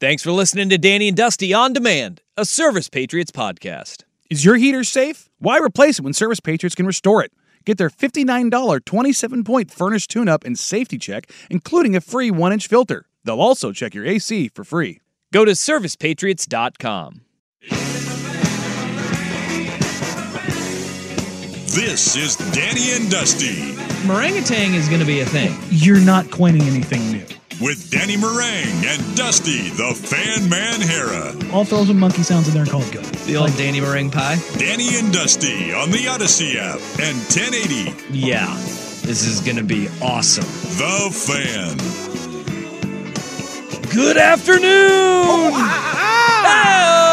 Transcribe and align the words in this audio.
Thanks 0.00 0.22
for 0.22 0.32
listening 0.32 0.68
to 0.70 0.78
Danny 0.78 1.08
and 1.08 1.16
Dusty 1.16 1.54
on 1.54 1.72
Demand, 1.72 2.22
a 2.36 2.44
Service 2.44 2.88
Patriots 2.88 3.30
podcast. 3.30 4.02
Is 4.28 4.44
your 4.44 4.56
heater 4.56 4.84
safe? 4.84 5.28
Why 5.38 5.58
replace 5.58 5.98
it 5.98 6.02
when 6.02 6.12
Service 6.12 6.40
Patriots 6.40 6.74
can 6.74 6.86
restore 6.86 7.22
it? 7.22 7.32
Get 7.64 7.78
their 7.78 7.90
$59 7.90 8.84
27 8.84 9.44
point 9.44 9.70
furnace 9.70 10.06
tune 10.06 10.28
up 10.28 10.44
and 10.44 10.58
safety 10.58 10.98
check, 10.98 11.30
including 11.50 11.94
a 11.94 12.00
free 12.00 12.30
1 12.30 12.52
inch 12.52 12.66
filter. 12.66 13.06
They'll 13.24 13.40
also 13.40 13.72
check 13.72 13.94
your 13.94 14.04
AC 14.04 14.48
for 14.48 14.64
free. 14.64 15.00
Go 15.32 15.44
to 15.44 15.52
servicepatriots.com. 15.52 17.22
This 21.68 22.16
is 22.16 22.36
Danny 22.52 22.92
and 22.92 23.10
Dusty 23.10 23.76
Meringatang 24.06 24.74
is 24.74 24.86
going 24.88 25.00
to 25.00 25.06
be 25.06 25.18
a 25.20 25.26
thing. 25.26 25.58
You're 25.70 26.00
not 26.00 26.30
coining 26.30 26.62
anything 26.62 27.10
new. 27.10 27.26
With 27.58 27.90
Danny 27.90 28.16
Marang 28.16 28.84
and 28.84 29.16
Dusty 29.16 29.70
the 29.70 29.94
Fan 29.94 30.46
Man 30.50 30.78
Harah. 30.80 31.52
I'll 31.54 31.64
throw 31.64 31.84
some 31.86 31.98
monkey 31.98 32.22
sounds 32.22 32.48
in 32.48 32.52
there 32.54 32.64
and 32.64 32.70
call 32.70 32.82
it 32.82 32.92
good. 32.92 33.04
The 33.04 33.36
old 33.36 33.56
Danny 33.56 33.80
meringue 33.80 34.10
pie. 34.10 34.36
Danny 34.58 34.94
and 34.98 35.10
Dusty 35.10 35.72
on 35.72 35.90
the 35.90 36.06
Odyssey 36.06 36.58
app 36.58 36.80
and 37.00 37.16
1080 37.16 37.94
Yeah, 38.12 38.54
this 39.02 39.24
is 39.24 39.40
going 39.40 39.56
to 39.56 39.64
be 39.64 39.88
awesome. 40.02 40.44
The 40.76 41.08
Fan. 41.10 41.78
Good 43.90 44.18
afternoon! 44.18 44.62
Oh, 44.62 45.50
ah, 45.54 45.92
ah, 45.96 46.42
ah! 46.44 47.05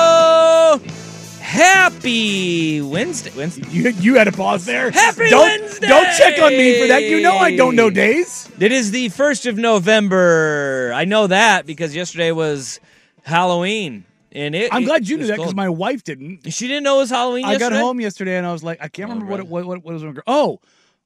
Happy 1.53 2.81
Wednesday. 2.81 3.31
Wednesday. 3.37 3.69
You, 3.69 3.89
you 3.91 4.15
had 4.15 4.27
a 4.27 4.31
pause 4.31 4.65
there. 4.65 4.89
Happy 4.89 5.29
don't, 5.29 5.61
Wednesday! 5.61 5.87
Don't 5.87 6.11
check 6.17 6.41
on 6.41 6.49
me 6.49 6.81
for 6.81 6.87
that. 6.87 7.03
You 7.03 7.21
know 7.21 7.37
I 7.37 7.55
don't 7.55 7.75
know 7.75 7.91
days. 7.91 8.49
It 8.59 8.71
is 8.71 8.89
the 8.89 9.09
1st 9.09 9.49
of 9.49 9.57
November. 9.57 10.91
I 10.95 11.05
know 11.05 11.27
that 11.27 11.67
because 11.67 11.95
yesterday 11.95 12.31
was 12.31 12.79
Halloween. 13.21 14.03
And 14.31 14.55
it, 14.55 14.73
I'm 14.73 14.81
it- 14.81 14.85
glad 14.87 15.07
you 15.07 15.15
knew 15.17 15.27
that 15.27 15.37
because 15.37 15.53
my 15.53 15.69
wife 15.69 16.03
didn't. 16.03 16.51
She 16.51 16.67
didn't 16.67 16.83
know 16.85 16.95
it 16.95 17.01
was 17.01 17.09
Halloween 17.11 17.45
I 17.45 17.59
got 17.59 17.71
home 17.71 18.01
yesterday 18.01 18.35
and 18.35 18.47
I 18.47 18.51
was 18.51 18.63
like, 18.63 18.79
I 18.81 18.87
can't 18.87 19.11
Oh, 19.11 19.13
remember 19.13 19.29
what, 19.31 19.39
it, 19.39 19.47
what, 19.47 19.65
what, 19.65 19.83
what 19.83 19.93
was. 19.93 20.23
Oh, 20.25 20.59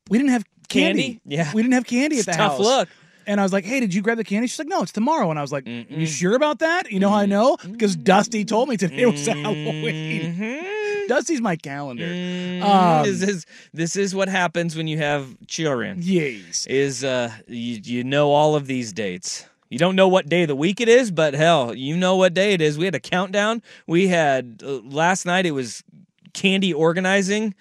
we 0.09 0.17
didn't 0.17 0.31
have 0.31 0.45
candy. 0.69 1.01
Candy? 1.03 1.21
Yeah. 1.25 1.51
We 1.53 1.61
didn't 1.61 1.73
have 1.73 1.85
candy 1.85 2.15
It's 2.15 2.27
at 2.29 2.31
the 2.31 2.37
tough 2.37 2.51
house. 2.53 2.59
look. 2.61 2.89
And 3.27 3.39
I 3.39 3.43
was 3.43 3.51
like, 3.53 3.65
hey, 3.65 3.79
did 3.81 3.93
you 3.93 4.01
grab 4.01 4.17
the 4.17 4.23
candy? 4.23 4.47
She's 4.47 4.57
like, 4.57 4.67
no, 4.69 4.81
it's 4.81 4.91
tomorrow. 4.93 5.29
And 5.29 5.37
I 5.37 5.41
was 5.41 5.51
like, 5.51 5.67
you 5.67 6.05
sure 6.07 6.33
about 6.35 6.59
that? 6.59 6.91
You 6.91 6.99
know 6.99 7.09
how 7.09 7.17
I 7.17 7.25
know? 7.25 7.57
Because 7.69 7.95
Dusty 7.95 8.45
told 8.45 8.69
me 8.69 8.77
today 8.77 9.05
was 9.05 9.25
Halloween. 9.27 10.33
Mhm. 10.35 11.07
Dusty's 11.07 11.39
my 11.41 11.55
calendar. 11.55 12.05
Mm, 12.07 12.61
Um, 12.63 13.05
this 13.05 13.21
is 13.21 13.45
this 13.73 13.95
is 13.95 14.13
what 14.15 14.27
happens 14.27 14.75
when 14.75 14.87
you 14.87 14.97
have 14.97 15.27
children. 15.47 15.99
Yes. 16.01 16.65
Is 16.67 17.03
uh 17.03 17.31
you, 17.47 17.79
you 17.83 18.03
know 18.03 18.31
all 18.31 18.55
of 18.55 18.67
these 18.67 18.91
dates. 18.93 19.45
You 19.69 19.77
don't 19.77 19.95
know 19.95 20.07
what 20.07 20.27
day 20.29 20.43
of 20.43 20.47
the 20.49 20.55
week 20.55 20.79
it 20.81 20.87
is, 20.89 21.11
but 21.11 21.33
hell, 21.33 21.73
you 21.73 21.95
know 21.97 22.15
what 22.15 22.33
day 22.33 22.53
it 22.53 22.61
is. 22.61 22.77
We 22.77 22.85
had 22.85 22.95
a 22.95 22.99
countdown. 23.01 23.61
We 23.85 24.07
had 24.07 24.61
uh, 24.65 24.79
last 24.83 25.25
night. 25.25 25.45
It 25.45 25.51
was 25.51 25.83
candy 26.33 26.73
organizing 26.73 27.53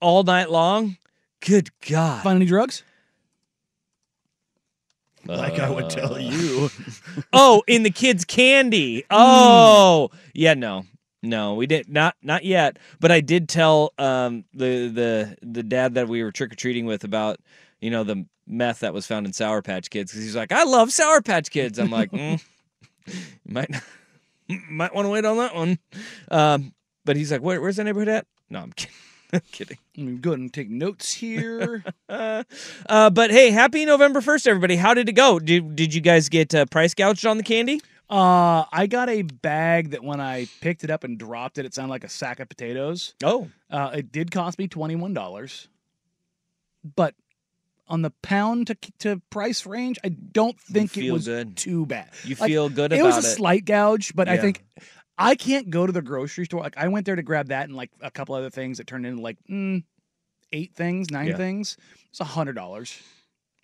all 0.00 0.22
night 0.22 0.50
long. 0.50 0.96
Good 1.40 1.68
God! 1.88 2.22
Find 2.22 2.36
any 2.36 2.46
drugs? 2.46 2.84
Like 5.26 5.58
I 5.58 5.70
would 5.70 5.90
tell 5.90 6.18
you. 6.18 6.70
oh, 7.32 7.62
in 7.66 7.82
the 7.82 7.90
kids' 7.90 8.24
candy. 8.24 9.04
Oh, 9.10 10.10
yeah, 10.34 10.54
no, 10.54 10.84
no, 11.22 11.54
we 11.54 11.66
did 11.66 11.88
not, 11.88 12.16
not 12.22 12.44
yet. 12.44 12.78
But 13.00 13.10
I 13.10 13.20
did 13.20 13.48
tell 13.48 13.92
um, 13.98 14.44
the 14.52 14.88
the 14.88 15.36
the 15.42 15.62
dad 15.62 15.94
that 15.94 16.08
we 16.08 16.22
were 16.22 16.32
trick 16.32 16.52
or 16.52 16.56
treating 16.56 16.86
with 16.86 17.04
about 17.04 17.38
you 17.80 17.90
know 17.90 18.04
the 18.04 18.26
meth 18.46 18.80
that 18.80 18.92
was 18.92 19.06
found 19.06 19.26
in 19.26 19.32
Sour 19.32 19.62
Patch 19.62 19.90
Kids 19.90 20.12
because 20.12 20.24
he's 20.24 20.36
like, 20.36 20.52
I 20.52 20.64
love 20.64 20.92
Sour 20.92 21.22
Patch 21.22 21.50
Kids. 21.50 21.78
I'm 21.78 21.90
like, 21.90 22.10
mm, 22.10 22.42
you 23.06 23.14
might 23.48 23.70
might 24.70 24.94
want 24.94 25.06
to 25.06 25.10
wait 25.10 25.24
on 25.24 25.38
that 25.38 25.54
one. 25.54 25.78
Um, 26.30 26.74
but 27.04 27.16
he's 27.16 27.32
like, 27.32 27.42
Where, 27.42 27.60
where's 27.60 27.76
the 27.76 27.84
neighborhood 27.84 28.08
at? 28.08 28.26
No, 28.50 28.60
I'm 28.60 28.72
kidding. 28.72 28.94
I'm 29.34 29.40
kidding. 29.52 29.78
Let 29.96 30.06
me 30.06 30.16
go 30.18 30.30
ahead 30.30 30.40
and 30.40 30.52
take 30.52 30.70
notes 30.70 31.12
here. 31.12 31.84
Uh, 32.08 32.44
uh, 32.88 33.10
but 33.10 33.30
hey, 33.30 33.50
happy 33.50 33.84
November 33.84 34.20
first, 34.20 34.46
everybody! 34.46 34.76
How 34.76 34.94
did 34.94 35.08
it 35.08 35.12
go? 35.14 35.38
Did 35.38 35.76
did 35.76 35.94
you 35.94 36.00
guys 36.00 36.28
get 36.28 36.54
uh, 36.54 36.66
price 36.66 36.94
gouged 36.94 37.26
on 37.26 37.36
the 37.36 37.42
candy? 37.42 37.80
uh, 38.10 38.64
I 38.72 38.86
got 38.86 39.08
a 39.08 39.22
bag 39.22 39.90
that 39.90 40.04
when 40.04 40.20
I 40.20 40.46
picked 40.60 40.84
it 40.84 40.90
up 40.90 41.04
and 41.04 41.18
dropped 41.18 41.58
it, 41.58 41.64
it 41.64 41.74
sounded 41.74 41.90
like 41.90 42.04
a 42.04 42.08
sack 42.08 42.38
of 42.40 42.48
potatoes. 42.48 43.14
Oh, 43.24 43.48
Uh, 43.70 43.90
it 43.94 44.12
did 44.12 44.30
cost 44.30 44.58
me 44.58 44.68
twenty 44.68 44.94
one 44.94 45.14
dollars, 45.14 45.68
but 46.96 47.14
on 47.88 48.02
the 48.02 48.10
pound 48.22 48.66
to 48.68 48.76
to 49.00 49.20
price 49.30 49.66
range, 49.66 49.98
I 50.04 50.08
don't 50.10 50.58
think 50.60 50.96
it 50.96 51.10
was 51.10 51.26
good. 51.26 51.56
too 51.56 51.86
bad. 51.86 52.10
you 52.24 52.36
Like, 52.38 52.48
feel 52.50 52.68
good 52.68 52.92
it 52.92 52.98
about 53.00 53.06
was 53.16 53.24
it. 53.24 53.28
a 53.28 53.30
slight 53.30 53.64
gouge, 53.64 54.14
but 54.14 54.28
I 54.28 54.36
think 54.38 54.64
I 55.16 55.34
can't 55.36 55.70
go 55.70 55.86
to 55.86 55.92
the 55.92 56.02
grocery 56.02 56.44
store. 56.46 56.60
Like 56.60 56.76
I 56.76 56.88
went 56.88 57.06
there 57.06 57.16
to 57.16 57.22
grab 57.22 57.48
that 57.48 57.64
and 57.68 57.76
like 57.76 57.90
a 58.00 58.10
couple 58.10 58.34
other 58.34 58.50
things 58.50 58.78
that 58.78 58.86
turned 58.86 59.06
into 59.06 59.22
like 59.22 59.38
mm, 59.48 59.84
eight 60.52 60.74
things, 60.74 61.10
nine 61.10 61.28
Yeah. 61.28 61.36
things. 61.36 61.76
It's 62.10 62.20
a 62.20 62.24
hundred 62.24 62.54
dollars, 62.54 63.00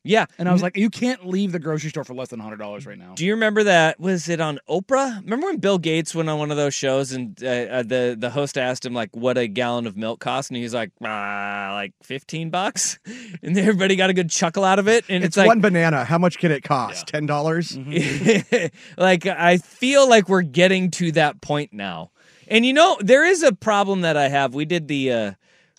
yeah, 0.02 0.24
and 0.38 0.48
I 0.48 0.52
was 0.52 0.62
like, 0.62 0.78
you 0.78 0.88
can't 0.88 1.26
leave 1.26 1.52
the 1.52 1.58
grocery 1.58 1.90
store 1.90 2.04
for 2.04 2.14
less 2.14 2.28
than 2.28 2.40
hundred 2.40 2.56
dollars 2.56 2.86
right 2.86 2.98
now. 2.98 3.12
Do 3.14 3.24
you 3.26 3.32
remember 3.32 3.64
that? 3.64 4.00
Was 4.00 4.30
it 4.30 4.40
on 4.40 4.58
Oprah? 4.68 5.20
Remember 5.22 5.48
when 5.48 5.58
Bill 5.58 5.76
Gates 5.76 6.14
went 6.14 6.30
on 6.30 6.38
one 6.38 6.50
of 6.50 6.56
those 6.56 6.72
shows 6.72 7.12
and 7.12 7.38
uh, 7.42 7.46
uh, 7.46 7.82
the 7.82 8.16
the 8.18 8.30
host 8.30 8.56
asked 8.56 8.86
him 8.86 8.94
like 8.94 9.14
what 9.14 9.36
a 9.36 9.46
gallon 9.46 9.86
of 9.86 9.98
milk 9.98 10.20
cost, 10.20 10.50
and 10.50 10.56
he's 10.56 10.72
like, 10.72 10.90
ah, 11.04 11.72
like 11.74 11.92
fifteen 12.02 12.48
bucks, 12.48 12.98
and 13.42 13.58
everybody 13.58 13.94
got 13.94 14.08
a 14.08 14.14
good 14.14 14.30
chuckle 14.30 14.64
out 14.64 14.78
of 14.78 14.88
it. 14.88 15.04
And 15.10 15.22
It's, 15.22 15.32
it's, 15.32 15.36
like, 15.36 15.48
one 15.48 15.60
banana. 15.60 16.04
How 16.04 16.18
much 16.18 16.38
can 16.38 16.50
it 16.50 16.62
cost? 16.62 17.06
Ten 17.06 17.26
dollars? 17.26 17.76
like 18.96 19.26
I 19.26 19.58
feel 19.58 20.08
like 20.08 20.30
we're 20.30 20.42
getting 20.42 20.90
to 20.92 21.12
that 21.12 21.42
point 21.42 21.74
now. 21.74 22.10
And 22.48 22.64
you 22.64 22.72
know, 22.72 22.96
there 23.00 23.24
is 23.24 23.42
a 23.42 23.52
problem 23.52 24.00
that 24.00 24.16
I 24.16 24.28
have. 24.28 24.54
We 24.54 24.64
did 24.64 24.88
the 24.88 25.12
uh 25.12 25.32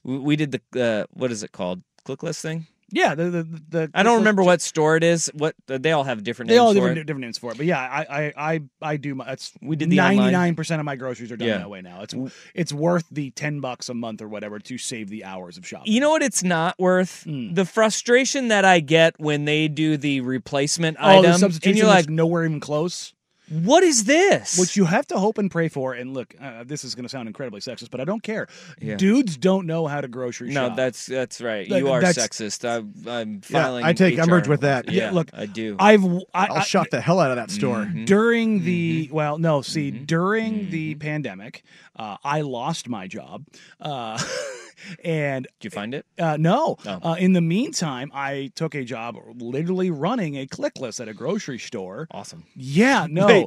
we 0.04 0.20
we 0.20 0.36
did 0.36 0.52
the 0.52 0.62
uh 0.80 1.06
what 1.12 1.32
is 1.32 1.42
it 1.42 1.52
called? 1.52 1.82
ClickList 2.06 2.42
thing? 2.42 2.68
Yeah, 2.92 3.16
the 3.16 3.24
the, 3.26 3.44
the 3.70 3.92
I 3.94 4.04
don't 4.04 4.18
remember 4.20 4.44
what 4.44 4.62
store 4.62 4.98
it 4.98 5.04
is. 5.04 5.32
What 5.34 5.56
they 5.68 5.92
all 5.92 6.04
have 6.04 6.24
different 6.24 6.50
They 6.50 6.56
names 6.56 6.60
all 6.62 6.68
have 6.68 6.76
for 6.76 6.80
different, 6.82 6.98
it. 7.00 7.04
different 7.06 7.22
names 7.22 7.38
for 7.38 7.52
it, 7.52 7.58
but 7.58 7.66
yeah, 7.66 7.80
I 7.80 8.02
I 8.10 8.34
I, 8.54 8.62
I 8.82 8.98
do. 8.98 9.16
My, 9.16 9.26
that's 9.26 9.54
We 9.62 9.76
did 9.76 9.90
the 9.90 9.96
ninety 9.96 10.32
nine 10.32 10.56
percent 10.56 10.80
of 10.80 10.86
my 10.86 10.96
groceries 10.96 11.32
are 11.32 11.38
done 11.38 11.48
Yeah. 11.48 11.58
that 11.60 11.70
way 11.70 11.82
now. 11.82 12.02
It's 12.02 12.14
it's 12.54 12.74
worth 12.74 13.06
the 13.12 13.32
ten 13.32 13.60
bucks 13.60 13.90
a 13.90 13.94
month 13.94 14.22
or 14.22 14.28
whatever 14.28 14.60
to 14.60 14.78
save 14.78 15.10
the 15.10 15.24
hours 15.24 15.58
of 15.58 15.66
shopping. 15.68 15.92
You 15.92 16.00
know 16.00 16.10
what 16.12 16.22
it's 16.24 16.44
not 16.44 16.78
worth? 16.80 17.24
Mm. 17.26 17.56
The 17.56 17.66
frustration 17.66 18.50
that 18.50 18.66
I 18.66 18.80
get 18.80 19.20
when 19.20 19.46
they 19.46 19.68
do 19.68 19.98
the 19.98 20.22
replacement 20.22 20.98
oh, 21.00 21.08
item 21.08 21.32
the 21.32 21.38
substitution 21.38 21.70
and 21.70 21.78
you're 21.78 21.88
is 21.98 22.06
like, 22.08 22.10
nowhere 22.10 22.46
even 22.46 22.60
close. 22.60 23.14
What 23.52 23.84
is 23.84 24.06
this? 24.06 24.58
Which 24.58 24.78
you 24.78 24.86
have 24.86 25.06
to 25.08 25.20
hope 25.20 25.38
and 25.38 25.52
pray 25.52 25.68
for. 25.68 25.94
And 25.94 26.14
look, 26.14 26.34
uh, 26.42 26.64
this 26.66 26.84
is 26.84 26.96
going 26.96 27.04
to 27.04 27.10
sound 27.10 27.28
incredibly 27.28 27.60
sexist, 27.60 27.90
but 27.92 28.00
I 28.00 28.06
don't 28.06 28.24
care. 28.24 28.48
Yeah. 28.80 28.96
Dudes 28.96 29.38
don't 29.38 29.68
know 29.68 29.88
how 29.88 30.00
to 30.02 30.08
grocery 30.08 30.50
no, 30.52 30.70
shop. 30.70 30.78
that's 30.78 31.06
that's 31.06 31.42
right. 31.42 31.68
That- 31.70 31.80
you 31.80 31.90
are 31.92 32.02
that's- 32.02 32.18
sexist. 32.18 32.66
I, 32.68 32.78
I'm 33.20 33.42
Yeah. 33.50 33.74
I 33.88 33.94
take 33.94 34.18
HR. 34.18 34.22
umbrage 34.22 34.48
with 34.48 34.62
that. 34.62 34.90
Yeah, 34.92 35.06
Yeah, 35.06 35.12
look, 35.12 35.30
I 35.34 35.46
do. 35.46 35.76
I've 35.80 36.06
I, 36.06 36.20
I'll 36.34 36.54
I- 36.58 36.64
shop 36.64 36.88
the 36.92 37.02
hell 37.02 37.20
out 37.20 37.32
of 37.32 37.38
that 37.38 37.52
store. 37.52 37.80
Mhm. 37.86 38.06
during 38.06 38.64
the 38.64 39.10
well 39.12 39.38
no 39.38 39.62
see 39.62 39.92
Mhm. 39.92 40.08
during 40.08 40.70
the 40.70 40.96
pandemic 40.96 41.64
uh, 41.96 42.18
i 42.24 42.42
lost 42.42 42.88
my 42.90 43.08
job 43.08 43.46
uh, 43.80 44.18
and 45.04 45.48
Did 45.60 45.66
you 45.66 45.70
find 45.70 45.94
it? 45.94 46.06
uh, 46.18 46.38
no. 46.38 46.78
Oh. 46.86 47.00
Uh, 47.12 47.16
in 47.20 47.34
the 47.34 47.42
meantime, 47.42 48.12
I 48.14 48.52
took 48.56 48.74
a 48.76 48.84
job 48.84 49.16
literally 49.36 49.92
running 49.92 50.38
a 50.38 50.48
click 50.48 50.80
list 50.80 51.00
at 51.00 51.08
a 51.08 51.14
grocery 51.14 51.60
store. 51.60 52.08
Awesome. 52.12 52.46
Yeah, 52.56 53.06
no. 53.10 53.28
Wait, 53.28 53.41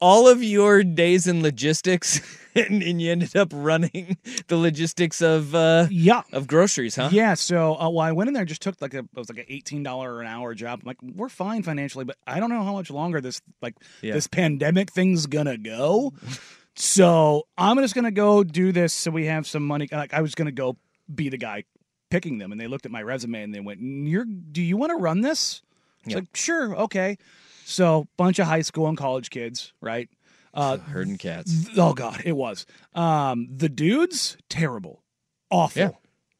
all 0.00 0.28
of 0.28 0.42
your 0.42 0.82
days 0.84 1.26
in 1.26 1.42
logistics, 1.42 2.20
and, 2.54 2.82
and 2.82 3.00
you 3.02 3.10
ended 3.12 3.36
up 3.36 3.50
running 3.54 4.16
the 4.48 4.56
logistics 4.56 5.20
of 5.20 5.54
uh, 5.54 5.86
Yeah. 5.90 6.22
of 6.32 6.46
groceries, 6.46 6.96
huh? 6.96 7.10
Yeah, 7.12 7.34
so 7.34 7.74
uh, 7.80 7.88
well, 7.88 8.00
I 8.00 8.12
went 8.12 8.28
in 8.28 8.34
there, 8.34 8.44
just 8.44 8.62
took 8.62 8.80
like 8.80 8.94
a 8.94 8.98
it 9.00 9.06
was 9.14 9.28
like 9.28 9.38
an 9.38 9.46
eighteen 9.48 9.82
dollar 9.82 10.20
an 10.20 10.26
hour 10.26 10.54
job. 10.54 10.80
I'm 10.82 10.86
like, 10.86 11.02
we're 11.02 11.28
fine 11.28 11.62
financially, 11.62 12.04
but 12.04 12.16
I 12.26 12.40
don't 12.40 12.50
know 12.50 12.62
how 12.62 12.72
much 12.72 12.90
longer 12.90 13.20
this 13.20 13.40
like 13.62 13.74
Yeah. 14.02 14.14
this 14.14 14.26
pandemic 14.26 14.90
thing's 14.92 15.26
gonna 15.26 15.58
go. 15.58 16.12
so 16.74 17.46
I'm 17.56 17.76
just 17.78 17.94
gonna 17.94 18.10
go 18.10 18.44
do 18.44 18.72
this 18.72 18.92
so 18.92 19.10
we 19.10 19.26
have 19.26 19.46
some 19.46 19.62
money. 19.64 19.88
Like 19.90 20.14
I 20.14 20.20
was 20.22 20.34
gonna 20.34 20.52
go 20.52 20.76
be 21.12 21.28
the 21.28 21.38
guy 21.38 21.64
picking 22.10 22.38
them, 22.38 22.52
and 22.52 22.60
they 22.60 22.66
looked 22.66 22.86
at 22.86 22.92
my 22.92 23.02
resume 23.02 23.42
and 23.42 23.54
they 23.54 23.60
went, 23.60 23.80
"You're 23.80 24.24
do 24.24 24.62
you 24.62 24.76
want 24.76 24.90
to 24.90 24.96
run 24.96 25.20
this?" 25.20 25.62
It's 26.04 26.10
Yeah. 26.10 26.16
like, 26.16 26.36
sure, 26.36 26.74
okay. 26.76 27.16
So 27.64 28.08
bunch 28.16 28.38
of 28.38 28.46
high 28.46 28.62
school 28.62 28.86
and 28.88 28.96
college 28.96 29.30
kids, 29.30 29.72
right? 29.80 30.08
Uh, 30.54 30.76
Herding 30.92 31.18
cats. 31.18 31.68
oh 31.76 31.92
god, 31.92 32.22
it 32.24 32.32
was. 32.36 32.64
Um, 32.94 33.48
the 33.54 33.68
dudes, 33.68 34.36
terrible, 34.48 35.02
awful, 35.50 35.80
Yeah. 35.82 35.90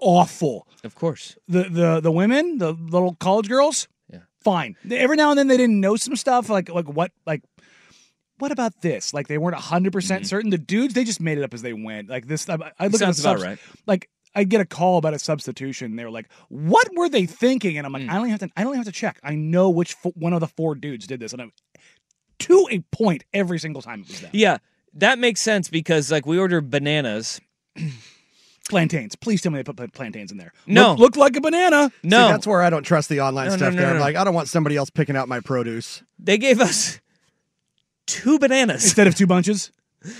awful 0.00 0.66
Of 0.84 0.94
course. 0.94 1.36
the 1.48 1.64
the 1.64 2.00
the 2.00 2.10
women, 2.12 2.58
the 2.58 2.72
little 2.72 3.14
college 3.16 3.48
girls, 3.48 3.88
Yeah. 4.10 4.20
fine. 4.42 4.76
Every 4.90 5.16
now 5.16 5.30
and 5.30 5.38
then 5.38 5.48
they 5.48 5.56
didn't 5.58 5.80
know 5.80 5.96
some 5.96 6.16
stuff, 6.16 6.48
like 6.48 6.68
like 6.70 6.88
what 6.88 7.12
like 7.26 7.42
what 8.38 8.52
about 8.52 8.80
this? 8.82 9.12
Like 9.12 9.26
they 9.28 9.36
weren't 9.36 9.56
hundred 9.56 9.92
percent 9.92 10.26
certain. 10.26 10.50
The 10.50 10.58
dudes 10.58 10.94
they 10.94 11.04
just 11.04 11.20
made 11.20 11.38
it 11.38 11.44
up 11.44 11.52
as 11.52 11.62
they 11.62 11.72
went. 11.72 12.08
Like 12.08 12.26
this, 12.26 12.48
I, 12.48 12.54
I 12.78 12.86
look 12.86 13.00
Sounds 13.00 13.18
at 13.18 13.22
the 13.24 13.30
about 13.30 13.42
right. 13.44 13.58
Like 13.86 14.08
I 14.34 14.44
get 14.44 14.60
a 14.60 14.64
call 14.66 14.98
about 14.98 15.14
a 15.14 15.18
substitution. 15.18 15.92
And 15.92 15.98
they 15.98 16.04
were 16.04 16.10
like, 16.10 16.28
"What 16.48 16.88
were 16.94 17.08
they 17.08 17.26
thinking?" 17.26 17.76
And 17.78 17.86
I'm 17.86 17.92
like, 17.92 18.02
hmm. 18.04 18.10
"I 18.10 18.14
don't 18.14 18.28
have 18.28 18.40
to. 18.40 18.50
I 18.56 18.64
don't 18.64 18.74
have 18.76 18.84
to 18.86 18.92
check. 18.92 19.18
I 19.22 19.34
know 19.34 19.70
which 19.70 19.94
fo- 19.94 20.12
one 20.14 20.32
of 20.32 20.40
the 20.40 20.46
four 20.48 20.74
dudes 20.74 21.06
did 21.06 21.20
this." 21.20 21.32
And 21.32 21.42
I'm 21.42 21.52
to 22.40 22.68
a 22.70 22.80
point 22.92 23.24
every 23.34 23.58
single 23.58 23.82
time 23.82 24.00
it 24.02 24.08
was 24.08 24.20
them. 24.20 24.30
Yeah, 24.32 24.58
that 24.94 25.18
makes 25.18 25.40
sense 25.40 25.68
because 25.68 26.10
like 26.12 26.26
we 26.26 26.38
ordered 26.38 26.70
bananas. 26.70 27.40
Plantains. 28.68 29.16
Please 29.16 29.40
tell 29.40 29.50
me 29.50 29.62
they 29.62 29.72
put 29.72 29.94
plantains 29.94 30.30
in 30.30 30.36
there. 30.36 30.52
No. 30.66 30.90
Look, 30.90 30.98
looked 30.98 31.16
like 31.16 31.36
a 31.36 31.40
banana. 31.40 31.90
No, 32.02 32.26
See, 32.26 32.32
that's 32.32 32.46
where 32.46 32.62
I 32.62 32.68
don't 32.68 32.82
trust 32.82 33.08
the 33.08 33.20
online 33.22 33.46
No, 33.46 33.52
no, 33.52 33.56
stuff. 33.56 33.72
no, 33.72 33.80
there, 33.80 33.90
I'm 33.90 33.96
no. 33.96 34.02
like, 34.02 34.14
I 34.14 34.24
don't 34.24 34.34
want 34.34 34.48
somebody 34.48 34.76
else 34.76 34.90
picking 34.90 35.16
out 35.16 35.26
my 35.26 35.40
produce. 35.40 36.02
they 36.18 36.36
gave 36.36 36.60
us 36.60 37.00
two 38.06 38.38
bananas 38.38 38.84
Instead 38.84 39.06
of 39.06 39.14
two 39.14 39.26
bunches. 39.26 39.72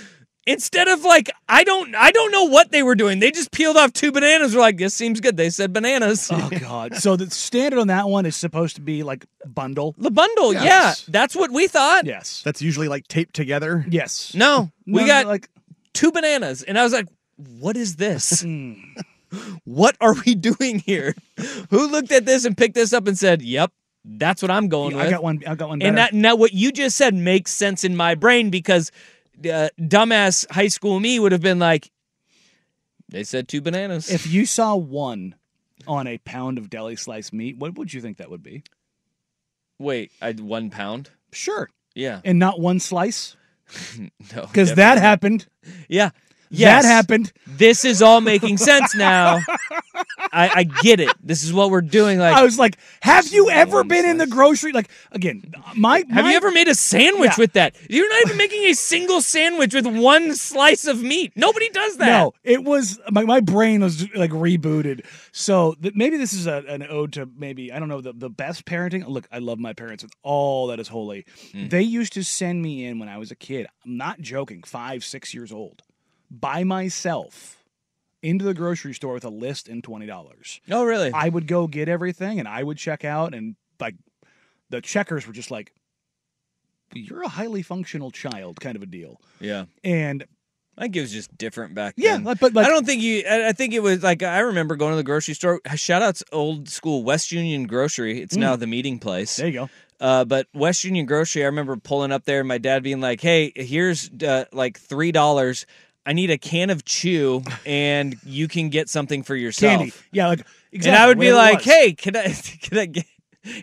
instead 0.47 0.87
of 0.87 1.03
like 1.03 1.29
I 1.47 1.63
don't 1.63 1.93
I 1.95 2.11
don't 2.11 2.31
know 2.31 2.45
what 2.45 2.71
they 2.71 2.83
were 2.83 2.95
doing. 2.95 3.19
They 3.19 3.31
just 3.31 3.51
peeled 3.51 3.77
off 3.77 3.93
two 3.93 4.11
bananas. 4.11 4.53
We're 4.55 4.61
like, 4.61 4.77
this 4.77 4.93
seems 4.93 5.19
good. 5.19 5.37
They 5.37 5.49
said 5.49 5.73
bananas. 5.73 6.29
Oh 6.31 6.49
God! 6.59 6.95
So 6.95 7.15
the 7.15 7.29
standard 7.29 7.79
on 7.79 7.87
that 7.87 8.07
one 8.09 8.25
is 8.25 8.35
supposed 8.35 8.75
to 8.75 8.81
be 8.81 9.03
like 9.03 9.25
bundle. 9.45 9.95
The 9.97 10.11
bundle, 10.11 10.53
Yes. 10.53 10.63
yeah, 11.07 11.11
that's 11.11 11.35
what 11.35 11.51
we 11.51 11.67
thought. 11.67 12.05
Yes. 12.05 12.41
That's 12.43 12.61
usually 12.61 12.87
like 12.87 13.07
taped 13.07 13.33
together. 13.35 13.85
Yes. 13.89 14.33
No, 14.35 14.71
we 14.87 15.01
No, 15.01 15.07
got 15.07 15.25
like 15.27 15.49
two 15.93 16.11
bananas, 16.11 16.63
and 16.63 16.77
I 16.79 16.83
was 16.83 16.93
like, 16.93 17.07
"What 17.59 17.75
is 17.77 17.95
this? 17.97 18.43
mm, 18.43 18.81
what 19.65 19.95
are 20.01 20.15
we 20.25 20.35
doing 20.35 20.79
here? 20.79 21.15
Who 21.69 21.87
looked 21.87 22.11
at 22.11 22.25
this 22.25 22.45
and 22.45 22.57
picked 22.57 22.75
this 22.75 22.93
up 22.93 23.07
and 23.07 23.17
said, 23.17 23.41
"Yep, 23.41 23.71
that's 24.05 24.41
what 24.41 24.51
I'm 24.51 24.67
going 24.69 24.95
I 24.95 25.03
with." 25.03 25.11
got 25.11 25.23
one. 25.23 25.41
I 25.45 25.55
got 25.55 25.69
one. 25.69 25.79
Better. 25.79 25.89
and 25.89 25.97
that 25.97 26.13
now 26.13 26.35
what 26.35 26.53
you 26.53 26.71
just 26.71 26.95
said 26.97 27.13
makes 27.13 27.51
sense 27.51 27.83
in 27.83 27.95
my 27.95 28.15
brain 28.15 28.49
because 28.49 28.91
uh, 29.45 29.69
dumbass 29.79 30.49
high 30.51 30.67
school 30.67 30.99
me 30.99 31.19
would 31.19 31.31
have 31.31 31.41
been 31.41 31.59
like, 31.59 31.91
"They 33.07 33.23
said 33.23 33.47
two 33.47 33.61
bananas." 33.61 34.09
if 34.09 34.27
you 34.27 34.45
saw 34.45 34.75
one 34.75 35.35
on 35.87 36.07
a 36.07 36.17
pound 36.19 36.57
of 36.57 36.69
deli 36.69 36.95
sliced 36.95 37.33
meat, 37.33 37.57
what 37.57 37.75
would 37.75 37.93
you 37.93 38.01
think 38.01 38.17
that 38.17 38.29
would 38.29 38.43
be? 38.43 38.63
Wait, 39.77 40.11
I 40.21 40.33
one 40.33 40.69
pound? 40.69 41.09
Sure. 41.31 41.69
Yeah, 41.95 42.21
And 42.23 42.37
not 42.39 42.59
one 42.59 42.79
slice, 42.79 43.35
no, 43.99 44.45
because 44.45 44.75
that 44.75 44.99
happened. 44.99 45.47
Yeah, 45.89 46.11
yes. 46.49 46.83
That 46.83 46.87
happened. 46.89 47.31
This 47.47 47.83
is 47.85 48.01
all 48.01 48.21
making 48.21 48.57
sense 48.57 48.95
now. 48.95 49.39
I, 50.31 50.49
I 50.55 50.63
get 50.63 50.99
it. 50.99 51.09
This 51.21 51.43
is 51.43 51.51
what 51.51 51.71
we're 51.71 51.81
doing. 51.81 52.19
Like, 52.19 52.35
I 52.35 52.43
was 52.43 52.57
like, 52.59 52.77
"Have 53.01 53.27
you 53.29 53.49
ever 53.49 53.83
been 53.83 54.05
in 54.05 54.17
the 54.17 54.27
grocery?" 54.27 54.71
Like 54.71 54.89
again, 55.11 55.53
my 55.75 56.03
Have 56.09 56.25
you 56.25 56.33
ever 56.35 56.51
made 56.51 56.67
a 56.67 56.75
sandwich 56.75 57.31
Yeah. 57.31 57.41
with 57.41 57.53
that? 57.53 57.75
You're 57.89 58.09
not 58.09 58.21
even 58.25 58.37
making 58.37 58.63
a 58.65 58.73
single 58.73 59.21
sandwich 59.21 59.73
with 59.73 59.87
one 59.87 60.35
slice 60.35 60.85
of 60.85 61.01
meat. 61.01 61.33
Nobody 61.35 61.69
does 61.69 61.97
that. 61.97 62.07
No, 62.07 62.33
it 62.43 62.63
was 62.63 62.99
my, 63.11 63.23
my 63.23 63.39
brain 63.39 63.81
was 63.81 64.07
like 64.15 64.31
rebooted. 64.31 65.05
So 65.31 65.75
th- 65.81 65.95
maybe 65.95 66.17
this 66.17 66.33
is 66.33 66.47
a, 66.47 66.63
an 66.67 66.83
ode 66.89 67.13
to 67.13 67.29
maybe 67.35 67.71
I 67.73 67.79
don't 67.79 67.89
know 67.89 68.01
the 68.01 68.13
the 68.13 68.29
best 68.29 68.65
parenting. 68.65 69.07
Look, 69.07 69.27
I 69.31 69.39
love 69.39 69.59
my 69.59 69.73
parents 69.73 70.03
with 70.03 70.13
all 70.23 70.67
that 70.67 70.79
is 70.79 70.87
holy. 70.89 71.25
Hmm. 71.51 71.67
They 71.69 71.81
used 71.81 72.13
to 72.13 72.23
send 72.23 72.61
me 72.61 72.85
in 72.85 72.99
when 72.99 73.09
I 73.09 73.17
was 73.17 73.31
a 73.31 73.35
kid. 73.35 73.67
I'm 73.85 73.97
not 73.97 74.21
joking. 74.21 74.63
Five 74.63 75.03
six 75.03 75.33
years 75.33 75.51
old, 75.51 75.81
by 76.29 76.63
myself, 76.63 77.63
into 78.21 78.45
the 78.45 78.53
grocery 78.53 78.93
store 78.93 79.13
with 79.13 79.25
a 79.25 79.29
list 79.29 79.67
and 79.67 79.83
twenty 79.83 80.05
dollars. 80.05 80.61
Oh, 80.69 80.83
really? 80.83 81.11
I 81.13 81.29
would 81.29 81.47
go 81.47 81.67
get 81.67 81.89
everything 81.89 82.39
and 82.39 82.47
I 82.47 82.63
would 82.63 82.77
check 82.77 83.05
out 83.05 83.33
and 83.33 83.55
like 83.79 83.95
the 84.69 84.81
checkers 84.81 85.27
were 85.27 85.33
just 85.33 85.51
like. 85.51 85.73
You're 86.91 87.21
a 87.21 87.27
highly 87.27 87.61
functional 87.61 88.09
child, 88.09 88.59
kind 88.59 88.75
of 88.75 88.81
a 88.81 88.87
deal, 88.87 89.21
yeah. 89.39 89.65
and 89.83 90.25
I 90.79 90.83
think 90.83 90.95
it 90.95 91.01
was 91.01 91.11
just 91.11 91.37
different 91.37 91.75
back 91.75 91.95
yeah, 91.97 92.13
then. 92.13 92.23
like, 92.23 92.39
but 92.39 92.53
like 92.53 92.65
I 92.65 92.69
don't 92.69 92.85
think 92.85 93.01
you. 93.01 93.23
I 93.29 93.51
think 93.51 93.73
it 93.73 93.83
was 93.83 94.01
like 94.01 94.23
I 94.23 94.39
remember 94.39 94.77
going 94.77 94.93
to 94.93 94.95
the 94.95 95.03
grocery 95.03 95.33
store. 95.33 95.59
Shout 95.75 96.01
out 96.01 96.15
to 96.15 96.25
old 96.31 96.69
school 96.69 97.03
West 97.03 97.33
Union 97.33 97.67
Grocery. 97.67 98.21
It's 98.21 98.37
now 98.37 98.55
the 98.55 98.65
meeting 98.65 98.97
place. 98.97 99.33
Mm. 99.33 99.37
there 99.37 99.47
you 99.47 99.53
go. 99.53 99.69
Uh, 99.99 100.23
but 100.23 100.47
West 100.53 100.85
Union 100.85 101.05
Grocery, 101.05 101.43
I 101.43 101.47
remember 101.47 101.75
pulling 101.75 102.13
up 102.13 102.23
there 102.23 102.39
and 102.39 102.47
my 102.47 102.59
dad 102.59 102.81
being 102.81 103.01
like, 103.01 103.19
"Hey, 103.19 103.51
here's 103.53 104.09
uh, 104.23 104.45
like 104.53 104.79
three 104.79 105.11
dollars. 105.11 105.65
I 106.05 106.13
need 106.13 106.29
a 106.31 106.37
can 106.37 106.69
of 106.69 106.85
chew, 106.85 107.43
and 107.65 108.15
you 108.25 108.47
can 108.47 108.69
get 108.69 108.89
something 108.89 109.23
for 109.23 109.35
yourself." 109.35 109.79
candy. 109.79 109.93
Yeah, 110.11 110.27
like 110.27 110.45
exactly. 110.71 110.95
and 110.95 111.03
I 111.03 111.07
would 111.07 111.19
be 111.19 111.33
like. 111.33 111.61
"Hey, 111.61 111.93
can 111.93 112.15
I 112.15 112.29
can 112.61 112.77
I 112.77 112.85
get?" 112.85 113.05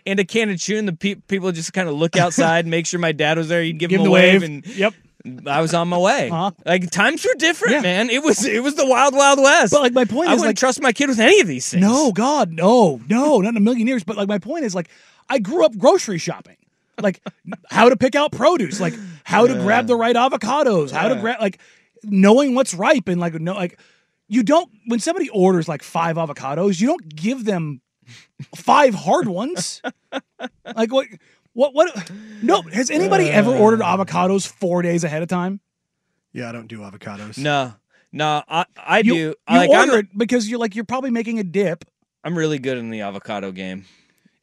And 0.05 0.19
a 0.19 0.25
can 0.25 0.49
of 0.49 0.59
chew, 0.59 0.77
and 0.77 0.87
the 0.87 0.93
pe- 0.93 1.15
people 1.15 1.51
just 1.51 1.71
kind 1.73 1.87
of 1.87 1.95
look 1.95 2.17
outside, 2.17 2.65
and 2.65 2.71
make 2.71 2.85
sure 2.87 2.99
my 2.99 3.11
dad 3.11 3.37
was 3.37 3.47
there. 3.47 3.61
He'd 3.61 3.77
give, 3.77 3.89
give 3.89 4.01
him 4.01 4.07
a 4.07 4.11
wave, 4.11 4.41
wave. 4.41 4.43
and 4.43 4.65
yep. 4.67 4.93
I 5.45 5.59
was 5.61 5.73
on 5.73 5.89
my 5.89 5.97
way. 5.97 6.29
Uh-huh. 6.29 6.51
Like 6.65 6.89
times 6.89 7.25
were 7.25 7.33
different, 7.37 7.73
Yeah. 7.73 7.81
man. 7.81 8.09
It 8.09 8.23
was 8.23 8.45
it 8.45 8.63
was 8.63 8.75
the 8.75 8.87
wild, 8.87 9.13
wild 9.13 9.39
west. 9.39 9.73
But 9.73 9.81
like 9.81 9.93
my 9.93 10.05
point 10.05 10.29
I 10.29 10.33
is 10.33 10.39
wouldn't 10.39 10.49
like 10.51 10.57
trust 10.57 10.81
my 10.81 10.93
kid 10.93 11.09
with 11.09 11.19
any 11.19 11.41
of 11.41 11.47
these 11.47 11.69
things. 11.69 11.81
no, 11.81 12.11
God, 12.13 12.51
no, 12.51 13.01
no, 13.09 13.39
not 13.41 13.49
in 13.49 13.57
a 13.57 13.61
million 13.61 13.87
years. 13.87 14.03
But 14.05 14.15
like 14.15 14.29
my 14.29 14.39
point 14.39 14.63
is 14.63 14.73
like 14.73 14.89
I 15.29 15.39
grew 15.39 15.65
up 15.65 15.77
grocery 15.77 16.17
shopping. 16.17 16.55
Like 17.01 17.21
how 17.69 17.89
to 17.89 17.97
pick 17.97 18.15
out 18.15 18.31
produce, 18.31 18.79
like 18.79 18.93
how 19.23 19.45
to 19.47 19.53
grab 19.55 19.85
the 19.87 19.95
right 19.95 20.15
avocados, 20.15 20.91
how 20.91 21.09
to 21.09 21.15
grab 21.15 21.41
like 21.41 21.59
knowing 22.03 22.55
what's 22.55 22.73
ripe 22.73 23.07
and 23.07 23.19
like 23.19 23.33
no 23.35 23.53
like 23.53 23.79
you 24.27 24.43
don't 24.43 24.69
when 24.87 24.99
somebody 24.99 25.29
orders 25.29 25.67
like 25.67 25.83
five 25.83 26.15
avocados, 26.17 26.79
you 26.81 26.87
don't 26.87 27.15
give 27.15 27.45
them 27.45 27.81
five 28.55 28.93
hard 28.93 29.27
ones. 29.27 29.81
like 30.75 30.91
what 30.91 31.07
what 31.53 31.73
what 31.73 32.11
no 32.41 32.61
has 32.63 32.89
anybody 32.91 33.29
ever 33.29 33.51
ordered 33.51 33.81
uh. 33.81 33.97
avocados 33.97 34.47
four 34.47 34.81
days 34.81 35.03
ahead 35.03 35.21
of 35.21 35.27
time? 35.29 35.59
Yeah, 36.33 36.49
I 36.49 36.51
don't 36.51 36.67
do 36.67 36.79
avocados. 36.79 37.37
no, 37.37 37.73
no. 38.11 38.43
I 38.47 38.65
I 38.77 38.99
You, 38.99 39.13
do. 39.13 39.17
you 39.19 39.35
like 39.49 39.69
order 39.69 39.93
I'm, 39.93 39.99
it 39.99 40.17
because 40.17 40.49
you're 40.49 40.59
like 40.59 40.75
you're 40.75 40.85
probably 40.85 41.09
making 41.11 41.39
a 41.39 41.43
dip. 41.43 41.85
I'm 42.23 42.37
really 42.37 42.59
good 42.59 42.77
in 42.77 42.89
the 42.89 43.01
avocado 43.01 43.51
game. 43.51 43.85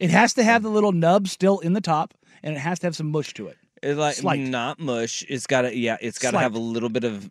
It 0.00 0.10
has 0.10 0.34
to 0.34 0.42
have 0.44 0.62
the 0.62 0.70
little 0.70 0.92
nub 0.92 1.28
still 1.28 1.60
in 1.60 1.72
the 1.72 1.80
top, 1.80 2.14
and 2.42 2.56
it 2.56 2.58
has 2.58 2.78
to 2.80 2.86
have 2.86 2.96
some 2.96 3.10
mush 3.10 3.32
to 3.34 3.46
it. 3.48 3.56
It's 3.82 3.98
like 3.98 4.16
Slight. 4.16 4.40
not 4.40 4.80
mush. 4.80 5.24
It's 5.28 5.46
got 5.46 5.62
to 5.62 5.76
yeah. 5.76 5.98
It's 6.00 6.18
got 6.18 6.32
to 6.32 6.38
have 6.38 6.54
a 6.54 6.58
little 6.58 6.88
bit 6.88 7.04
of 7.04 7.30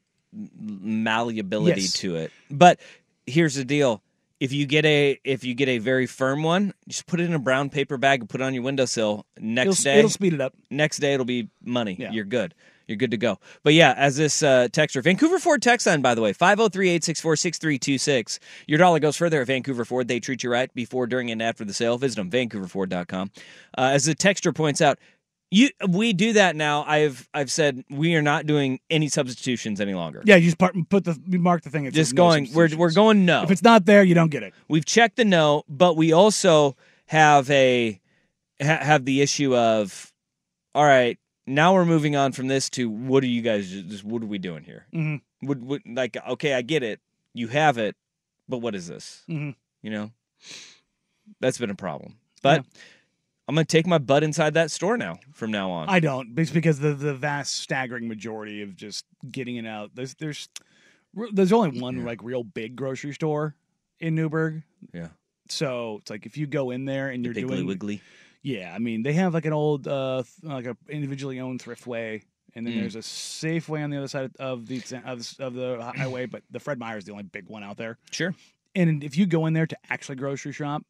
malleability 0.59 1.81
Yes. 1.81 1.93
to 1.93 2.15
it. 2.15 2.31
But 2.49 2.79
here's 3.25 3.55
the 3.55 3.65
deal: 3.65 4.01
if 4.39 4.51
you 4.51 4.65
get 4.65 4.85
a 4.85 5.19
if 5.23 5.43
you 5.43 5.53
get 5.53 5.69
a 5.69 5.77
very 5.77 6.05
firm 6.05 6.43
one, 6.43 6.73
just 6.87 7.05
put 7.07 7.19
it 7.19 7.25
in 7.25 7.33
a 7.33 7.39
brown 7.39 7.69
paper 7.69 7.97
bag 7.97 8.21
and 8.21 8.29
put 8.29 8.41
it 8.41 8.43
on 8.43 8.53
your 8.53 8.63
windowsill. 8.63 9.25
Next 9.39 9.79
It'll, 9.79 9.83
day, 9.83 9.99
it'll 9.99 10.09
speed 10.09 10.33
it 10.33 10.41
up. 10.41 10.53
next 10.69 10.99
day 10.99 11.13
it'll 11.13 11.25
be 11.25 11.49
money. 11.63 11.95
Yeah. 11.99 12.11
You're 12.11 12.25
good. 12.25 12.53
You're 12.85 12.97
good 12.97 13.11
to 13.11 13.17
go. 13.17 13.39
But 13.63 13.75
yeah, 13.75 13.93
as 13.95 14.17
this 14.17 14.43
uh, 14.43 14.67
texter, 14.69 15.01
Vancouver 15.01 15.39
Ford 15.39 15.61
text 15.61 15.87
line, 15.87 16.01
by 16.01 16.15
the 16.15 16.21
way, 16.21 16.33
503 16.33 16.89
864 16.89 17.35
6326. 17.37 18.39
Your 18.67 18.77
dollar 18.77 18.99
goes 18.99 19.15
further 19.15 19.39
at 19.39 19.47
Vancouver 19.47 19.85
Ford. 19.85 20.09
They 20.09 20.19
treat 20.19 20.43
you 20.43 20.51
right 20.51 20.71
before, 20.73 21.07
during, 21.07 21.31
and 21.31 21.41
after 21.41 21.63
the 21.63 21.73
sale. 21.73 21.97
Visit 21.97 22.17
them, 22.17 22.29
vancouverford.com. 22.29 23.31
Uh, 23.77 23.81
as 23.93 24.03
the 24.03 24.13
texter 24.13 24.53
points 24.53 24.81
out, 24.81 24.99
you 25.53 25.69
we 25.88 26.13
do 26.13 26.33
that 26.33 26.55
now. 26.55 26.83
I've 26.86 27.27
I've 27.33 27.51
said 27.51 27.83
we 27.89 28.15
are 28.15 28.22
not 28.22 28.45
doing 28.45 28.79
any 28.89 29.07
substitutions 29.07 29.79
any 29.79 29.93
longer. 29.93 30.22
Yeah, 30.25 30.36
you 30.38 30.45
just 30.45 30.57
part, 30.57 30.75
put 30.89 31.03
the 31.03 31.19
you 31.27 31.39
mark 31.39 31.62
the 31.63 31.69
thing. 31.69 31.86
It's 31.86 31.95
Just 31.95 32.13
no 32.13 32.17
going, 32.24 32.45
we're, 32.53 32.63
we're 32.63 32.69
substitutions. 32.69 32.95
going 32.95 33.25
no. 33.25 33.43
If 33.43 33.51
it's 33.51 33.63
not 33.63 33.86
there, 33.86 34.03
you 34.03 34.15
don't 34.15 34.29
get 34.29 34.43
it. 34.43 34.53
We've 34.67 34.86
checked 34.86 35.17
the 35.17 35.25
no, 35.25 35.63
but 35.69 35.95
we 35.95 36.12
also 36.13 36.75
have 37.05 37.50
a 37.51 38.00
ha- 38.62 38.79
have 38.83 39.05
the 39.05 39.22
issue 39.22 39.55
of 39.55 40.12
all 40.74 40.86
right. 40.86 41.17
Now 41.45 41.74
we're 41.74 41.86
moving 41.86 42.15
on 42.15 42.31
from 42.31 42.48
this 42.48 42.69
to 42.72 42.89
what 42.89 43.24
are 43.24 43.27
you 43.27 43.41
guys? 43.41 43.69
Just 43.69 44.03
what 44.03 44.24
are 44.24 44.27
we 44.27 44.38
doing 44.39 44.63
here? 44.63 44.88
Mhm. 44.93 45.22
Would, 45.43 45.63
would 45.65 45.81
like 45.86 46.17
okay, 46.29 46.53
I 46.53 46.62
get 46.62 46.83
it. 46.83 47.00
You 47.33 47.50
have 47.50 47.77
it, 47.77 47.95
but 48.50 48.60
what 48.60 48.74
is 48.75 48.88
this? 48.88 49.24
Mhm. 49.29 49.55
You 49.81 49.91
know, 49.91 50.12
that's 51.39 51.57
been 51.57 51.69
a 51.69 51.75
problem. 51.75 52.15
But 52.41 52.65
I'm 53.47 53.55
gonna 53.55 53.65
take 53.65 53.85
my 53.85 53.97
butt 53.97 54.23
inside 54.23 54.53
that 54.53 54.71
store 54.71 54.97
now 54.97 55.17
from 55.33 55.51
now 55.51 55.69
on. 55.71 55.89
I 55.89 56.00
don't. 56.00 56.38
It's 56.39 56.51
because 56.51 56.79
the 56.79 56.93
the 56.93 57.13
vast 57.13 57.55
staggering 57.55 58.07
majority 58.07 58.62
of 58.62 58.75
just 58.75 59.05
getting 59.29 59.57
it 59.57 59.65
out. 59.65 59.91
There's 59.95 60.13
there's 60.15 60.47
there's 61.31 61.51
only 61.51 61.79
one 61.79 62.05
like 62.05 62.23
real 62.23 62.43
big 62.43 62.75
grocery 62.75 63.13
store 63.13 63.55
in 64.00 64.15
Newberg. 64.15 64.63
yeah, 64.93 65.09
So 65.50 65.97
it's 66.01 66.09
like 66.09 66.25
if 66.25 66.38
you 66.38 66.47
go 66.47 66.71
in 66.71 66.85
there 66.85 67.09
and 67.09 67.23
you're 67.23 67.33
Piggly 67.33 67.47
doing 67.50 67.65
Wiggly. 67.67 68.01
Yeah, 68.41 68.71
I 68.73 68.79
mean 68.79 69.03
they 69.03 69.13
have 69.13 69.33
like 69.33 69.45
an 69.45 69.53
old 69.53 69.88
uh 69.88 70.23
like 70.41 70.65
a 70.65 70.75
individually 70.89 71.39
owned 71.39 71.62
thriftway 71.63 72.23
and 72.55 72.65
then 72.67 72.73
Mm. 72.75 72.79
there's 72.81 72.95
a 72.95 73.00
Safeway 73.00 73.83
on 73.83 73.89
the 73.89 73.97
other 73.97 74.07
side 74.07 74.31
of 74.39 74.67
the 74.67 74.77
of 75.05 75.19
the, 75.38 75.43
of 75.45 75.53
the 75.53 75.91
highway, 75.95 76.25
but 76.27 76.43
the 76.51 76.59
Fred 76.59 76.77
Meyer 76.79 76.97
is 76.97 77.05
the 77.05 77.12
only 77.12 77.23
big 77.23 77.47
one 77.50 77.63
out 77.63 77.77
there. 77.77 77.97
Sure. 78.12 78.33
And 78.75 79.03
if 79.03 79.17
you 79.17 79.25
go 79.25 79.45
in 79.47 79.53
there 79.53 79.67
to 79.67 79.77
actually 79.89 80.15
grocery 80.15 80.51
shop, 80.51 80.83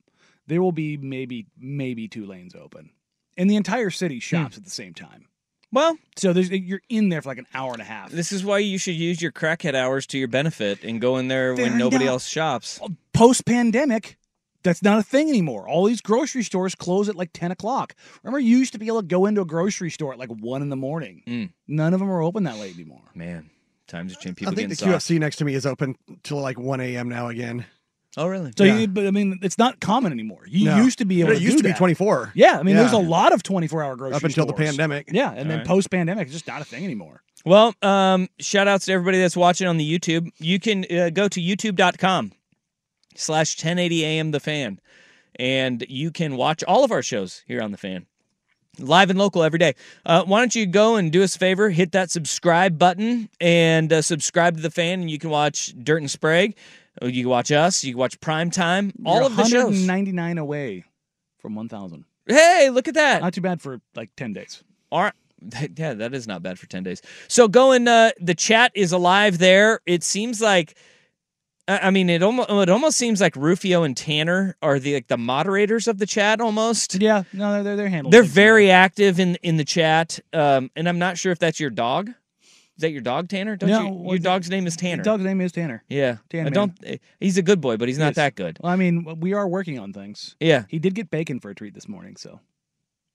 there 0.47 0.61
will 0.61 0.71
be 0.71 0.97
maybe 0.97 1.47
maybe 1.57 2.07
two 2.07 2.25
lanes 2.25 2.55
open. 2.55 2.89
And 3.37 3.49
the 3.49 3.55
entire 3.55 3.89
city 3.89 4.19
shops 4.19 4.57
at 4.57 4.63
the 4.63 4.69
same 4.69 4.93
time. 4.93 5.25
Well, 5.71 5.97
So 6.17 6.33
there's 6.33 6.51
you're 6.51 6.81
in 6.87 7.09
there 7.09 7.23
for 7.23 7.29
like 7.29 7.39
an 7.39 7.47
hour 7.53 7.73
and 7.73 7.81
a 7.81 7.85
half. 7.85 8.11
this 8.11 8.31
is 8.31 8.45
why 8.45 8.59
you 8.59 8.77
should 8.77 8.93
use 8.95 9.21
your 9.23 9.31
crackhead 9.31 9.73
hours 9.73 10.05
to 10.07 10.19
your 10.19 10.27
benefit 10.27 10.83
and 10.83 11.01
go 11.01 11.17
in 11.17 11.29
there 11.29 11.55
when 11.55 11.69
They're 11.71 11.77
nobody 11.79 12.05
not- 12.05 12.11
else 12.11 12.27
shops. 12.27 12.79
Post 13.11 13.45
pandemic, 13.45 14.17
that's 14.61 14.83
not 14.83 14.99
a 14.99 15.03
thing 15.03 15.29
anymore. 15.29 15.67
All 15.67 15.85
these 15.85 15.99
grocery 15.99 16.43
stores 16.43 16.75
close 16.75 17.09
at 17.09 17.15
like 17.15 17.31
ten 17.33 17.51
o'clock. 17.51 17.95
Remember, 18.21 18.39
you 18.39 18.55
used 18.57 18.73
to 18.73 18.79
be 18.79 18.85
able 18.87 19.01
to 19.01 19.07
go 19.07 19.25
into 19.25 19.41
a 19.41 19.45
grocery 19.45 19.89
store 19.89 20.13
at 20.13 20.19
like 20.19 20.29
one 20.29 20.61
in 20.61 20.69
the 20.69 20.75
morning. 20.75 21.23
Mm. 21.27 21.49
None 21.67 21.93
of 21.95 21.99
them 21.99 22.09
are 22.11 22.21
open 22.21 22.43
that 22.43 22.59
late 22.59 22.75
anymore. 22.75 23.01
Man, 23.15 23.49
times 23.87 24.13
have 24.13 24.21
changed. 24.21 24.43
I 24.43 24.45
think 24.45 24.55
getting 24.57 24.69
the 24.69 24.75
soft. 24.75 24.91
QFC 25.07 25.19
next 25.19 25.37
to 25.37 25.45
me 25.45 25.55
is 25.55 25.65
open 25.65 25.95
till 26.21 26.37
like 26.39 26.59
1 26.59 26.79
a.m. 26.81 27.09
now 27.09 27.27
again. 27.29 27.65
Oh, 28.15 28.27
really? 28.27 28.51
So, 28.57 28.63
Yeah. 28.63 28.79
you, 28.79 28.87
but 28.87 29.07
I 29.07 29.11
mean, 29.11 29.39
it's 29.41 29.57
not 29.57 29.79
common 29.79 30.11
anymore. 30.11 30.43
You 30.47 30.65
No. 30.65 30.77
used 30.83 30.99
to 30.99 31.05
be 31.05 31.21
able 31.21 31.29
But 31.29 31.33
to 31.35 31.41
it 31.41 31.43
used 31.43 31.57
do 31.57 31.63
to 31.63 31.69
be 31.69 31.73
24. 31.77 32.31
Yeah, 32.35 32.59
I 32.59 32.63
mean, 32.63 32.75
there's 32.75 32.91
a 32.91 32.97
lot 32.97 33.33
of 33.33 33.41
24 33.41 33.83
hour 33.83 33.95
grocery 33.95 34.15
Up 34.17 34.23
until 34.23 34.45
the 34.45 34.53
pandemic. 34.53 35.09
Yeah, 35.11 35.31
and 35.31 35.49
then 35.49 35.59
right. 35.59 35.67
post 35.67 35.89
pandemic, 35.89 36.25
it's 36.27 36.33
just 36.33 36.47
not 36.47 36.61
a 36.61 36.65
thing 36.65 36.83
anymore. 36.83 37.23
Well, 37.45 37.73
um, 37.81 38.29
shout 38.39 38.67
outs 38.67 38.85
to 38.85 38.93
everybody 38.93 39.19
that's 39.19 39.35
watching 39.35 39.67
on 39.67 39.77
the 39.77 39.99
YouTube. 39.99 40.29
You 40.37 40.59
can 40.59 40.85
uh, 40.95 41.09
go 41.09 41.27
to 41.27 41.41
youtube.com 41.41 42.31
slash 43.15 43.57
1080 43.57 44.05
AM 44.05 44.31
The 44.31 44.39
Fan, 44.39 44.79
and 45.37 45.83
you 45.89 46.11
can 46.11 46.37
watch 46.37 46.63
all 46.63 46.83
of 46.83 46.91
our 46.91 47.01
shows 47.01 47.43
here 47.47 47.61
on 47.61 47.71
The 47.71 47.77
Fan. 47.77 48.05
Live 48.79 49.11
and 49.11 49.19
local 49.19 49.43
every 49.43 49.59
day. 49.59 49.75
Uh, 50.03 50.23
why 50.23 50.39
don't 50.39 50.55
you 50.55 50.65
go 50.65 50.95
and 50.95 51.11
do 51.11 51.21
us 51.21 51.35
a 51.35 51.39
favor? 51.39 51.69
Hit 51.69 51.91
that 51.91 52.09
subscribe 52.09 52.79
button 52.79 53.29
and 53.39 53.93
uh, 53.93 54.01
subscribe 54.01 54.55
to 54.55 54.63
the 54.63 54.71
fan, 54.71 55.01
and 55.01 55.11
you 55.11 55.19
can 55.19 55.29
watch 55.29 55.73
Dirt 55.83 55.97
and 56.01 56.09
Sprague. 56.09 56.55
Uh, 57.01 57.07
You 57.07 57.23
can 57.23 57.29
watch 57.29 57.51
us. 57.51 57.83
You 57.83 57.93
can 57.93 57.99
watch 57.99 58.19
Prime 58.19 58.51
Time. 58.51 58.93
All 59.05 59.15
You're 59.17 59.25
of 59.25 59.35
the 59.35 59.43
shows. 59.45 59.63
199 59.65 60.37
away 60.37 60.85
from 61.39 61.55
1,000. 61.55 62.05
Hey, 62.27 62.69
look 62.69 62.87
at 62.87 62.93
that. 62.93 63.21
Not 63.21 63.33
too 63.33 63.41
bad 63.41 63.61
for 63.61 63.81
like 63.95 64.09
10 64.15 64.33
days. 64.33 64.63
All 64.91 65.01
right. 65.01 65.13
Yeah, 65.75 65.93
that 65.95 66.13
is 66.13 66.25
not 66.25 66.41
bad 66.41 66.57
for 66.57 66.67
10 66.67 66.83
days. 66.83 67.01
So 67.27 67.49
go 67.49 67.73
and 67.73 67.89
uh, 67.89 68.11
the 68.19 68.33
chat 68.33 68.71
is 68.75 68.93
alive 68.93 69.39
there. 69.39 69.81
It 69.85 70.03
seems 70.03 70.39
like 70.41 70.75
I 71.67 71.91
mean 71.91 72.09
it 72.09 72.21
almost 72.23 72.49
it 72.49 72.69
almost 72.69 72.97
seems 72.97 73.21
like 73.21 73.35
Rufio 73.35 73.83
and 73.83 73.95
Tanner 73.95 74.57
are 74.61 74.79
the 74.79 74.95
like 74.95 75.07
the 75.07 75.17
moderators 75.17 75.87
of 75.87 75.97
the 75.97 76.05
chat 76.05 76.41
almost. 76.41 76.95
Yeah, 76.95 77.23
no, 77.31 77.53
they're 77.53 77.63
they're, 77.63 77.75
they're 77.75 77.89
handling. 77.89 78.11
They're 78.11 78.23
very 78.23 78.69
active 78.69 79.19
in 79.19 79.35
in 79.43 79.57
the 79.57 79.63
chat. 79.63 80.19
Um 80.33 80.71
and 80.75 80.87
I'm 80.89 80.99
not 80.99 81.17
sure 81.17 81.31
if 81.31 81.39
that's 81.39 81.59
your 81.59 81.69
dog. 81.69 82.11
Is 82.83 82.89
that 82.89 82.91
your 82.91 83.01
dog 83.01 83.29
Tanner? 83.29 83.55
Don't 83.55 83.69
No, 83.69 83.87
you, 84.03 84.09
your 84.09 84.19
dog's 84.19 84.49
name 84.49 84.67
is 84.67 84.75
Tanner. 84.75 85.03
dog's 85.03 85.23
name 85.23 85.39
is 85.39 85.53
Tanner. 85.53 85.85
yeah. 85.87 86.17
Tanner 86.29 86.47
I 86.47 86.49
don't 86.49 86.77
he's 87.21 87.37
a 87.37 87.41
good 87.41 87.61
boy, 87.61 87.77
but 87.77 87.87
he's 87.87 87.97
not 87.97 88.15
that 88.15 88.35
good. 88.35 88.57
Well, 88.61 88.73
I 88.73 88.75
mean, 88.75 89.21
we 89.21 89.31
are 89.33 89.47
working 89.47 89.79
on 89.79 89.93
things. 89.93 90.35
Yeah. 90.41 90.65
He 90.67 90.79
did 90.79 90.93
get 90.93 91.09
bacon 91.09 91.39
for 91.39 91.49
a 91.49 91.55
treat 91.55 91.73
this 91.73 91.87
morning, 91.87 92.17
so 92.17 92.41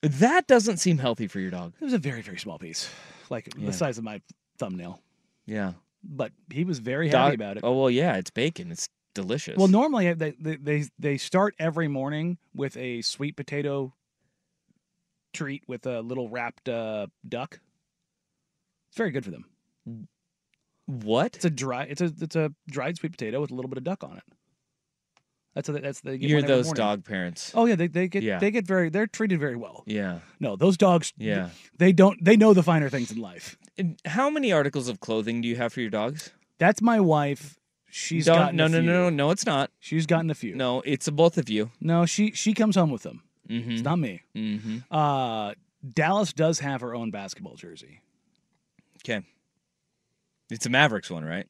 That 0.00 0.46
doesn't 0.46 0.78
seem 0.78 0.96
healthy 0.96 1.26
for 1.26 1.38
your 1.38 1.50
dog. 1.50 1.74
it 1.78 1.84
was 1.84 1.92
a 1.92 1.98
very 1.98 2.22
very 2.22 2.38
small 2.38 2.58
piece, 2.58 2.88
like 3.28 3.52
Yeah. 3.58 3.66
the 3.66 3.72
size 3.74 3.98
of 3.98 4.04
my 4.04 4.22
thumbnail. 4.58 5.02
Yeah. 5.44 5.74
But 6.02 6.32
he 6.50 6.64
was 6.64 6.78
very 6.78 7.10
Dog- 7.10 7.24
happy 7.32 7.34
about 7.34 7.58
it. 7.58 7.62
Oh 7.62 7.76
well, 7.78 7.90
yeah, 7.90 8.16
it's 8.16 8.30
bacon. 8.30 8.72
It's 8.72 8.88
delicious. 9.14 9.58
Well, 9.58 9.68
normally 9.68 10.10
they, 10.14 10.30
they 10.40 10.56
they 10.56 10.84
they 10.98 11.16
start 11.18 11.54
every 11.58 11.88
morning 11.88 12.38
with 12.54 12.74
a 12.78 13.02
sweet 13.02 13.36
potato 13.36 13.92
treat 15.34 15.62
with 15.68 15.84
a 15.84 16.00
little 16.00 16.30
wrapped 16.30 16.70
uh, 16.70 17.08
duck. 17.28 17.60
It's 18.90 18.96
very 18.96 19.10
good 19.10 19.24
for 19.26 19.30
them. 19.30 19.44
What? 20.86 21.36
It's 21.36 21.44
a 21.44 21.50
dry 21.50 21.84
it's 21.84 22.00
a 22.00 22.12
it's 22.20 22.36
a 22.36 22.52
dried 22.68 22.96
sweet 22.96 23.12
potato 23.12 23.40
with 23.40 23.50
a 23.50 23.54
little 23.54 23.68
bit 23.68 23.78
of 23.78 23.84
duck 23.84 24.02
on 24.04 24.16
it. 24.16 24.22
That's 25.54 25.68
a, 25.68 25.72
that's 25.72 26.00
the 26.02 26.16
You're 26.16 26.40
those 26.42 26.66
morning. 26.66 26.78
dog 26.78 27.04
parents. 27.04 27.52
Oh 27.54 27.66
yeah, 27.66 27.74
they 27.74 27.88
they 27.88 28.06
get 28.08 28.22
Yeah. 28.22 28.38
they 28.38 28.50
get 28.50 28.66
very 28.66 28.90
they're 28.90 29.06
treated 29.06 29.40
very 29.40 29.56
well. 29.56 29.82
Yeah. 29.86 30.20
No, 30.40 30.56
those 30.56 30.76
dogs. 30.76 31.12
Yeah. 31.16 31.50
they 31.76 31.92
don't 31.92 32.22
they 32.24 32.36
know 32.36 32.54
the 32.54 32.62
finer 32.62 32.88
things 32.88 33.10
in 33.10 33.18
life. 33.18 33.56
And 33.76 34.00
how 34.04 34.30
many 34.30 34.52
articles 34.52 34.88
of 34.88 35.00
clothing 35.00 35.40
do 35.40 35.48
you 35.48 35.56
have 35.56 35.72
for 35.72 35.80
your 35.80 35.90
dogs? 35.90 36.30
That's 36.58 36.80
my 36.82 37.00
wife. 37.00 37.58
She's 37.90 38.26
Don't- 38.26 38.36
gotten 38.36 38.56
no, 38.56 38.66
no, 38.68 38.80
no, 38.80 38.92
no, 39.04 39.10
no. 39.10 39.30
It's 39.30 39.46
not. 39.46 39.70
She's 39.78 40.04
gotten 40.06 40.30
a 40.30 40.34
few. 40.34 40.54
No, 40.54 40.82
it's 40.84 41.08
both 41.08 41.38
of 41.38 41.48
you. 41.48 41.70
no, 41.80 42.04
she 42.06 42.32
she 42.32 42.52
comes 42.54 42.76
home 42.76 42.90
with 42.90 43.02
them. 43.02 43.22
Mm-hmm. 43.48 43.70
It's 43.70 43.82
not 43.82 43.98
me. 43.98 44.20
Mm-hmm. 44.36 44.78
Uh, 44.94 45.54
Dallas 45.94 46.32
does 46.34 46.58
have 46.60 46.82
her 46.82 46.94
own 46.94 47.10
basketball 47.10 47.54
jersey. 47.56 48.02
Okay. 49.02 49.24
It's 50.50 50.66
a 50.66 50.70
Mavericks 50.70 51.10
one, 51.10 51.24
right? 51.24 51.46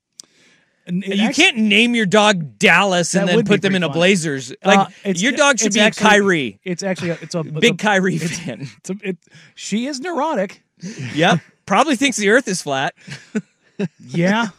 And 0.86 1.04
you 1.04 1.26
actu- 1.26 1.42
can't 1.42 1.58
name 1.58 1.94
your 1.94 2.06
dog 2.06 2.58
Dallas 2.58 3.14
and 3.14 3.28
then 3.28 3.44
put 3.44 3.60
them 3.60 3.74
in 3.74 3.82
a 3.82 3.88
fun. 3.88 3.94
Blazers. 3.94 4.54
Like 4.64 4.88
Uh, 5.04 5.12
your 5.16 5.32
dog 5.32 5.58
should 5.58 5.74
be 5.74 5.80
a 5.80 5.84
actually- 5.84 6.08
Kyrie. 6.08 6.60
It's 6.64 6.82
actually 6.82 7.10
a, 7.10 7.18
it's 7.20 7.34
a 7.34 7.40
it's 7.40 7.50
Big 7.60 7.74
a, 7.74 7.76
Kyrie 7.76 8.16
it's- 8.16 8.38
fan. 8.38 8.66
It's 8.78 8.90
a, 8.90 8.94
it, 9.02 9.18
she 9.54 9.86
is 9.86 10.00
neurotic. 10.00 10.62
yep. 11.14 11.40
Probably 11.66 11.96
thinks 11.96 12.16
the 12.16 12.30
Earth 12.30 12.48
is 12.48 12.62
flat. 12.62 12.94
Yeah. 14.00 14.48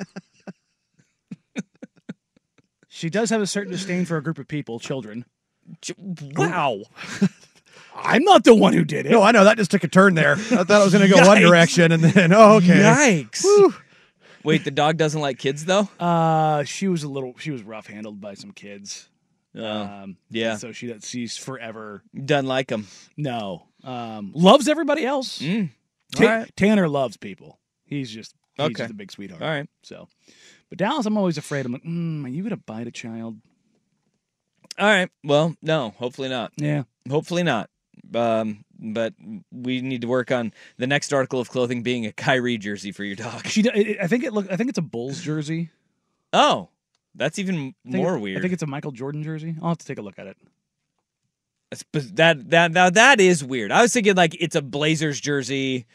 she 2.87 3.09
does 3.09 3.29
have 3.29 3.41
a 3.41 3.47
certain 3.47 3.71
disdain 3.71 4.05
for 4.05 4.17
a 4.17 4.23
group 4.23 4.37
of 4.37 4.47
people, 4.47 4.79
children. 4.79 5.25
Wow. 6.35 6.81
I'm 7.95 8.23
not 8.23 8.43
the 8.45 8.55
one 8.55 8.73
who 8.73 8.83
did 8.85 9.05
it. 9.05 9.11
No, 9.11 9.21
I 9.21 9.31
know 9.31 9.43
that 9.43 9.57
just 9.57 9.71
took 9.71 9.83
a 9.83 9.87
turn 9.87 10.15
there. 10.15 10.33
I 10.33 10.63
thought 10.63 10.71
I 10.71 10.83
was 10.83 10.93
going 10.93 11.07
to 11.09 11.13
go 11.13 11.25
one 11.27 11.41
direction, 11.41 11.91
and 11.91 12.03
then 12.03 12.33
oh, 12.33 12.55
okay. 12.57 13.25
Yikes. 13.29 13.73
Wait, 14.43 14.63
the 14.63 14.71
dog 14.71 14.97
doesn't 14.97 15.19
like 15.21 15.37
kids 15.37 15.65
though. 15.65 15.87
Uh, 15.99 16.63
she 16.63 16.87
was 16.87 17.03
a 17.03 17.09
little. 17.09 17.33
She 17.39 17.51
was 17.51 17.61
rough 17.63 17.87
handled 17.87 18.21
by 18.21 18.33
some 18.35 18.51
kids. 18.51 19.09
Oh, 19.55 19.65
Um, 19.65 20.17
yeah. 20.29 20.55
So 20.57 20.71
she 20.71 20.87
that 20.87 21.03
she's 21.03 21.35
forever 21.37 22.03
doesn't 22.13 22.45
like 22.47 22.67
them. 22.67 22.87
no. 23.17 23.65
Um, 23.83 24.31
loves 24.35 24.67
everybody 24.67 25.05
else. 25.05 25.39
Mm. 25.39 25.69
Ta- 26.13 26.25
right. 26.25 26.55
Tanner 26.57 26.87
loves 26.89 27.15
people. 27.17 27.59
He's 27.85 28.11
just 28.11 28.35
he's 28.55 28.65
Okay. 28.67 28.73
just 28.83 28.91
a 28.91 28.93
big 28.95 29.11
sweetheart. 29.11 29.41
All 29.41 29.47
right. 29.49 29.67
So, 29.83 30.07
but 30.69 30.77
Dallas, 30.77 31.05
I'm 31.05 31.17
always 31.17 31.37
afraid. 31.37 31.65
I'm 31.65 31.71
like, 31.71 31.83
mm, 31.83 32.25
are 32.25 32.29
you 32.29 32.43
gonna 32.43 32.57
bite 32.57 32.87
a 32.87 32.91
child? 32.91 33.37
All 34.77 34.87
right. 34.87 35.09
Well, 35.23 35.55
no. 35.61 35.91
Hopefully 35.97 36.29
not. 36.29 36.51
Yeah. 36.57 36.83
Hopefully 37.09 37.43
not. 37.43 37.69
Um, 38.13 38.63
but 38.81 39.13
we 39.51 39.81
need 39.81 40.01
to 40.01 40.07
work 40.07 40.31
on 40.31 40.53
the 40.77 40.87
next 40.87 41.11
article 41.13 41.39
of 41.39 41.49
clothing 41.49 41.83
being 41.83 42.05
a 42.05 42.11
Kyrie 42.11 42.57
jersey 42.57 42.91
for 42.91 43.03
your 43.03 43.15
dog. 43.15 43.45
She. 43.47 43.63
I 43.99 44.07
think 44.07 44.23
it 44.23 44.33
look. 44.33 44.51
I 44.51 44.55
think 44.55 44.69
it's 44.69 44.77
a 44.77 44.81
Bulls 44.83 45.21
jersey. 45.21 45.69
Oh, 46.33 46.69
that's 47.15 47.37
even 47.39 47.75
more 47.83 48.15
it- 48.15 48.19
weird. 48.21 48.37
I 48.37 48.41
think 48.41 48.53
it's 48.53 48.63
a 48.63 48.67
Michael 48.67 48.91
Jordan 48.91 49.23
jersey. 49.23 49.55
I'll 49.61 49.69
have 49.69 49.77
to 49.79 49.85
take 49.85 49.97
a 49.97 50.01
look 50.01 50.17
at 50.19 50.27
it. 50.27 50.37
That's- 51.71 52.09
that 52.13 52.49
that 52.49 52.71
now 52.71 52.89
that 52.89 53.19
is 53.21 53.43
weird. 53.43 53.71
I 53.71 53.81
was 53.81 53.93
thinking 53.93 54.15
like 54.15 54.35
it's 54.39 54.55
a 54.55 54.61
Blazers 54.61 55.19
jersey. 55.19 55.85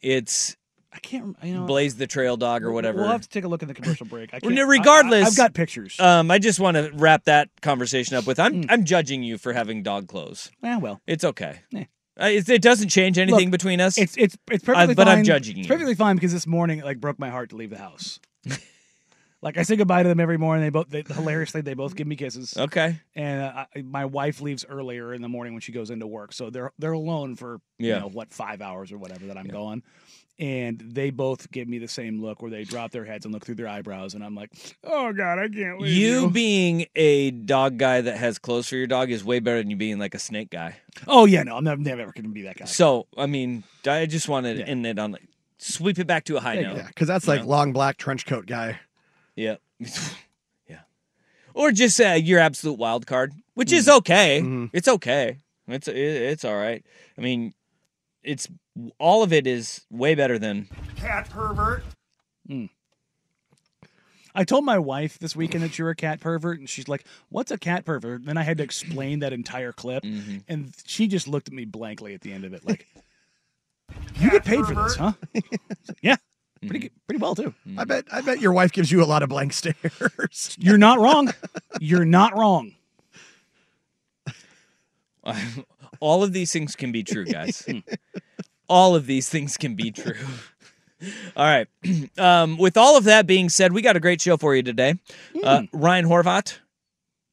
It's 0.00 0.56
I 0.90 0.98
can't. 1.00 1.36
You 1.42 1.54
know, 1.54 1.64
Blaze 1.66 1.96
the 1.96 2.06
Trail 2.06 2.36
Dog 2.38 2.64
or 2.64 2.72
whatever. 2.72 3.00
We'll 3.02 3.08
have 3.10 3.20
to 3.20 3.28
take 3.28 3.44
a 3.44 3.48
look 3.48 3.60
in 3.60 3.68
the 3.68 3.74
commercial 3.74 4.06
break. 4.06 4.32
I 4.32 4.40
can't, 4.40 4.68
regardless- 4.68 5.22
I, 5.22 5.24
have 5.26 5.36
got 5.36 5.52
pictures. 5.54 6.00
um, 6.00 6.30
I 6.30 6.38
just 6.38 6.58
want 6.60 6.76
to 6.78 6.90
wrap 6.94 7.24
that 7.24 7.50
conversation 7.60 8.16
up 8.16 8.26
with 8.26 8.38
I'm 8.38 8.62
Mm. 8.62 8.66
I'm 8.70 8.84
judging 8.84 9.22
you 9.22 9.36
for 9.36 9.52
having 9.52 9.82
dog 9.82 10.08
clothes. 10.08 10.50
yeah, 10.62 10.78
well, 10.78 11.00
It's 11.06 11.24
okay. 11.24 11.60
Yeah. 11.70 11.84
Uh, 12.20 12.26
it, 12.26 12.48
it 12.48 12.62
doesn't 12.62 12.88
change 12.88 13.18
anything 13.18 13.46
Look, 13.46 13.52
between 13.52 13.80
us. 13.80 13.96
it's 13.98 14.16
it's 14.16 14.36
it's 14.50 14.64
perfectly 14.64 14.94
but 14.94 15.06
I'm 15.08 15.22
judging 15.24 15.58
It's 15.58 15.66
you. 15.68 15.72
perfectly 15.72 15.94
fine 15.94 16.16
because 16.16 16.32
this 16.32 16.46
morning 16.46 16.80
it 16.80 16.84
like 16.84 17.00
broke 17.00 17.18
my 17.18 17.30
heart 17.30 17.50
to 17.50 17.56
leave 17.56 17.70
the 17.70 17.78
house. 17.78 18.18
like 19.42 19.56
I 19.56 19.62
say 19.62 19.76
goodbye 19.76 20.02
to 20.02 20.08
them 20.08 20.18
every 20.20 20.36
morning. 20.36 20.64
They 20.64 20.70
both 20.70 20.88
they, 20.88 21.02
hilariously 21.06 21.60
they 21.60 21.74
both 21.74 21.94
give 21.94 22.06
me 22.06 22.16
kisses. 22.16 22.56
okay. 22.56 23.00
And 23.14 23.42
uh, 23.42 23.66
I, 23.76 23.82
my 23.82 24.04
wife 24.04 24.40
leaves 24.40 24.64
earlier 24.68 25.14
in 25.14 25.22
the 25.22 25.28
morning 25.28 25.52
when 25.54 25.60
she 25.60 25.70
goes 25.72 25.90
into 25.90 26.06
work, 26.06 26.32
so 26.32 26.50
they're 26.50 26.72
they're 26.78 26.92
alone 26.92 27.36
for 27.36 27.60
Yeah. 27.78 27.94
you 27.94 28.00
know 28.00 28.08
what 28.08 28.32
five 28.32 28.60
hours 28.62 28.90
or 28.90 28.98
whatever 28.98 29.26
that 29.26 29.36
I'm 29.38 29.46
gone. 29.48 29.82
And 30.40 30.78
they 30.78 31.10
both 31.10 31.50
give 31.50 31.66
me 31.66 31.78
the 31.78 31.88
same 31.88 32.22
look 32.22 32.40
where 32.42 32.50
they 32.50 32.62
drop 32.62 32.92
their 32.92 33.04
heads 33.04 33.24
and 33.24 33.34
look 33.34 33.44
through 33.44 33.56
their 33.56 33.66
eyebrows, 33.66 34.14
and 34.14 34.22
I'm 34.22 34.36
like, 34.36 34.50
"Oh 34.84 35.12
God, 35.12 35.40
I 35.40 35.48
can't 35.48 35.80
leave 35.80 35.92
you." 35.92 36.20
You 36.22 36.30
being 36.30 36.86
a 36.94 37.32
dog 37.32 37.76
guy 37.76 38.00
that 38.02 38.16
has 38.18 38.38
clothes 38.38 38.68
for 38.68 38.76
your 38.76 38.86
dog 38.86 39.10
is 39.10 39.24
way 39.24 39.40
better 39.40 39.58
than 39.58 39.68
you 39.68 39.74
being 39.76 39.98
like 39.98 40.14
a 40.14 40.18
snake 40.20 40.50
guy. 40.50 40.76
oh 41.08 41.24
yeah, 41.24 41.42
no, 41.42 41.56
I'm 41.56 41.64
never, 41.64 41.80
never 41.82 42.12
going 42.12 42.22
to 42.22 42.28
be 42.28 42.42
that 42.42 42.56
guy. 42.56 42.66
So, 42.66 43.08
I 43.16 43.26
mean, 43.26 43.64
I 43.84 44.06
just 44.06 44.28
wanted 44.28 44.54
to 44.54 44.60
Yeah. 44.60 44.66
end 44.66 44.86
it 44.86 44.98
on 45.00 45.10
like 45.10 45.26
sweep 45.58 45.98
it 45.98 46.06
back 46.06 46.22
to 46.26 46.36
a 46.36 46.40
high 46.40 46.54
There 46.54 46.62
you 46.62 46.68
note. 46.68 46.76
Yeah, 46.76 46.86
because 46.86 47.08
that's 47.08 47.26
like 47.26 47.44
long 47.44 47.72
black 47.72 47.96
trench 47.96 48.24
coat 48.24 48.46
guy. 48.46 48.78
Yeah. 49.34 49.56
yeah. 50.68 50.80
or 51.52 51.72
just 51.72 52.00
uh, 52.00 52.10
your 52.12 52.38
absolute 52.38 52.78
wild 52.78 53.08
card, 53.08 53.32
which 53.54 53.70
Mm. 53.70 53.76
is 53.76 53.88
okay. 53.88 54.40
Mm-hmm. 54.40 54.66
It's 54.72 54.86
okay. 54.86 55.38
It's 55.66 55.88
it, 55.88 55.96
it's 55.96 56.44
all 56.44 56.56
right. 56.56 56.84
I 57.16 57.20
mean, 57.22 57.54
it's 58.22 58.46
all 58.98 59.22
of 59.22 59.32
it 59.32 59.46
is 59.46 59.82
way 59.90 60.14
better 60.14 60.38
than 60.38 60.68
Cat 60.96 61.28
pervert. 61.30 61.82
Hmm. 62.46 62.66
I 64.34 64.44
told 64.44 64.64
my 64.64 64.78
wife 64.78 65.18
this 65.18 65.34
weekend 65.34 65.64
that 65.64 65.78
you're 65.78 65.90
a 65.90 65.96
cat 65.96 66.20
pervert, 66.20 66.60
and 66.60 66.68
she's 66.68 66.86
like, 66.86 67.04
"What's 67.28 67.50
a 67.50 67.58
cat 67.58 67.84
pervert?" 67.84 68.24
Then 68.24 68.36
I 68.36 68.42
had 68.42 68.58
to 68.58 68.64
explain 68.64 69.18
that 69.20 69.32
entire 69.32 69.72
clip, 69.72 70.04
Mm-hmm. 70.04 70.38
and 70.48 70.72
she 70.86 71.08
just 71.08 71.26
looked 71.26 71.48
at 71.48 71.54
me 71.54 71.64
blankly 71.64 72.14
at 72.14 72.20
the 72.20 72.32
end 72.32 72.44
of 72.44 72.52
it, 72.54 72.64
like, 72.64 72.86
"You 74.20 74.30
get 74.30 74.44
paid 74.44 74.64
for 74.64 74.74
this, 74.74 74.94
huh?" 74.96 75.12
I 75.34 75.42
was 75.44 75.88
like, 75.88 75.98
yeah, 76.02 76.14
mm-hmm. 76.14 76.68
pretty 76.68 76.78
good, 76.80 76.92
pretty 77.08 77.20
well 77.20 77.34
too. 77.34 77.52
Mm-hmm. 77.66 77.80
I 77.80 77.84
bet. 77.84 78.04
I 78.12 78.20
bet 78.20 78.40
your 78.40 78.52
wife 78.52 78.70
gives 78.70 78.92
you 78.92 79.02
a 79.02 79.06
lot 79.06 79.22
of 79.24 79.28
blank 79.28 79.52
stares. 79.54 80.56
You're 80.60 80.78
not 80.78 81.00
wrong. 81.00 81.32
You're 81.80 82.04
not 82.04 82.36
wrong. 82.36 82.72
all 86.00 86.22
of 86.22 86.32
these 86.32 86.52
things 86.52 86.76
can 86.76 86.92
be 86.92 87.02
true, 87.02 87.24
guys. 87.24 87.62
Hmm. 87.62 87.78
All 88.68 88.94
of 88.94 89.06
these 89.06 89.28
things 89.28 89.56
can 89.56 89.74
be 89.74 89.90
true. 89.90 90.14
All 91.36 91.44
right. 91.44 91.68
Um, 92.18 92.58
with 92.58 92.76
all 92.76 92.96
of 92.96 93.04
that 93.04 93.28
being 93.28 93.48
said, 93.48 93.72
we 93.72 93.80
got 93.80 93.94
a 93.94 94.00
great 94.00 94.20
show 94.20 94.36
for 94.36 94.56
you 94.56 94.62
today. 94.64 94.96
Uh, 95.44 95.62
Ryan 95.72 96.06
Horvat, 96.06 96.58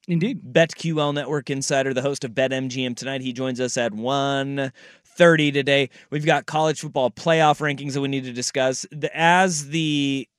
Indeed. 0.08 0.42
BetQL 0.54 1.12
Network 1.12 1.50
Insider, 1.50 1.92
the 1.92 2.04
host 2.04 2.24
of 2.24 2.32
BetMGM 2.32 2.96
tonight. 2.96 3.22
He 3.22 3.34
joins 3.34 3.60
us 3.60 3.76
at 3.78 3.92
1.30 3.94 5.52
today. 5.54 5.90
We've 6.12 6.26
got 6.26 6.46
college 6.46 6.82
football 6.82 7.10
playoff 7.10 7.60
rankings 7.60 7.94
that 7.94 8.02
we 8.02 8.08
need 8.08 8.26
to 8.26 8.32
discuss. 8.32 8.86
As 9.12 9.70
the 9.70 10.30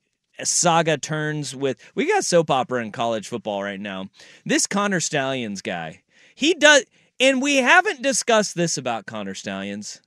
saga 0.45 0.99
turns 0.99 1.57
with 1.57 1.79
we 1.95 2.07
got 2.07 2.25
soap 2.25 2.51
opera 2.51 2.83
in 2.83 2.93
college 2.93 3.29
football 3.29 3.63
right 3.63 3.81
now. 3.81 4.09
This 4.45 4.67
Connor 4.67 5.01
Stalions 5.01 5.63
guy, 5.63 6.03
he 6.35 6.55
does 6.55 6.85
and 7.19 7.41
we 7.41 7.57
haven't 7.57 8.03
discussed 8.03 8.55
this 8.55 8.77
about 8.77 9.07
Connor 9.07 9.35
Stalions, 9.35 10.01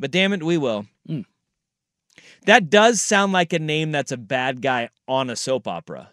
but 0.00 0.10
damn 0.10 0.32
it, 0.32 0.42
we 0.42 0.58
will. 0.58 0.86
Mm. 1.08 1.26
That 2.46 2.70
does 2.70 3.00
sound 3.00 3.32
like 3.32 3.52
a 3.52 3.58
name 3.58 3.92
that's 3.92 4.10
a 4.10 4.16
bad 4.16 4.62
guy 4.62 4.88
on 5.06 5.28
a 5.30 5.36
soap 5.36 5.68
opera. 5.68 6.10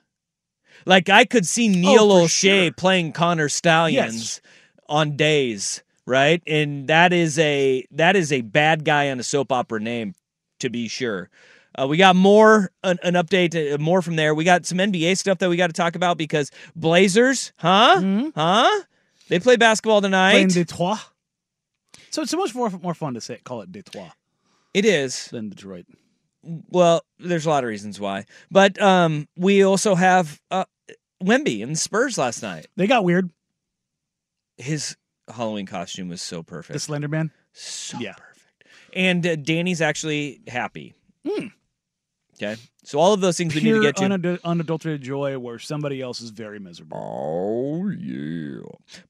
Like 0.86 1.10
I 1.10 1.26
could 1.26 1.48
see 1.48 1.70
Neil 1.70 2.10
for 2.10 2.26
O'Shea 2.26 2.66
sure. 2.66 2.74
playing 2.74 3.14
Connor 3.14 3.50
Stalions 3.50 4.42
on 4.88 5.16
days, 5.16 5.82
right? 6.06 6.44
And 6.46 6.88
that 6.88 7.14
is 7.14 7.40
a 7.40 7.86
that 7.92 8.16
is 8.16 8.32
a 8.32 8.42
bad 8.42 8.86
guy 8.86 9.10
on 9.10 9.20
a 9.20 9.24
soap 9.24 9.52
opera 9.52 9.80
name, 9.80 10.14
to 10.60 10.70
be 10.70 10.88
sure. 10.88 11.30
Uh, 11.80 11.88
we 11.88 11.98
got 11.98 12.16
more 12.16 12.72
an, 12.84 12.98
an 13.04 13.14
update, 13.14 13.74
uh, 13.74 13.78
more 13.78 14.02
from 14.02 14.16
there. 14.16 14.34
We 14.36 14.44
got 14.44 14.66
some 14.66 14.80
NBA 14.80 15.18
stuff 15.18 15.38
that 15.40 15.50
we 15.50 15.58
got 15.58 15.68
to 15.68 15.74
talk 15.74 15.96
about 15.96 16.18
because 16.18 16.52
Blazers, 16.76 17.54
huh, 17.58 18.30
huh? 18.36 18.82
They 19.30 19.40
play 19.40 19.58
basketball 19.58 20.02
Playing 20.02 20.12
tonight. 20.12 20.54
Detroit. 20.54 21.00
So 22.10 22.22
it's 22.22 22.32
so 22.32 22.38
much 22.38 22.54
more 22.56 22.70
more 22.82 22.94
fun 22.94 23.14
to 23.16 23.22
say 23.22 23.40
call 23.44 23.62
it 23.62 23.72
Detroit 23.72 24.12
It 24.74 24.86
is. 24.86 25.28
than 25.28 25.50
Detroit. 25.50 25.86
Well, 26.44 27.04
there's 27.20 27.46
a 27.46 27.50
lot 27.50 27.64
of 27.64 27.68
reasons 27.68 28.00
why, 28.00 28.26
but 28.50 28.82
um, 28.82 29.28
we 29.36 29.64
also 29.64 29.96
have 29.96 30.40
uh, 30.50 30.64
Wemby 31.22 31.62
and 31.62 31.74
the 31.74 31.80
Spurs 31.80 32.18
last 32.18 32.42
night. 32.42 32.68
They 32.78 32.88
got 32.88 33.04
weird. 33.04 33.30
His 34.58 34.96
Halloween 35.28 35.66
costume 35.66 36.08
was 36.10 36.22
so 36.22 36.44
perfect. 36.44 36.74
The 36.74 36.80
Slender 36.80 37.08
Man. 37.10 37.32
So 37.54 37.98
Yeah. 38.00 38.14
perfect. 38.14 38.64
And 38.94 39.26
uh, 39.28 39.36
Danny's 39.36 39.82
actually 39.82 40.42
happy. 40.48 40.94
Okay. 42.42 42.56
So 42.84 43.00
all 43.00 43.14
of 43.14 43.20
those 43.20 43.36
things 43.36 43.54
we 43.56 43.62
need 43.62 43.74
to 43.74 43.82
get 43.82 43.98
to. 43.98 44.04
unad- 44.04 44.40
unadulterated 44.44 45.02
joy 45.02 45.38
where 45.40 45.60
somebody 45.60 46.02
else 46.02 46.22
is 46.22 46.30
very 46.30 46.60
miserable. 46.60 46.98
oh 47.04 47.90
yeah. 47.90 48.62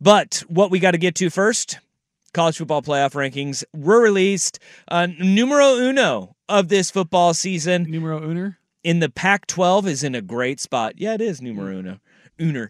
But 0.02 0.44
what 0.48 0.72
we 0.72 0.80
got 0.80 0.92
to 0.92 0.98
get 0.98 1.14
to 1.16 1.30
first, 1.30 1.78
college 2.38 2.58
football 2.60 2.84
playoff 2.84 3.14
rankings 3.14 3.64
were 3.76 4.00
released. 4.00 4.60
Uh, 4.88 5.08
numero 5.20 5.74
uno 5.74 6.36
of 6.48 6.68
this 6.68 6.92
football 6.92 7.34
season 7.34 7.90
Numero 7.90 8.20
uner. 8.22 8.58
in 8.84 9.00
the 9.00 9.10
Pac-12 9.10 9.88
is 9.88 10.04
in 10.04 10.14
a 10.14 10.22
great 10.22 10.60
spot. 10.60 10.94
Yeah, 10.98 11.16
it 11.16 11.22
is 11.22 11.42
numero 11.42 11.80
uno. 11.80 12.00
Uner. 12.40 12.70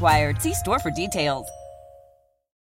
See 0.39 0.53
store 0.53 0.79
for 0.79 0.89
details. 0.89 1.60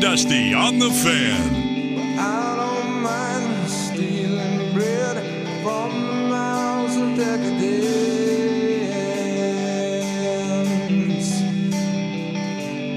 And 0.00 0.10
Dusty 0.10 0.54
on 0.54 0.78
the 0.78 0.90
fan. 0.90 2.18
I 2.18 2.56
don't 2.56 3.02
mind 3.02 3.68
stealing 3.68 4.72
bread 4.72 5.16
from 5.62 6.06
the 6.06 6.28
mouths 6.28 6.96
of 6.96 7.16
decadence. 7.16 7.90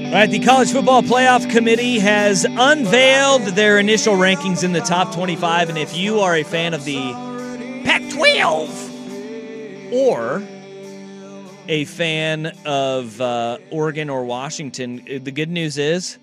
All 0.06 0.12
right, 0.12 0.30
the 0.30 0.38
College 0.40 0.72
Football 0.72 1.02
Playoff 1.02 1.50
Committee 1.50 1.98
has 1.98 2.44
unveiled 2.44 3.42
their 3.54 3.78
initial 3.78 4.14
rankings 4.14 4.64
in 4.64 4.72
the 4.72 4.80
top 4.80 5.12
25. 5.14 5.68
And 5.70 5.78
if 5.78 5.96
you 5.96 6.20
are 6.20 6.36
a 6.36 6.44
fan 6.44 6.74
of 6.74 6.84
the 6.84 7.12
Pac 7.84 8.02
12 8.10 9.92
or 9.92 10.42
a 11.66 11.84
fan 11.86 12.52
of 12.64 13.20
uh, 13.20 13.58
Oregon 13.70 14.08
or 14.10 14.24
Washington, 14.24 15.00
uh, 15.00 15.18
the 15.22 15.32
good 15.32 15.50
news 15.50 15.78
is 15.78 16.18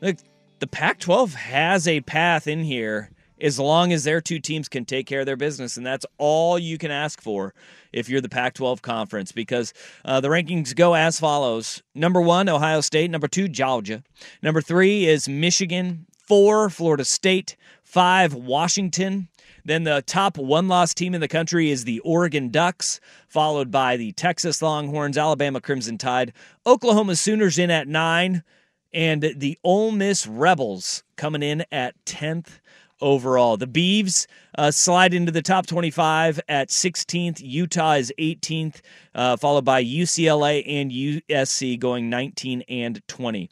look, 0.00 0.16
the 0.58 0.66
Pac 0.66 0.98
12 1.00 1.34
has 1.34 1.86
a 1.86 2.00
path 2.00 2.46
in 2.46 2.64
here 2.64 3.10
as 3.40 3.58
long 3.58 3.92
as 3.92 4.04
their 4.04 4.20
two 4.20 4.40
teams 4.40 4.68
can 4.68 4.84
take 4.84 5.06
care 5.06 5.20
of 5.20 5.26
their 5.26 5.36
business. 5.36 5.76
And 5.76 5.86
that's 5.86 6.06
all 6.18 6.58
you 6.58 6.78
can 6.78 6.90
ask 6.90 7.20
for 7.20 7.54
if 7.92 8.08
you're 8.08 8.20
the 8.20 8.28
Pac 8.28 8.54
12 8.54 8.82
conference 8.82 9.32
because 9.32 9.72
uh, 10.04 10.20
the 10.20 10.28
rankings 10.28 10.74
go 10.74 10.94
as 10.94 11.20
follows 11.20 11.82
number 11.94 12.20
one, 12.20 12.48
Ohio 12.48 12.80
State. 12.80 13.10
Number 13.10 13.28
two, 13.28 13.48
Georgia. 13.48 14.02
Number 14.42 14.60
three 14.60 15.06
is 15.06 15.28
Michigan. 15.28 16.06
Four, 16.26 16.68
Florida 16.68 17.04
State. 17.04 17.56
Five, 17.84 18.34
Washington. 18.34 19.28
Then 19.64 19.84
the 19.84 20.02
top 20.06 20.38
one 20.38 20.68
loss 20.68 20.94
team 20.94 21.14
in 21.14 21.20
the 21.20 21.28
country 21.28 21.70
is 21.70 21.84
the 21.84 22.00
Oregon 22.00 22.48
Ducks, 22.48 23.00
followed 23.28 23.70
by 23.70 23.96
the 23.96 24.12
Texas 24.12 24.62
Longhorns, 24.62 25.18
Alabama 25.18 25.60
Crimson 25.60 25.98
Tide, 25.98 26.32
Oklahoma 26.66 27.16
Sooners 27.16 27.58
in 27.58 27.70
at 27.70 27.86
nine, 27.86 28.42
and 28.92 29.22
the 29.36 29.58
Ole 29.64 29.92
Miss 29.92 30.26
Rebels 30.26 31.02
coming 31.16 31.42
in 31.42 31.64
at 31.70 31.94
10th 32.04 32.60
overall. 33.00 33.56
The 33.56 33.66
Beavs 33.66 34.26
uh, 34.56 34.70
slide 34.70 35.14
into 35.14 35.32
the 35.32 35.42
top 35.42 35.66
25 35.66 36.40
at 36.48 36.68
16th. 36.68 37.40
Utah 37.40 37.92
is 37.92 38.12
18th, 38.18 38.80
uh, 39.14 39.36
followed 39.36 39.64
by 39.64 39.84
UCLA 39.84 40.64
and 40.66 40.90
USC 40.90 41.78
going 41.78 42.10
19 42.10 42.62
and 42.68 43.00
20. 43.08 43.50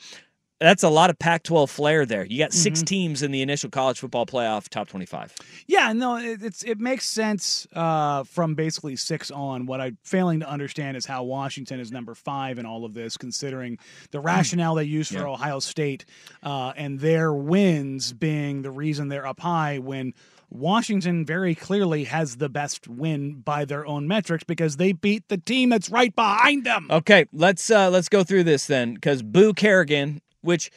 That's 0.59 0.83
a 0.83 0.89
lot 0.89 1.11
of 1.11 1.19
Pac 1.19 1.43
12 1.43 1.71
flair 1.71 2.07
there. 2.07 2.25
You 2.25 2.39
got 2.39 2.53
6 2.55 2.81
Mhm. 2.83 2.87
teams 2.87 3.23
in 3.23 3.31
the 3.31 3.43
initial 3.43 3.69
college 3.69 4.01
football 4.01 4.25
playoff 4.25 4.69
top 4.71 4.89
25. 4.89 5.35
Yeah, 5.67 5.93
no, 5.93 6.17
it, 6.17 6.43
it's 6.43 6.63
it 6.63 6.81
makes 6.81 7.05
sense 7.05 7.67
uh, 7.75 8.25
from 8.25 8.55
basically 8.55 8.97
six 8.97 9.31
on. 9.31 9.67
What 9.67 9.83
I'm 9.83 9.99
failing 10.03 10.41
to 10.41 10.49
understand 10.49 10.97
is 10.97 11.05
how 11.05 11.25
Washington 11.25 11.79
is 11.79 11.93
number 11.93 12.15
five 12.15 12.59
in 12.59 12.65
all 12.65 12.87
of 12.87 12.95
this, 12.95 13.19
considering 13.19 13.79
the 14.13 14.21
rationale 14.21 14.75
they 14.77 14.85
use 14.85 15.09
for 15.09 15.19
Yeah. 15.19 15.25
Ohio 15.27 15.59
State 15.61 16.07
uh, 16.43 16.73
and 16.75 17.01
their 17.01 17.35
wins 17.35 18.15
being 18.15 18.63
the 18.63 18.71
reason 18.71 19.09
they're 19.09 19.27
up 19.27 19.41
high. 19.41 19.79
When 19.79 20.15
Washington 20.49 21.27
very 21.27 21.55
clearly 21.55 22.05
has 22.05 22.37
the 22.37 22.49
best 22.49 22.89
win 22.89 23.35
by 23.41 23.65
their 23.67 23.85
own 23.85 24.09
metrics 24.09 24.45
because 24.45 24.77
they 24.79 24.93
beat 24.93 25.29
the 25.29 25.37
team 25.39 25.69
that's 25.69 25.91
right 25.91 26.15
behind 26.17 26.65
them. 26.65 26.87
Okay, 26.91 27.27
let's 27.33 27.71
uh 27.71 27.91
let's 27.91 28.09
go 28.09 28.25
through 28.25 28.45
this 28.45 28.67
then 28.67 28.95
because 28.95 29.23
Boo 29.23 29.53
Corrigan, 29.53 30.23
which 30.47 30.71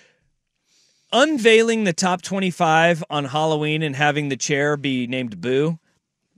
unveiling 1.11 1.83
the 1.85 1.93
top 1.93 2.21
25 2.21 3.03
on 3.09 3.25
Halloween 3.25 3.81
and 3.81 3.95
having 3.95 4.29
the 4.29 4.37
chair 4.37 4.77
be 4.77 5.07
named 5.07 5.39
Boo, 5.41 5.79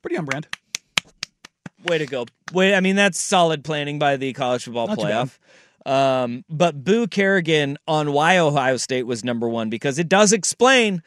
Pretty 0.01 0.17
on 0.17 0.25
brand. 0.25 0.47
way 1.85 1.97
to 1.97 2.05
go. 2.05 2.25
Wait, 2.53 2.75
I 2.75 2.79
mean 2.79 2.95
that's 2.95 3.19
solid 3.19 3.63
planning 3.63 3.99
by 3.99 4.17
the 4.17 4.33
college 4.33 4.63
football 4.65 4.87
Not 4.87 4.97
playoff. 4.97 5.37
Um, 5.85 6.45
but 6.49 6.83
Boo 6.83 7.07
Corrigan 7.07 7.77
on 7.87 8.11
why 8.13 8.37
Ohio 8.37 8.77
State 8.77 9.03
was 9.07 9.23
number 9.23 9.49
one 9.49 9.69
because 9.69 9.97
it 9.97 10.07
does 10.07 10.31
explain 10.31 11.01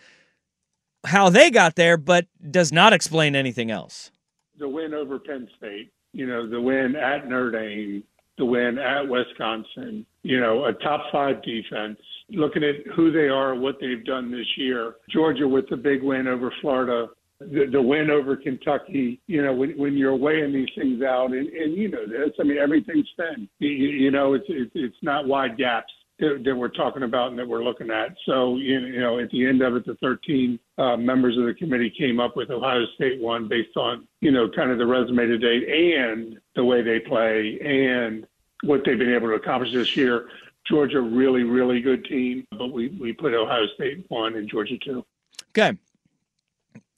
how 1.04 1.28
they 1.28 1.50
got 1.50 1.76
there, 1.76 1.96
but 1.96 2.26
does 2.50 2.72
not 2.72 2.92
explain 2.92 3.36
anything 3.36 3.70
else. 3.70 4.10
the 4.58 4.68
win 4.68 4.92
over 4.94 5.18
Penn 5.18 5.48
State, 5.58 5.92
you 6.12 6.26
know, 6.26 6.48
the 6.48 6.60
win 6.60 6.96
at 6.96 7.28
Notre 7.28 7.50
Dame, 7.52 8.02
the 8.38 8.44
win 8.44 8.78
at 8.78 9.06
Wisconsin, 9.08 10.06
you 10.22 10.40
know, 10.40 10.64
a 10.64 10.72
top 10.72 11.02
five 11.12 11.42
defense. 11.42 11.98
Looking 12.30 12.64
at 12.64 12.86
who 12.94 13.12
they 13.12 13.28
are, 13.28 13.54
what 13.54 13.76
they've 13.80 14.04
done 14.04 14.30
this 14.30 14.46
year, 14.56 14.94
Georgia 15.10 15.46
with 15.46 15.68
the 15.68 15.76
big 15.76 16.02
win 16.02 16.26
over 16.26 16.52
Florida, 16.60 17.08
the, 17.38 17.66
the 17.70 17.80
win 17.80 18.10
over 18.10 18.36
Kentucky. 18.36 19.20
You 19.26 19.42
know, 19.42 19.52
when, 19.52 19.76
when 19.76 19.96
you're 19.96 20.16
weighing 20.16 20.52
these 20.52 20.70
things 20.74 21.02
out, 21.02 21.32
and, 21.32 21.48
and 21.48 21.76
you 21.76 21.88
know 21.90 22.06
this, 22.06 22.30
I 22.40 22.44
mean, 22.44 22.58
everything's 22.58 23.08
thin. 23.16 23.48
You, 23.58 23.68
you 23.68 24.10
know, 24.10 24.34
it's, 24.34 24.46
it's 24.48 24.72
it's 24.74 24.96
not 25.02 25.26
wide 25.26 25.58
gaps 25.58 25.92
that, 26.18 26.54
we're 26.56 26.68
talking 26.68 27.02
about 27.02 27.30
and 27.30 27.38
that 27.38 27.48
we're 27.48 27.64
looking 27.64 27.90
at. 27.90 28.16
So, 28.26 28.56
you 28.56 28.78
you 28.80 29.00
know, 29.00 29.18
at 29.18 29.30
the 29.30 29.46
end 29.46 29.62
of 29.62 29.74
it, 29.76 29.86
the 29.86 29.96
13 29.96 30.58
uh, 30.78 30.96
members 30.96 31.36
of 31.36 31.46
the 31.46 31.54
committee 31.54 31.92
came 31.96 32.20
up 32.20 32.36
with 32.36 32.50
Ohio 32.50 32.84
State 32.94 33.20
one 33.20 33.48
based 33.48 33.76
on, 33.76 34.06
you 34.20 34.30
know, 34.30 34.48
kind 34.48 34.70
of 34.70 34.78
the 34.78 34.86
resume 34.86 35.26
to 35.26 35.38
date 35.38 35.68
and 35.68 36.38
the 36.54 36.64
way 36.64 36.82
they 36.82 37.00
play 37.00 37.58
and 37.60 38.26
what 38.62 38.82
they've 38.84 38.98
been 38.98 39.14
able 39.14 39.28
to 39.28 39.34
accomplish 39.34 39.72
this 39.72 39.96
year. 39.96 40.28
Georgia, 40.68 41.00
really, 41.00 41.42
really 41.42 41.80
good 41.80 42.04
team, 42.06 42.46
but 42.50 42.68
we, 42.68 42.88
we 43.00 43.12
put 43.12 43.34
Ohio 43.34 43.66
State 43.74 44.04
one 44.08 44.34
and 44.34 44.48
Georgia 44.48 44.78
two. 44.84 45.04
Okay. 45.50 45.76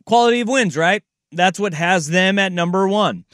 Quality 0.04 0.40
of 0.40 0.48
wins, 0.48 0.76
right? 0.76 1.02
That's 1.32 1.58
what 1.58 1.74
has 1.74 2.08
them 2.08 2.38
at 2.38 2.52
number 2.52 2.86
one. 2.86 3.24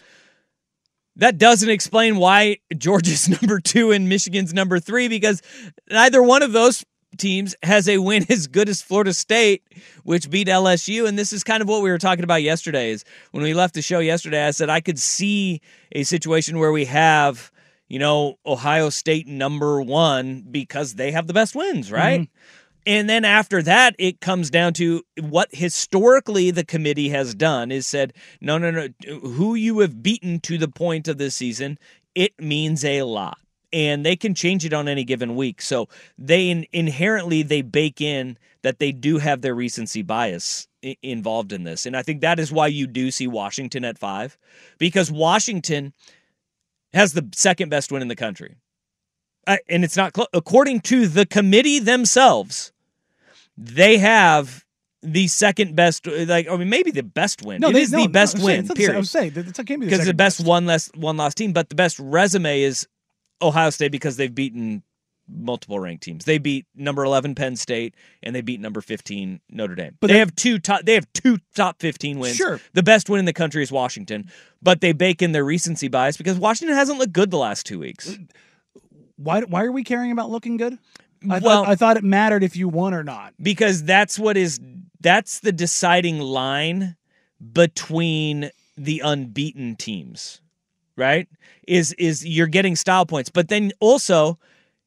That 1.16 1.36
doesn't 1.36 1.68
explain 1.68 2.16
why 2.16 2.58
Georgia's 2.76 3.28
number 3.42 3.60
two 3.60 3.90
and 3.90 4.08
Michigan's 4.08 4.54
number 4.54 4.80
three 4.80 5.08
because 5.08 5.42
neither 5.90 6.22
one 6.22 6.42
of 6.42 6.52
those 6.52 6.84
teams 7.18 7.54
has 7.62 7.88
a 7.88 7.98
win 7.98 8.24
as 8.30 8.46
good 8.46 8.68
as 8.68 8.82
Florida 8.82 9.12
State, 9.12 9.62
which 10.04 10.30
beat 10.30 10.48
LSU. 10.48 11.06
And 11.06 11.18
this 11.18 11.32
is 11.32 11.44
kind 11.44 11.62
of 11.62 11.68
what 11.68 11.82
we 11.82 11.90
were 11.90 11.98
talking 11.98 12.24
about 12.24 12.42
yesterday. 12.42 12.90
Is 12.90 13.04
when 13.32 13.42
we 13.42 13.54
left 13.54 13.74
the 13.74 13.82
show 13.82 13.98
yesterday, 13.98 14.46
I 14.46 14.50
said 14.50 14.70
I 14.70 14.80
could 14.80 14.98
see 14.98 15.60
a 15.92 16.04
situation 16.04 16.58
where 16.58 16.72
we 16.72 16.86
have, 16.86 17.51
you 17.92 17.98
know, 17.98 18.38
Ohio 18.46 18.88
State 18.88 19.28
number 19.28 19.82
one 19.82 20.46
because 20.50 20.94
they 20.94 21.10
have 21.10 21.26
the 21.26 21.34
best 21.34 21.54
wins, 21.54 21.92
right? 21.92 22.22
Mm-hmm. 22.22 22.82
And 22.86 23.10
then 23.10 23.26
after 23.26 23.60
that, 23.60 23.94
it 23.98 24.18
comes 24.18 24.48
down 24.48 24.72
to 24.74 25.02
what 25.20 25.50
historically 25.52 26.50
the 26.50 26.64
committee 26.64 27.10
has 27.10 27.34
done 27.34 27.70
is 27.70 27.86
said, 27.86 28.14
no, 28.40 28.56
no, 28.56 28.70
no, 28.70 28.88
who 29.18 29.54
you 29.54 29.80
have 29.80 30.02
beaten 30.02 30.40
to 30.40 30.56
the 30.56 30.68
point 30.68 31.06
of 31.06 31.18
this 31.18 31.34
season, 31.34 31.78
it 32.14 32.32
means 32.40 32.82
a 32.82 33.02
lot. 33.02 33.36
And 33.74 34.06
they 34.06 34.16
can 34.16 34.34
change 34.34 34.64
it 34.64 34.72
on 34.72 34.88
any 34.88 35.04
given 35.04 35.36
week. 35.36 35.60
So 35.60 35.90
they 36.16 36.48
in, 36.48 36.64
inherently 36.72 37.42
they 37.42 37.60
bake 37.60 38.00
in 38.00 38.38
that 38.62 38.78
they 38.78 38.92
do 38.92 39.18
have 39.18 39.42
their 39.42 39.54
recency 39.54 40.00
bias 40.00 40.66
i- 40.82 40.96
involved 41.02 41.52
in 41.52 41.64
this. 41.64 41.84
And 41.84 41.94
I 41.94 42.02
think 42.02 42.22
that 42.22 42.40
is 42.40 42.50
why 42.50 42.68
you 42.68 42.86
do 42.86 43.10
see 43.10 43.26
Washington 43.26 43.84
at 43.84 43.98
five, 43.98 44.38
because 44.78 45.12
Washington 45.12 45.92
has 46.92 47.12
the 47.12 47.28
second 47.34 47.68
best 47.68 47.90
win 47.92 48.02
in 48.02 48.08
the 48.08 48.16
country. 48.16 48.56
Uh, 49.46 49.56
and 49.68 49.82
it's 49.84 49.96
not 49.96 50.12
close. 50.12 50.28
According 50.32 50.80
to 50.82 51.06
the 51.08 51.26
committee 51.26 51.78
themselves, 51.80 52.72
they 53.56 53.98
have 53.98 54.64
the 55.02 55.26
second 55.26 55.74
best. 55.74 56.06
Like, 56.06 56.48
I 56.48 56.56
mean, 56.56 56.68
maybe 56.68 56.90
the 56.92 57.02
best 57.02 57.42
win. 57.42 57.60
No, 57.60 57.70
it 57.70 57.72
they- 57.72 57.82
is 57.82 57.92
no, 57.92 58.02
the 58.02 58.08
best 58.08 58.34
saying- 58.36 58.44
win. 58.44 58.58
it's 58.60 58.68
the- 58.68 58.74
Period. 58.74 58.96
I'm 58.96 59.04
saying 59.04 59.30
that 59.32 59.48
it 59.48 59.54
can't 59.54 59.66
the 59.68 59.76
because 59.78 59.98
the 59.98 60.04
second 60.04 60.16
best 60.16 60.40
one 60.44 60.66
less 60.66 60.90
one 60.94 61.16
lost 61.16 61.36
team, 61.38 61.52
but 61.52 61.68
the 61.70 61.74
best 61.74 61.98
resume 61.98 62.62
is 62.62 62.86
Ohio 63.40 63.70
State 63.70 63.90
because 63.90 64.16
they've 64.16 64.32
beaten 64.34 64.84
multiple 65.34 65.78
ranked 65.80 66.02
teams. 66.02 66.24
They 66.24 66.38
beat 66.38 66.66
number 66.74 67.04
eleven 67.04 67.34
Penn 67.34 67.56
State 67.56 67.94
and 68.22 68.34
they 68.34 68.40
beat 68.40 68.60
number 68.60 68.80
fifteen 68.80 69.40
Notre 69.50 69.74
Dame. 69.74 69.96
But 70.00 70.08
they 70.08 70.18
have 70.18 70.34
two 70.36 70.58
top. 70.58 70.82
They 70.84 70.94
have 70.94 71.06
two 71.12 71.38
top 71.54 71.80
fifteen 71.80 72.18
wins. 72.18 72.36
Sure. 72.36 72.60
the 72.74 72.82
best 72.82 73.08
win 73.08 73.18
in 73.18 73.24
the 73.24 73.32
country 73.32 73.62
is 73.62 73.72
Washington, 73.72 74.30
but 74.62 74.80
they 74.80 74.92
bake 74.92 75.22
in 75.22 75.32
their 75.32 75.44
recency 75.44 75.88
bias 75.88 76.16
because 76.16 76.38
Washington 76.38 76.76
hasn't 76.76 76.98
looked 76.98 77.12
good 77.12 77.30
the 77.30 77.38
last 77.38 77.66
two 77.66 77.78
weeks. 77.78 78.16
Why 79.16 79.40
why 79.42 79.64
are 79.64 79.72
we 79.72 79.84
caring 79.84 80.10
about 80.12 80.30
looking 80.30 80.56
good? 80.56 80.78
I 81.30 81.38
Well- 81.38 81.64
thought 81.64 81.68
I 81.68 81.74
thought 81.76 81.96
it 81.96 82.04
mattered 82.04 82.42
if 82.42 82.56
you 82.56 82.68
won 82.68 82.94
or 82.94 83.04
not. 83.04 83.34
because 83.40 83.84
that's 83.84 84.18
what 84.18 84.36
is 84.36 84.60
that's 85.00 85.40
the 85.40 85.52
deciding 85.52 86.18
line 86.20 86.96
between 87.52 88.50
the 88.76 89.00
unbeaten 89.04 89.76
teams 89.76 90.40
right 90.96 91.28
is 91.66 91.92
is 91.94 92.24
you're 92.26 92.46
getting 92.46 92.76
style 92.76 93.04
points 93.06 93.28
but 93.30 93.48
then 93.48 93.72
also 93.80 94.38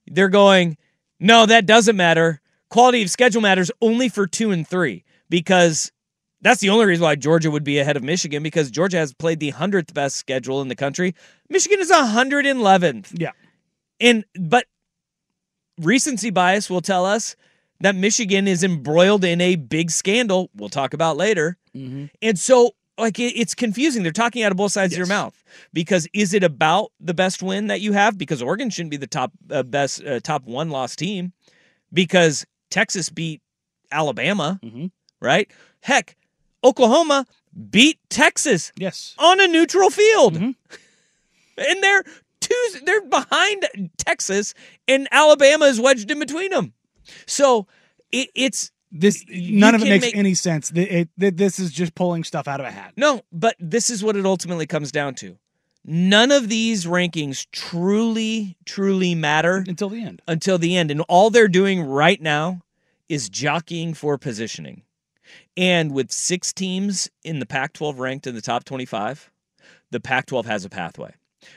they're 0.07 0.29
going 0.29 0.77
no 1.19 1.45
that 1.45 1.65
doesn't 1.65 1.95
matter 1.95 2.41
quality 2.69 3.01
of 3.01 3.09
schedule 3.09 3.41
matters 3.41 3.71
only 3.81 4.09
for 4.09 4.27
2 4.27 4.51
and 4.51 4.67
3 4.67 5.03
because 5.29 5.91
that's 6.41 6.61
the 6.61 6.69
only 6.69 6.85
reason 6.85 7.03
why 7.03 7.15
Georgia 7.15 7.49
would 7.49 7.63
be 7.63 7.79
ahead 7.79 7.97
of 7.97 8.03
Michigan 8.03 8.43
because 8.43 8.69
Georgia 8.69 8.97
has 8.97 9.13
played 9.13 9.39
the 9.39 9.51
100th 9.51 9.93
best 9.93 10.17
schedule 10.17 10.61
in 10.61 10.67
the 10.67 10.75
country. 10.75 11.15
Michigan 11.49 11.79
is 11.79 11.89
111th. 11.89 13.19
Yeah. 13.19 13.31
And 13.99 14.25
but 14.39 14.65
recency 15.81 16.29
bias 16.29 16.69
will 16.69 16.81
tell 16.81 17.05
us 17.05 17.35
that 17.79 17.95
Michigan 17.95 18.47
is 18.47 18.63
embroiled 18.63 19.23
in 19.23 19.41
a 19.41 19.55
big 19.55 19.89
scandal 19.89 20.49
we'll 20.55 20.69
talk 20.69 20.93
about 20.93 21.17
later. 21.17 21.57
Mm-hmm. 21.75 22.05
And 22.21 22.37
so 22.37 22.75
like 22.97 23.19
it, 23.19 23.33
it's 23.39 23.53
confusing. 23.55 24.03
They're 24.03 24.11
talking 24.11 24.43
out 24.43 24.51
of 24.51 24.57
both 24.57 24.71
sides 24.71 24.93
of 24.93 24.97
your 24.97 25.07
mouth 25.07 25.43
because 25.73 26.07
is 26.13 26.33
it 26.33 26.43
about 26.43 26.91
the 26.99 27.13
best 27.13 27.43
win 27.43 27.67
that 27.67 27.81
you 27.81 27.93
have 27.93 28.17
because 28.17 28.41
Oregon 28.41 28.69
shouldn't 28.69 28.91
be 28.91 28.97
the 28.97 29.07
top 29.07 29.31
uh, 29.51 29.63
best 29.63 30.03
uh, 30.03 30.19
top 30.21 30.43
one 30.45 30.69
loss 30.69 30.95
team 30.95 31.33
because 31.93 32.45
Texas 32.69 33.09
beat 33.09 33.41
Alabama, 33.91 34.59
right? 35.21 35.49
Heck, 35.81 36.15
Oklahoma 36.63 37.25
beat 37.69 37.99
Texas 38.09 38.71
Yes. 38.77 39.13
on 39.17 39.39
a 39.39 39.47
neutral 39.47 39.89
field. 39.89 40.37
And 41.57 41.81
they're 41.81 42.03
two 42.41 42.67
they're 42.85 43.05
behind 43.05 43.89
Texas 43.97 44.53
and 44.89 45.07
Alabama 45.11 45.65
is 45.65 45.79
wedged 45.79 46.11
in 46.11 46.19
between 46.19 46.51
them. 46.51 46.73
So 47.27 47.65
it, 48.11 48.29
it's 48.35 48.71
This 48.97 49.25
none 49.29 49.75
of 49.75 49.83
it 49.83 49.89
makes 49.89 50.05
make- 50.05 50.15
any 50.15 50.33
sense. 50.33 50.71
Th- 50.71 51.09
it- 51.17 51.37
this 51.37 51.59
is 51.59 51.71
just 51.71 51.95
pulling 51.95 52.23
stuff 52.23 52.47
out 52.47 52.61
of 52.61 52.65
a 52.65 52.71
hat. 52.71 52.93
No, 52.95 53.23
but 53.31 53.57
this 53.59 53.89
is 53.89 54.01
what 54.03 54.15
it 54.15 54.25
ultimately 54.25 54.65
comes 54.65 54.89
down 54.91 55.15
to. 55.15 55.37
None 55.83 56.31
of 56.31 56.47
these 56.47 56.85
rankings 56.85 57.45
truly, 57.51 58.57
truly 58.65 59.13
matter 59.13 59.65
until 59.67 59.89
the 59.89 60.01
end. 60.01 60.21
Until 60.27 60.57
the 60.57 60.77
end. 60.77 60.91
And 60.91 61.01
all 61.01 61.29
they're 61.29 61.49
doing 61.49 61.81
right 61.81 62.19
now 62.19 62.61
is 63.09 63.29
jockeying 63.29 63.93
for 63.93 64.17
positioning. 64.17 64.83
And 65.57 65.91
with 65.91 66.11
six 66.11 66.53
teams 66.53 67.09
in 67.23 67.39
the 67.39 67.45
Pac 67.45 67.73
12 67.73 67.99
ranked 67.99 68.25
in 68.25 68.33
the 68.33 68.41
top 68.41 68.63
25, 68.63 69.29
the 69.91 69.99
Pac 69.99 70.25
12 70.27 70.45
has 70.45 70.65
a 70.65 70.69
pathway 70.69 71.13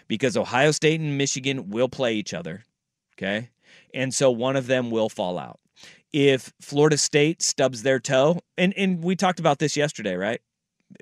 because 0.08 0.36
Ohio 0.36 0.72
State 0.72 1.00
and 1.00 1.16
Michigan 1.16 1.70
will 1.70 1.88
play 1.88 2.14
each 2.14 2.34
other. 2.34 2.64
Okay. 3.16 3.48
And 3.94 4.12
so 4.12 4.30
one 4.30 4.56
of 4.56 4.66
them 4.66 4.90
will 4.90 5.08
fall 5.08 5.38
out. 5.38 5.60
If 6.12 6.52
Florida 6.60 6.96
State 6.96 7.42
stubs 7.42 7.82
their 7.82 8.00
toe, 8.00 8.40
and, 8.56 8.72
and 8.76 9.02
we 9.04 9.14
talked 9.16 9.40
about 9.40 9.58
this 9.58 9.76
yesterday, 9.76 10.14
right? 10.16 10.40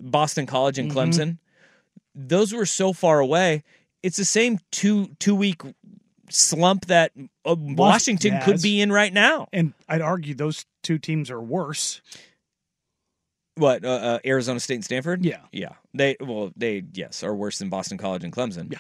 Boston 0.03 0.47
College 0.47 0.79
and 0.79 0.91
Mhm. 0.91 0.95
Clemson, 0.95 1.39
those 2.15 2.53
were 2.53 2.67
so 2.67 2.93
far 2.93 3.21
away. 3.21 3.63
It's 4.03 4.17
the 4.17 4.25
same 4.25 4.59
two 4.73 5.15
two 5.21 5.35
week 5.35 5.63
slump 6.29 6.87
that 6.87 7.13
uh, 7.45 7.55
Washington 7.57 8.41
could 8.43 8.61
be 8.63 8.81
in 8.81 8.91
right 8.91 9.13
now. 9.13 9.49
And 9.53 9.75
I'd 9.89 10.01
argue 10.01 10.35
those 10.35 10.65
two 10.83 10.99
teams 10.99 11.31
are 11.31 11.41
worse. 11.41 12.01
What 13.55 13.85
uh, 13.85 13.89
uh, 13.89 14.19
Arizona 14.27 14.61
State 14.61 14.75
and 14.75 14.85
Stanford? 14.85 15.25
Yeah. 15.25 15.41
yeah. 15.53 15.75
They 15.95 16.17
well, 16.21 16.53
they 16.57 16.83
yes 16.93 17.23
are 17.23 17.35
worse 17.35 17.59
than 17.59 17.69
Boston 17.71 17.97
College 17.97 18.23
and 18.25 18.33
Clemson. 18.33 18.71
Yeah, 18.73 18.79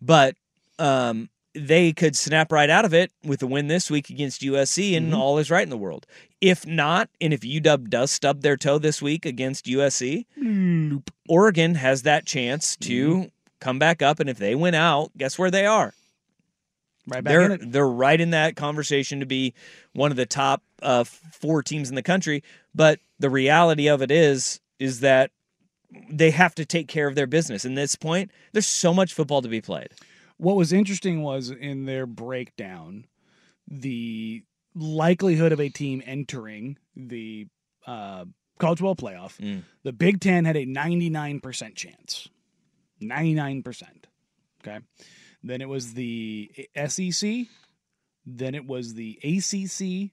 but 0.00 0.36
um, 0.78 1.28
they 1.54 1.92
could 1.92 2.16
snap 2.16 2.50
right 2.50 2.68
out 2.68 2.84
of 2.84 2.92
it 2.92 3.12
with 3.24 3.42
a 3.42 3.46
win 3.46 3.68
this 3.68 3.90
week 3.90 4.10
against 4.10 4.42
USC, 4.42 4.96
and 4.96 5.12
Mhm. 5.12 5.16
all 5.16 5.38
is 5.38 5.50
right 5.50 5.62
in 5.62 5.70
the 5.70 5.76
world. 5.76 6.06
If 6.40 6.66
not, 6.66 7.08
and 7.20 7.32
if 7.32 7.44
UW 7.44 7.88
does 7.88 8.10
stub 8.10 8.42
their 8.42 8.56
toe 8.56 8.78
this 8.78 9.00
week 9.00 9.24
against 9.24 9.66
USC, 9.66 10.26
Nope. 10.36 11.10
Oregon 11.28 11.76
has 11.76 12.02
that 12.02 12.26
chance 12.26 12.76
to 12.78 13.30
come 13.60 13.78
back 13.78 14.02
up, 14.02 14.20
and 14.20 14.28
if 14.28 14.38
they 14.38 14.54
win 14.54 14.74
out, 14.74 15.10
guess 15.16 15.38
where 15.38 15.50
they 15.50 15.64
are? 15.64 15.94
Right 17.06 17.22
back 17.22 17.30
they're 17.30 17.42
in 17.42 17.52
it. 17.52 17.72
they're 17.72 17.86
right 17.88 18.20
in 18.20 18.30
that 18.30 18.56
conversation 18.56 19.20
to 19.20 19.26
be 19.26 19.52
one 19.92 20.10
of 20.10 20.16
the 20.16 20.26
top 20.26 20.62
uh, 20.82 21.04
four 21.04 21.62
teams 21.62 21.88
in 21.88 21.94
the 21.94 22.02
country. 22.02 22.42
But 22.74 22.98
the 23.18 23.30
reality 23.30 23.88
of 23.88 24.02
it 24.02 24.10
is 24.10 24.60
is 24.78 25.00
that 25.00 25.30
they 26.10 26.30
have 26.30 26.54
to 26.56 26.64
take 26.64 26.88
care 26.88 27.06
of 27.06 27.14
their 27.14 27.26
business. 27.26 27.64
And 27.64 27.76
this 27.78 27.94
point, 27.94 28.30
there's 28.52 28.66
so 28.66 28.92
much 28.92 29.14
football 29.14 29.40
to 29.42 29.48
be 29.48 29.60
played. 29.60 29.88
What 30.44 30.56
was 30.56 30.72
interesting 30.74 31.22
was 31.22 31.48
in 31.50 31.86
their 31.86 32.04
breakdown, 32.06 33.06
the 33.66 34.42
likelihood 34.74 35.52
of 35.52 35.60
a 35.60 35.70
team 35.70 36.02
entering 36.04 36.76
the 36.94 37.46
uh, 37.86 38.26
college 38.58 38.80
football 38.80 38.94
playoff. 38.94 39.38
Mm. 39.38 39.62
The 39.84 39.92
Big 39.92 40.20
Ten 40.20 40.44
had 40.44 40.56
a 40.56 40.66
99% 40.66 41.74
chance. 41.74 42.28
99%. 43.00 43.82
Okay. 44.62 44.80
Then 45.42 45.62
it 45.62 45.68
was 45.68 45.94
the 45.94 46.50
SEC. 46.88 47.46
Then 48.26 48.54
it 48.54 48.66
was 48.66 48.94
the 48.94 49.18
ACC. 49.24 50.10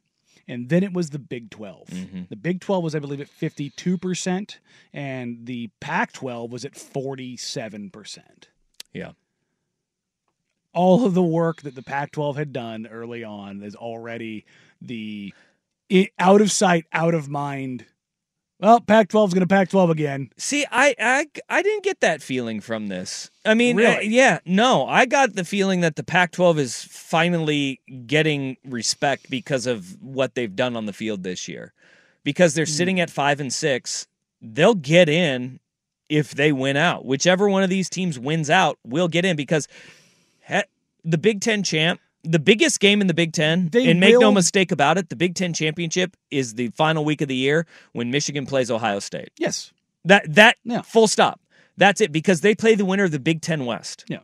And 0.47 0.69
then 0.69 0.83
it 0.83 0.93
was 0.93 1.09
the 1.09 1.19
Big 1.19 1.49
12. 1.49 1.87
Mhm. 1.87 2.29
The 2.29 2.35
Big 2.35 2.61
12 2.61 2.83
was, 2.83 2.95
I 2.95 2.99
believe, 2.99 3.21
at 3.21 3.27
52%. 3.29 4.59
And 4.93 5.45
the 5.45 5.69
Pac 5.81 6.13
12 6.13 6.51
was 6.51 6.63
at 6.65 6.73
47%. 6.73 8.47
Yeah. 8.93 9.11
All 10.73 11.05
of 11.05 11.13
the 11.13 11.23
work 11.23 11.61
that 11.63 11.75
the 11.75 11.83
Pac 11.83 12.11
12 12.11 12.37
had 12.37 12.53
done 12.53 12.87
early 12.87 13.23
on 13.23 13.61
is 13.61 13.75
already 13.75 14.45
the 14.81 15.33
out 16.17 16.41
of 16.41 16.51
sight, 16.51 16.85
out 16.93 17.13
of 17.13 17.29
mind. 17.29 17.85
Well, 18.59 18.79
Pac 18.79 19.09
12 19.09 19.31
is 19.31 19.33
going 19.33 19.41
to 19.41 19.47
Pac 19.47 19.69
12 19.69 19.89
again. 19.89 20.29
See, 20.37 20.65
I, 20.71 20.95
I 20.99 21.25
I 21.49 21.61
didn't 21.63 21.83
get 21.83 21.99
that 22.01 22.21
feeling 22.21 22.61
from 22.61 22.87
this. 22.87 23.31
I 23.43 23.55
mean, 23.55 23.79
uh, 23.79 23.99
yeah, 24.01 24.39
no, 24.45 24.87
I 24.87 25.05
got 25.07 25.33
the 25.33 25.43
feeling 25.43 25.81
that 25.81 25.95
the 25.95 26.03
Pac-12 26.03 26.59
is 26.59 26.83
finally 26.83 27.81
getting 28.05 28.57
respect 28.63 29.31
because 29.31 29.65
of 29.65 29.99
what 29.99 30.35
they've 30.35 30.55
done 30.55 30.75
on 30.75 30.85
the 30.85 30.93
field 30.93 31.23
this 31.23 31.47
year. 31.47 31.73
Because 32.23 32.53
they're 32.53 32.67
sitting 32.67 32.99
at 32.99 33.09
5 33.09 33.39
and 33.39 33.51
6, 33.51 34.07
they'll 34.43 34.75
get 34.75 35.09
in 35.09 35.59
if 36.07 36.35
they 36.35 36.51
win 36.51 36.77
out. 36.77 37.03
Whichever 37.03 37.49
one 37.49 37.63
of 37.63 37.69
these 37.71 37.89
teams 37.89 38.19
wins 38.19 38.51
out 38.51 38.77
will 38.85 39.07
get 39.07 39.25
in 39.25 39.35
because 39.35 39.67
the 41.03 41.17
Big 41.17 41.41
10 41.41 41.63
champ 41.63 41.99
the 42.23 42.37
biggest 42.37 42.79
game 42.79 43.01
in 43.01 43.07
the 43.07 43.15
Big 43.15 43.33
Ten, 43.33 43.69
They 43.69 43.89
and 43.89 43.99
make 43.99 44.15
no 44.19 44.31
mistake 44.31 44.71
about 44.71 44.99
it, 44.99 45.09
the 45.09 45.15
Big 45.15 45.33
Ten 45.33 45.53
championship 45.53 46.15
is 46.29 46.53
the 46.53 46.67
final 46.67 47.03
week 47.03 47.21
of 47.21 47.27
the 47.27 47.35
year 47.35 47.65
when 47.93 48.11
Michigan 48.11 48.45
plays 48.45 48.69
Ohio 48.69 48.99
State. 48.99 49.29
Yes. 49.39 49.73
That 50.05 50.31
that 50.35 50.57
Yeah. 50.63 50.83
full 50.83 51.07
stop. 51.07 51.41
That's 51.77 51.99
it 51.99 52.11
because 52.11 52.41
they 52.41 52.53
play 52.53 52.75
the 52.75 52.85
winner 52.85 53.05
of 53.05 53.11
the 53.11 53.19
Big 53.19 53.41
Ten 53.41 53.65
West. 53.65 54.05
Yeah. 54.07 54.19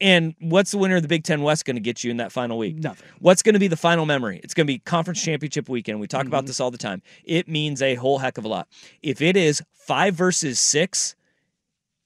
And 0.00 0.34
what's 0.40 0.70
the 0.70 0.78
winner 0.78 0.96
of 0.96 1.02
the 1.02 1.08
Big 1.08 1.24
Ten 1.24 1.42
West 1.42 1.66
going 1.66 1.76
to 1.76 1.82
get 1.82 2.02
you 2.02 2.10
in 2.10 2.16
that 2.16 2.32
final 2.32 2.56
week? 2.56 2.76
Nothing. 2.76 3.06
What's 3.18 3.42
going 3.42 3.52
to 3.52 3.58
be 3.60 3.68
the 3.68 3.76
final 3.76 4.06
memory? 4.06 4.40
It's 4.42 4.54
going 4.54 4.66
to 4.66 4.72
be 4.72 4.78
conference 4.78 5.22
championship 5.22 5.68
weekend. 5.68 6.00
We 6.00 6.06
talk 6.06 6.20
Mm-hmm. 6.22 6.28
about 6.28 6.46
this 6.46 6.58
all 6.58 6.70
the 6.70 6.78
time. 6.78 7.02
It 7.22 7.48
means 7.48 7.82
a 7.82 7.96
whole 7.96 8.16
heck 8.16 8.38
of 8.38 8.46
a 8.46 8.48
lot. 8.48 8.66
If 9.02 9.20
it 9.20 9.36
is 9.36 9.62
five 9.74 10.14
versus 10.14 10.58
six 10.58 11.16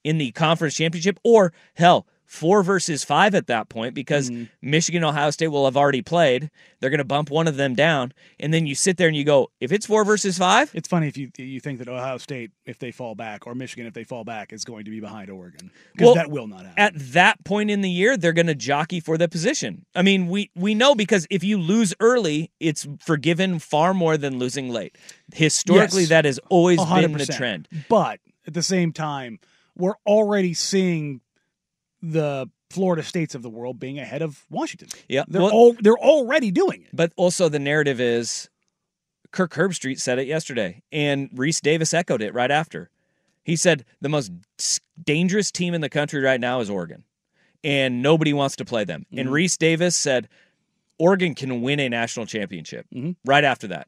in 0.03 0.17
the 0.17 0.31
conference 0.33 0.75
championship, 0.75 1.19
or 1.23 1.53
hell, 1.75 2.05
four 2.29 2.61
versus 2.61 3.03
five 3.05 3.33
at 3.33 3.47
that 3.47 3.69
point, 3.69 3.95
because 3.95 4.29
Mm-hmm. 4.29 4.43
Michigan, 4.61 5.03
Ohio 5.05 5.31
State 5.31 5.47
will 5.47 5.63
have 5.65 5.77
already 5.77 6.01
played. 6.01 6.51
They're 6.81 6.89
going 6.89 6.97
to 6.97 7.05
bump 7.05 7.31
one 7.31 7.47
of 7.47 7.55
them 7.55 7.73
down, 7.73 8.13
and 8.39 8.53
then 8.53 8.67
you 8.67 8.75
sit 8.75 8.97
there 8.97 9.07
and 9.07 9.15
you 9.15 9.23
go, 9.23 9.49
if 9.61 9.71
it's 9.71 9.85
four 9.85 10.03
versus 10.03 10.37
five, 10.37 10.69
It's 10.75 10.89
funny 10.89 11.07
if 11.07 11.15
you 11.17 11.31
you 11.37 11.59
think 11.61 11.79
that 11.79 11.87
Ohio 11.87 12.17
State, 12.17 12.51
if 12.65 12.77
they 12.79 12.91
fall 12.91 13.15
back, 13.15 13.47
or 13.47 13.55
Michigan, 13.55 13.87
if 13.87 13.93
they 13.93 14.03
fall 14.03 14.25
back, 14.25 14.51
is 14.51 14.65
going 14.65 14.83
to 14.85 14.91
be 14.91 14.99
behind 14.99 15.29
Oregon. 15.29 15.71
Because 15.93 16.05
Well, 16.05 16.15
that 16.15 16.29
will 16.29 16.47
not 16.47 16.65
happen. 16.65 16.73
at 16.77 16.93
that 17.13 17.43
point 17.45 17.71
in 17.71 17.81
the 17.81 17.89
year 17.89 18.17
they're 18.17 18.33
going 18.33 18.47
to 18.47 18.55
jockey 18.55 18.99
for 18.99 19.17
the 19.17 19.27
position. 19.29 19.85
I 19.95 20.01
mean, 20.01 20.27
we 20.27 20.51
we 20.53 20.75
know 20.75 20.93
because 20.95 21.25
if 21.29 21.43
you 21.45 21.57
lose 21.57 21.93
early, 22.01 22.51
it's 22.59 22.85
forgiven 22.99 23.59
far 23.59 23.93
more 23.93 24.17
than 24.17 24.37
losing 24.37 24.69
late. 24.69 24.97
Historically, 25.33 26.01
Yes. 26.01 26.09
that 26.09 26.25
has 26.25 26.39
always 26.49 26.83
been 26.83 27.13
the 27.13 27.25
trend. 27.25 27.67
But 27.89 28.19
at 28.45 28.53
the 28.53 28.63
same 28.63 28.91
time, 28.91 29.39
we're 29.77 29.95
already 30.05 30.53
seeing 30.53 31.21
the 32.01 32.49
Florida 32.69 33.01
states 33.03 33.33
of 33.35 33.41
the 33.41 33.49
world 33.49 33.79
being 33.79 33.97
ahead 33.99 34.21
of 34.21 34.45
Washington. 34.49 34.89
Yeah, 35.07 35.23
They're 35.27 35.41
well- 35.41 35.51
all 35.51 35.73
they're 35.79 35.97
already 35.97 36.51
doing 36.51 36.81
it. 36.83 36.89
But 36.93 37.13
also 37.15 37.49
the 37.49 37.59
narrative 37.59 37.99
is 38.01 38.49
Kirk 39.31 39.53
Herbstreit 39.53 39.99
said 39.99 40.19
it 40.19 40.27
yesterday, 40.27 40.81
and 40.91 41.29
Rece 41.31 41.61
Davis 41.61 41.93
echoed 41.93 42.21
it 42.21 42.33
right 42.33 42.51
after. 42.51 42.89
He 43.43 43.55
said 43.55 43.85
the 44.01 44.09
most 44.09 44.31
dangerous 45.03 45.51
team 45.51 45.73
in 45.73 45.81
the 45.81 45.89
country 45.89 46.21
right 46.21 46.39
now 46.39 46.59
is 46.59 46.69
Oregon, 46.69 47.03
and 47.63 48.01
nobody 48.01 48.33
wants 48.33 48.55
to 48.57 48.65
play 48.65 48.83
them. 48.83 49.05
And 49.11 49.29
Mhm. 49.29 49.31
Rece 49.31 49.57
Davis 49.57 49.95
said 49.95 50.27
Oregon 50.99 51.35
can 51.35 51.61
win 51.61 51.79
a 51.79 51.89
national 51.89 52.25
championship 52.25 52.85
Mhm. 52.93 53.15
right 53.25 53.43
after 53.43 53.67
that. 53.67 53.87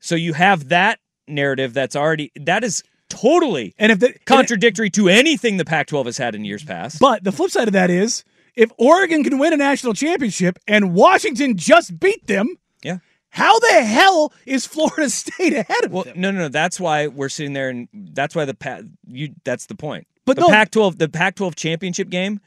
So 0.00 0.14
you 0.14 0.32
have 0.34 0.68
that 0.68 1.00
narrative 1.26 1.72
that's 1.74 1.96
already 1.96 2.30
that 2.36 2.62
is 2.64 2.82
totally 3.14 3.74
And 3.78 3.92
if 3.92 3.98
the, 4.00 4.14
contradictory 4.24 4.90
to 4.90 5.08
anything 5.08 5.56
the 5.56 5.64
Pac-12 5.64 6.06
has 6.06 6.18
had 6.18 6.34
in 6.34 6.44
years 6.44 6.64
past. 6.64 6.98
But 7.00 7.24
the 7.24 7.32
flip 7.32 7.50
side 7.50 7.68
of 7.68 7.72
that 7.72 7.90
is 7.90 8.24
if 8.56 8.70
Oregon 8.78 9.24
can 9.24 9.38
win 9.38 9.52
a 9.52 9.56
national 9.56 9.94
championship 9.94 10.58
and 10.68 10.94
Washington 10.94 11.56
just 11.56 11.98
beat 11.98 12.26
them, 12.26 12.56
Yeah. 12.82 12.98
how 13.30 13.58
the 13.58 13.82
hell 13.84 14.32
is 14.46 14.66
Florida 14.66 15.08
State 15.10 15.52
ahead 15.54 15.84
of 15.84 15.92
Well, 15.92 16.04
them? 16.04 16.20
no, 16.20 16.30
no, 16.30 16.38
no. 16.40 16.48
That's 16.48 16.78
why 16.78 17.06
we're 17.08 17.28
sitting 17.28 17.52
there, 17.52 17.68
and 17.68 17.88
that's 17.92 18.34
why 18.34 18.44
the 18.44 18.54
pa- 18.54 18.80
you. 19.08 19.34
That's 19.44 19.66
the 19.66 19.74
point. 19.74 20.06
But 20.24 20.36
the 20.36 20.42
no- 20.42 20.48
Pac-12, 20.48 20.98
the 20.98 21.08
Pac-12 21.08 21.54
championship 21.56 22.08
game. 22.10 22.40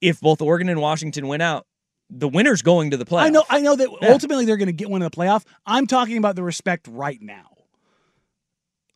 If 0.00 0.20
both 0.20 0.42
Oregon 0.42 0.68
and 0.68 0.80
Washington 0.80 1.28
win 1.28 1.40
out, 1.40 1.66
the 2.10 2.28
winner's 2.28 2.60
going 2.60 2.90
to 2.90 2.96
the 2.98 3.06
playoff. 3.06 3.22
I 3.22 3.30
know 3.30 3.44
I 3.48 3.60
know 3.60 3.74
that 3.76 3.88
Yeah. 4.02 4.08
ultimately 4.12 4.44
they're 4.44 4.58
going 4.58 4.66
to 4.66 4.72
get 4.72 4.90
one 4.90 5.00
in 5.00 5.08
the 5.10 5.16
playoff. 5.16 5.44
I'm 5.64 5.86
talking 5.86 6.18
about 6.18 6.36
the 6.36 6.42
respect 6.42 6.86
right 6.88 7.18
now. 7.22 7.53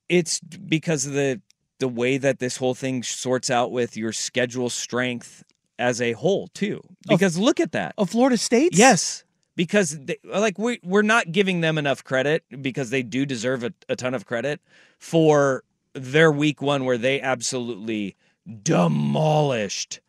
It's 0.08 0.40
because 0.40 1.06
of 1.06 1.12
the 1.12 1.40
the 1.78 1.88
way 1.88 2.18
that 2.18 2.38
this 2.38 2.56
whole 2.56 2.74
thing 2.74 3.02
sorts 3.02 3.50
out 3.50 3.70
with 3.70 3.96
your 3.96 4.12
schedule 4.12 4.68
strength 4.68 5.44
as 5.78 6.00
a 6.00 6.12
whole, 6.12 6.48
too. 6.48 6.82
Because 7.08 7.38
look 7.38 7.60
at 7.60 7.72
that. 7.72 7.94
Of 7.96 8.10
Florida 8.10 8.36
State? 8.36 8.76
Yes, 8.76 9.24
because 9.54 9.98
they, 9.98 10.16
like 10.24 10.58
we 10.58 10.80
we're 10.82 11.02
not 11.02 11.32
giving 11.32 11.60
them 11.60 11.78
enough 11.78 12.04
credit 12.04 12.44
because 12.62 12.90
they 12.90 13.02
do 13.02 13.24
deserve 13.24 13.64
a, 13.64 13.72
a 13.88 13.96
ton 13.96 14.14
of 14.14 14.26
credit 14.26 14.60
for 14.98 15.62
their 15.94 16.30
week 16.30 16.60
one 16.60 16.84
where 16.84 16.98
they 16.98 17.20
absolutely 17.20 18.16
demolished 18.62 20.00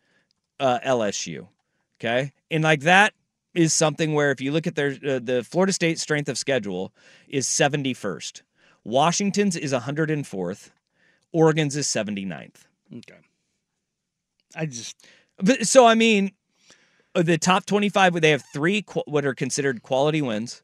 uh, 0.58 0.78
LSU. 0.86 1.48
Okay, 1.98 2.32
and 2.50 2.64
like 2.64 2.80
that 2.80 3.14
is 3.54 3.72
something 3.72 4.14
where 4.14 4.30
if 4.30 4.40
you 4.40 4.52
look 4.52 4.66
at 4.66 4.74
their 4.74 4.90
uh, 5.06 5.20
the 5.22 5.46
Florida 5.48 5.72
State 5.72 5.98
strength 5.98 6.28
of 6.28 6.38
schedule 6.38 6.92
is 7.28 7.46
71st. 7.46 8.42
Washington's 8.84 9.56
is 9.56 9.72
104th. 9.72 10.70
Oregon's 11.32 11.76
is 11.76 11.86
79th. 11.86 12.66
Okay. 12.96 13.18
I 14.56 14.66
just 14.66 14.96
But, 15.38 15.66
so 15.66 15.86
I 15.86 15.94
mean, 15.94 16.32
uh, 17.14 17.22
the 17.22 17.38
top 17.38 17.66
twenty-five. 17.66 18.20
They 18.20 18.30
have 18.30 18.42
three 18.52 18.82
qu- 18.82 19.02
what 19.06 19.24
are 19.24 19.34
considered 19.34 19.82
quality 19.82 20.22
wins. 20.22 20.62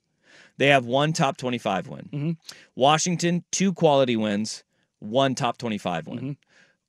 They 0.59 0.69
have 0.69 0.85
one 0.87 1.13
top 1.13 1.37
twenty-five 1.37 1.87
win. 1.89 2.09
Mhm. 2.13 2.37
Washington 2.75 3.45
two 3.53 3.73
quality 3.73 4.17
wins, 4.17 4.65
one 4.99 5.35
top 5.35 5.57
twenty-five 5.59 6.07
win. 6.09 6.37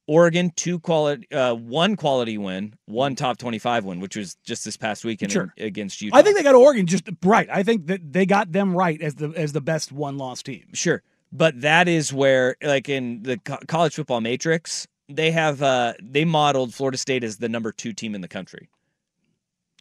Oregon 0.08 0.52
two 0.56 0.80
quality, 0.80 1.30
uh, 1.32 1.54
one 1.54 1.96
quality 1.96 2.38
win, 2.38 2.74
one 2.86 3.16
top 3.16 3.38
twenty-five 3.38 3.84
win, 3.86 4.00
which 4.00 4.16
was 4.16 4.36
just 4.44 4.63
this 4.66 4.78
past 4.78 5.04
weekend 5.06 5.32
Sure. 5.32 5.54
in- 5.58 5.66
against 5.66 6.02
Utah. 6.02 6.18
I 6.18 6.22
think 6.24 6.38
they 6.38 6.44
got 6.44 6.56
Oregon 6.56 6.86
just 6.88 7.04
right. 7.24 7.48
I 7.52 7.62
think 7.63 7.88
that 7.88 8.13
they 8.13 8.26
got 8.26 8.52
them 8.52 8.76
right 8.76 9.00
as 9.02 9.16
the 9.16 9.30
as 9.36 9.54
the 9.54 9.62
best 9.62 9.92
one 9.92 10.18
loss 10.18 10.42
team. 10.44 10.66
Sure. 10.74 11.04
But 11.32 11.62
that 11.62 11.88
is 11.88 12.13
where, 12.13 12.56
like 12.62 12.90
in 12.90 13.24
the 13.24 13.38
co- 13.38 13.60
college 13.68 13.96
football 13.96 14.22
matrix, 14.22 14.88
they 15.10 15.32
have 15.32 15.62
uh 15.62 15.94
they 16.02 16.26
modeled 16.26 16.74
Florida 16.74 16.98
State 16.98 17.24
as 17.24 17.38
the 17.38 17.50
number 17.50 17.72
two 17.72 17.94
team 17.94 18.16
in 18.16 18.22
the 18.22 18.28
country. 18.28 18.70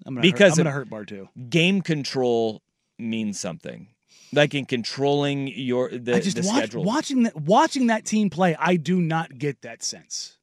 I'm 0.05 0.15
gonna 0.15 0.23
because 0.23 0.53
hurt, 0.53 0.61
I'm 0.61 0.65
gonna 0.65 0.75
hurt 0.75 0.91
Bar 0.91 1.05
too. 1.05 1.29
Game 1.49 1.81
control 1.81 2.63
means 2.99 3.39
something, 3.39 3.89
like 4.33 4.55
in 4.55 4.67
controlling 4.67 5.49
your 5.49 5.91
the, 5.91 6.17
I 6.17 6.21
just 6.21 6.37
the 6.37 6.47
watch, 6.47 6.57
schedule. 6.59 6.85
watching 6.85 7.23
that 7.25 7.37
watching 7.37 7.87
that 7.87 8.05
team 8.05 8.29
play. 8.29 8.57
I 8.59 8.77
do 8.77 9.01
not 9.01 9.39
get 9.39 9.63
that 9.63 9.83
sense. 9.83 10.37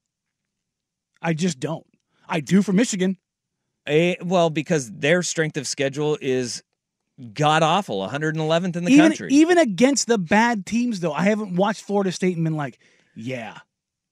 I 1.21 1.33
just 1.33 1.59
don't. 1.59 1.85
I 2.27 2.39
do 2.39 2.61
for 2.61 2.73
Michigan. 2.73 3.17
Eh, 3.85 4.15
well, 4.21 4.49
because 4.49 4.91
their 4.91 5.21
strength 5.23 5.57
of 5.57 5.67
schedule 5.67 6.17
is 6.21 6.63
god 7.33 7.63
awful, 7.63 8.07
111th 8.07 8.75
in 8.75 8.85
the 8.85 8.91
even 8.91 9.09
country. 9.09 9.29
even 9.31 9.57
against 9.57 10.07
the 10.07 10.17
bad 10.17 10.65
teams, 10.65 10.99
though, 10.99 11.13
I 11.13 11.23
haven't 11.23 11.55
watched 11.55 11.83
Florida 11.83 12.11
State 12.11 12.35
and 12.35 12.43
been 12.43 12.55
like, 12.55 12.79
yeah, 13.15 13.59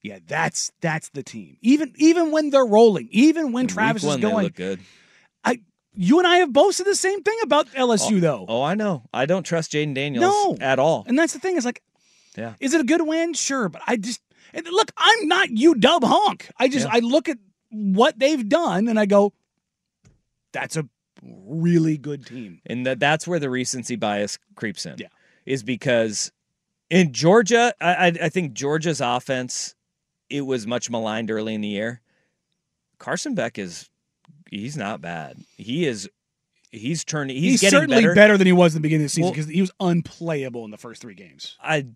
yeah, 0.04 0.20
that's 0.26 0.72
that's 0.82 1.10
the 1.10 1.24
team. 1.24 1.58
Even 1.62 1.94
even 1.98 2.32
when 2.32 2.50
they're 2.50 2.66
rolling, 2.66 3.08
even 3.12 3.52
when 3.52 3.68
Travis 3.68 4.04
one, 4.04 4.16
is 4.16 4.22
they 4.22 4.30
going, 4.30 4.44
look 4.46 4.56
good. 4.56 4.80
I 5.44 5.62
you 5.94 6.20
and 6.20 6.28
I 6.28 6.38
have 6.38 6.54
both 6.54 6.76
said 6.76 6.86
the 6.86 6.96
same 6.96 7.22
thing 7.24 7.38
about 7.44 7.68
oh, 7.78 7.88
LSU 7.88 8.20
though. 8.22 8.46
Oh, 8.48 8.64
I 8.64 8.76
know. 8.76 9.04
I 9.14 9.26
don't 9.26 9.44
trust 9.44 9.72
Jayden 9.72 9.94
Daniels 9.94 10.22
No. 10.24 10.58
at 10.60 10.80
all. 10.80 11.04
And 11.08 11.18
that's 11.18 11.34
the 11.34 11.40
thing 11.40 11.58
is 11.58 11.66
like, 11.66 11.82
Yeah. 12.38 12.54
is 12.60 12.74
it 12.74 12.82
a 12.82 12.84
good 12.84 13.06
win? 13.06 13.34
Sure, 13.34 13.70
but 13.70 13.82
I 13.86 13.98
just 13.98 14.22
look. 14.54 14.92
I'm 14.98 15.28
not 15.28 15.50
you 15.50 15.76
dub 15.76 16.04
honk. 16.04 16.50
I 16.58 16.68
just 16.68 16.86
Yeah. 16.86 16.94
I 16.96 17.00
look 17.00 17.30
at 17.30 17.38
what 17.70 18.18
they've 18.18 18.48
done 18.48 18.88
and 18.88 19.00
I 19.00 19.06
go, 19.06 19.34
that's 20.54 20.78
a 20.78 20.88
really 21.24 21.98
good 21.98 22.26
team. 22.26 22.62
and 22.66 22.86
that 22.86 23.00
that's 23.00 23.28
where 23.28 23.40
the 23.40 23.50
recency 23.50 23.96
bias 23.96 24.38
creeps 24.56 24.86
in. 24.86 24.96
Yeah. 24.98 25.08
is 25.46 25.64
because 25.64 26.32
in 26.90 27.14
Georgia, 27.14 27.74
I, 27.80 27.94
I 27.94 28.08
I 28.24 28.30
think 28.30 28.54
Georgia's 28.54 29.02
offense 29.02 29.76
it 30.30 30.42
was 30.42 30.66
much 30.66 30.90
maligned 30.90 31.30
early 31.32 31.54
in 31.54 31.62
the 31.62 31.68
year. 31.68 32.02
Carson 32.98 33.36
Beck 33.36 33.58
is 33.60 33.90
he's 34.50 34.78
not 34.78 35.02
bad. 35.02 35.38
He 35.58 35.86
is 35.86 36.10
he's 36.72 37.04
turning 37.04 37.36
he's, 37.36 37.54
He's, 37.54 37.62
getting 37.62 37.80
certainly 37.80 38.02
better. 38.02 38.16
better. 38.16 38.38
than 38.38 38.48
he 38.48 38.54
was 38.54 38.74
in 38.76 38.82
the 38.82 38.86
beginning 38.86 39.06
of 39.06 39.12
the 39.12 39.16
season 39.16 39.24
Well- 39.24 39.32
because 39.34 39.48
he 39.48 39.62
was 39.62 39.72
unplayable 39.80 40.66
in 40.66 40.72
the 40.72 40.78
first 40.78 41.02
three 41.02 41.16
games. 41.16 41.58
I 41.62 41.88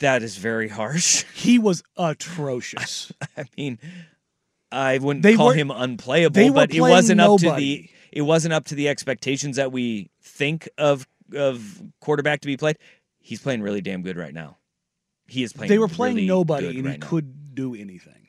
that 0.00 0.22
is 0.22 0.36
very 0.36 0.68
harsh. 0.68 1.24
He 1.34 1.58
was 1.58 1.82
atrocious. 1.96 3.12
I 3.36 3.44
mean, 3.56 3.78
I 4.70 4.98
wouldn't 4.98 5.22
They 5.22 5.34
call 5.36 5.48
were- 5.48 5.54
him 5.54 5.70
unplayable, 5.70 6.52
but 6.52 6.74
it 6.74 6.80
wasn't 6.80 7.20
up 7.20 7.38
to 7.40 7.52
the 7.52 7.88
it 8.12 8.22
wasn't 8.22 8.54
up 8.54 8.66
to 8.66 8.74
the 8.74 8.88
expectations 8.88 9.56
that 9.56 9.72
we 9.72 10.10
think 10.22 10.68
of 10.78 11.06
of 11.34 11.82
quarterback 12.00 12.40
to 12.42 12.46
be 12.46 12.56
played. 12.56 12.78
He's 13.18 13.40
playing 13.40 13.62
really 13.62 13.80
damn 13.80 14.02
good 14.02 14.16
right 14.16 14.34
now. 14.34 14.58
He 15.26 15.42
is 15.42 15.52
playing. 15.52 15.70
they 15.70 15.78
were 15.78 15.88
playing 15.88 16.16
really 16.16 16.28
nobody, 16.28 16.66
and 16.68 16.84
right 16.84 16.92
he 16.92 16.98
now. 16.98 17.06
couldn't 17.06 17.54
do 17.54 17.74
anything. 17.74 18.28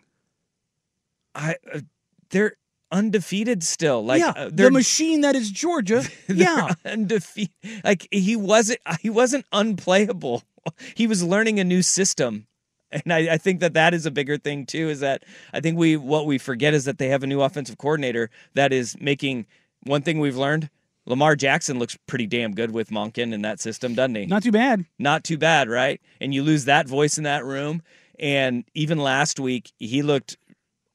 I 1.36 1.56
uh, 1.74 1.82
they're 2.30 2.56
undefeated 2.92 3.64
still. 3.64 4.06
Like 4.06 4.22
yeah, 4.22 4.30
uh, 4.30 4.50
they're 4.54 4.68
the 4.68 4.72
machine 4.72 5.22
that 5.22 5.36
is 5.36 5.52
Georgia. 5.52 6.04
yeah, 6.28 6.74
undefeated. 6.86 7.52
Like 7.84 8.08
he 8.12 8.36
wasn't 8.36 8.80
he 9.02 9.10
wasn't 9.10 9.46
unplayable. 9.52 10.44
He 10.96 11.08
was 11.08 11.22
learning 11.22 11.60
a 11.60 11.66
new 11.66 11.82
system. 11.82 12.48
And 12.90 13.12
I, 13.12 13.34
I 13.34 13.38
think 13.38 13.60
that 13.60 13.74
that 13.74 13.94
is 13.94 14.06
a 14.06 14.12
bigger 14.12 14.38
thing 14.38 14.66
too. 14.66 14.88
Is 14.88 15.02
that 15.02 15.26
I 15.52 15.60
think 15.60 15.78
we 15.78 15.98
what 15.98 16.26
we 16.26 16.38
forget 16.38 16.74
is 16.74 16.86
that 16.86 17.00
they 17.00 17.10
have 17.10 17.22
a 17.22 17.28
new 17.28 17.42
offensive 17.42 17.78
coordinator 17.78 18.30
that 18.54 18.72
is 18.72 18.96
making 18.98 19.46
one 19.84 20.02
thing 20.02 20.20
we've 20.20 20.38
learned. 20.38 20.70
Lamar 21.06 21.36
Jackson 21.36 21.80
looks 21.80 21.98
pretty 22.08 22.28
damn 22.28 22.54
good 22.54 22.72
with 22.72 22.90
Monken 22.90 23.34
in 23.34 23.42
that 23.42 23.60
system, 23.60 23.94
doesn't 23.94 24.16
he? 24.16 24.26
not 24.26 24.44
too 24.44 24.54
bad. 24.54 24.86
Not 24.98 25.24
too 25.24 25.38
bad, 25.38 25.68
right? 25.68 26.00
And 26.22 26.34
you 26.34 26.44
lose 26.44 26.66
that 26.66 26.88
voice 26.88 27.18
in 27.18 27.26
that 27.26 27.44
room. 27.44 27.82
And 28.20 28.64
even 28.74 29.00
last 29.00 29.40
week, 29.40 29.72
he 29.80 30.02
looked 30.02 30.38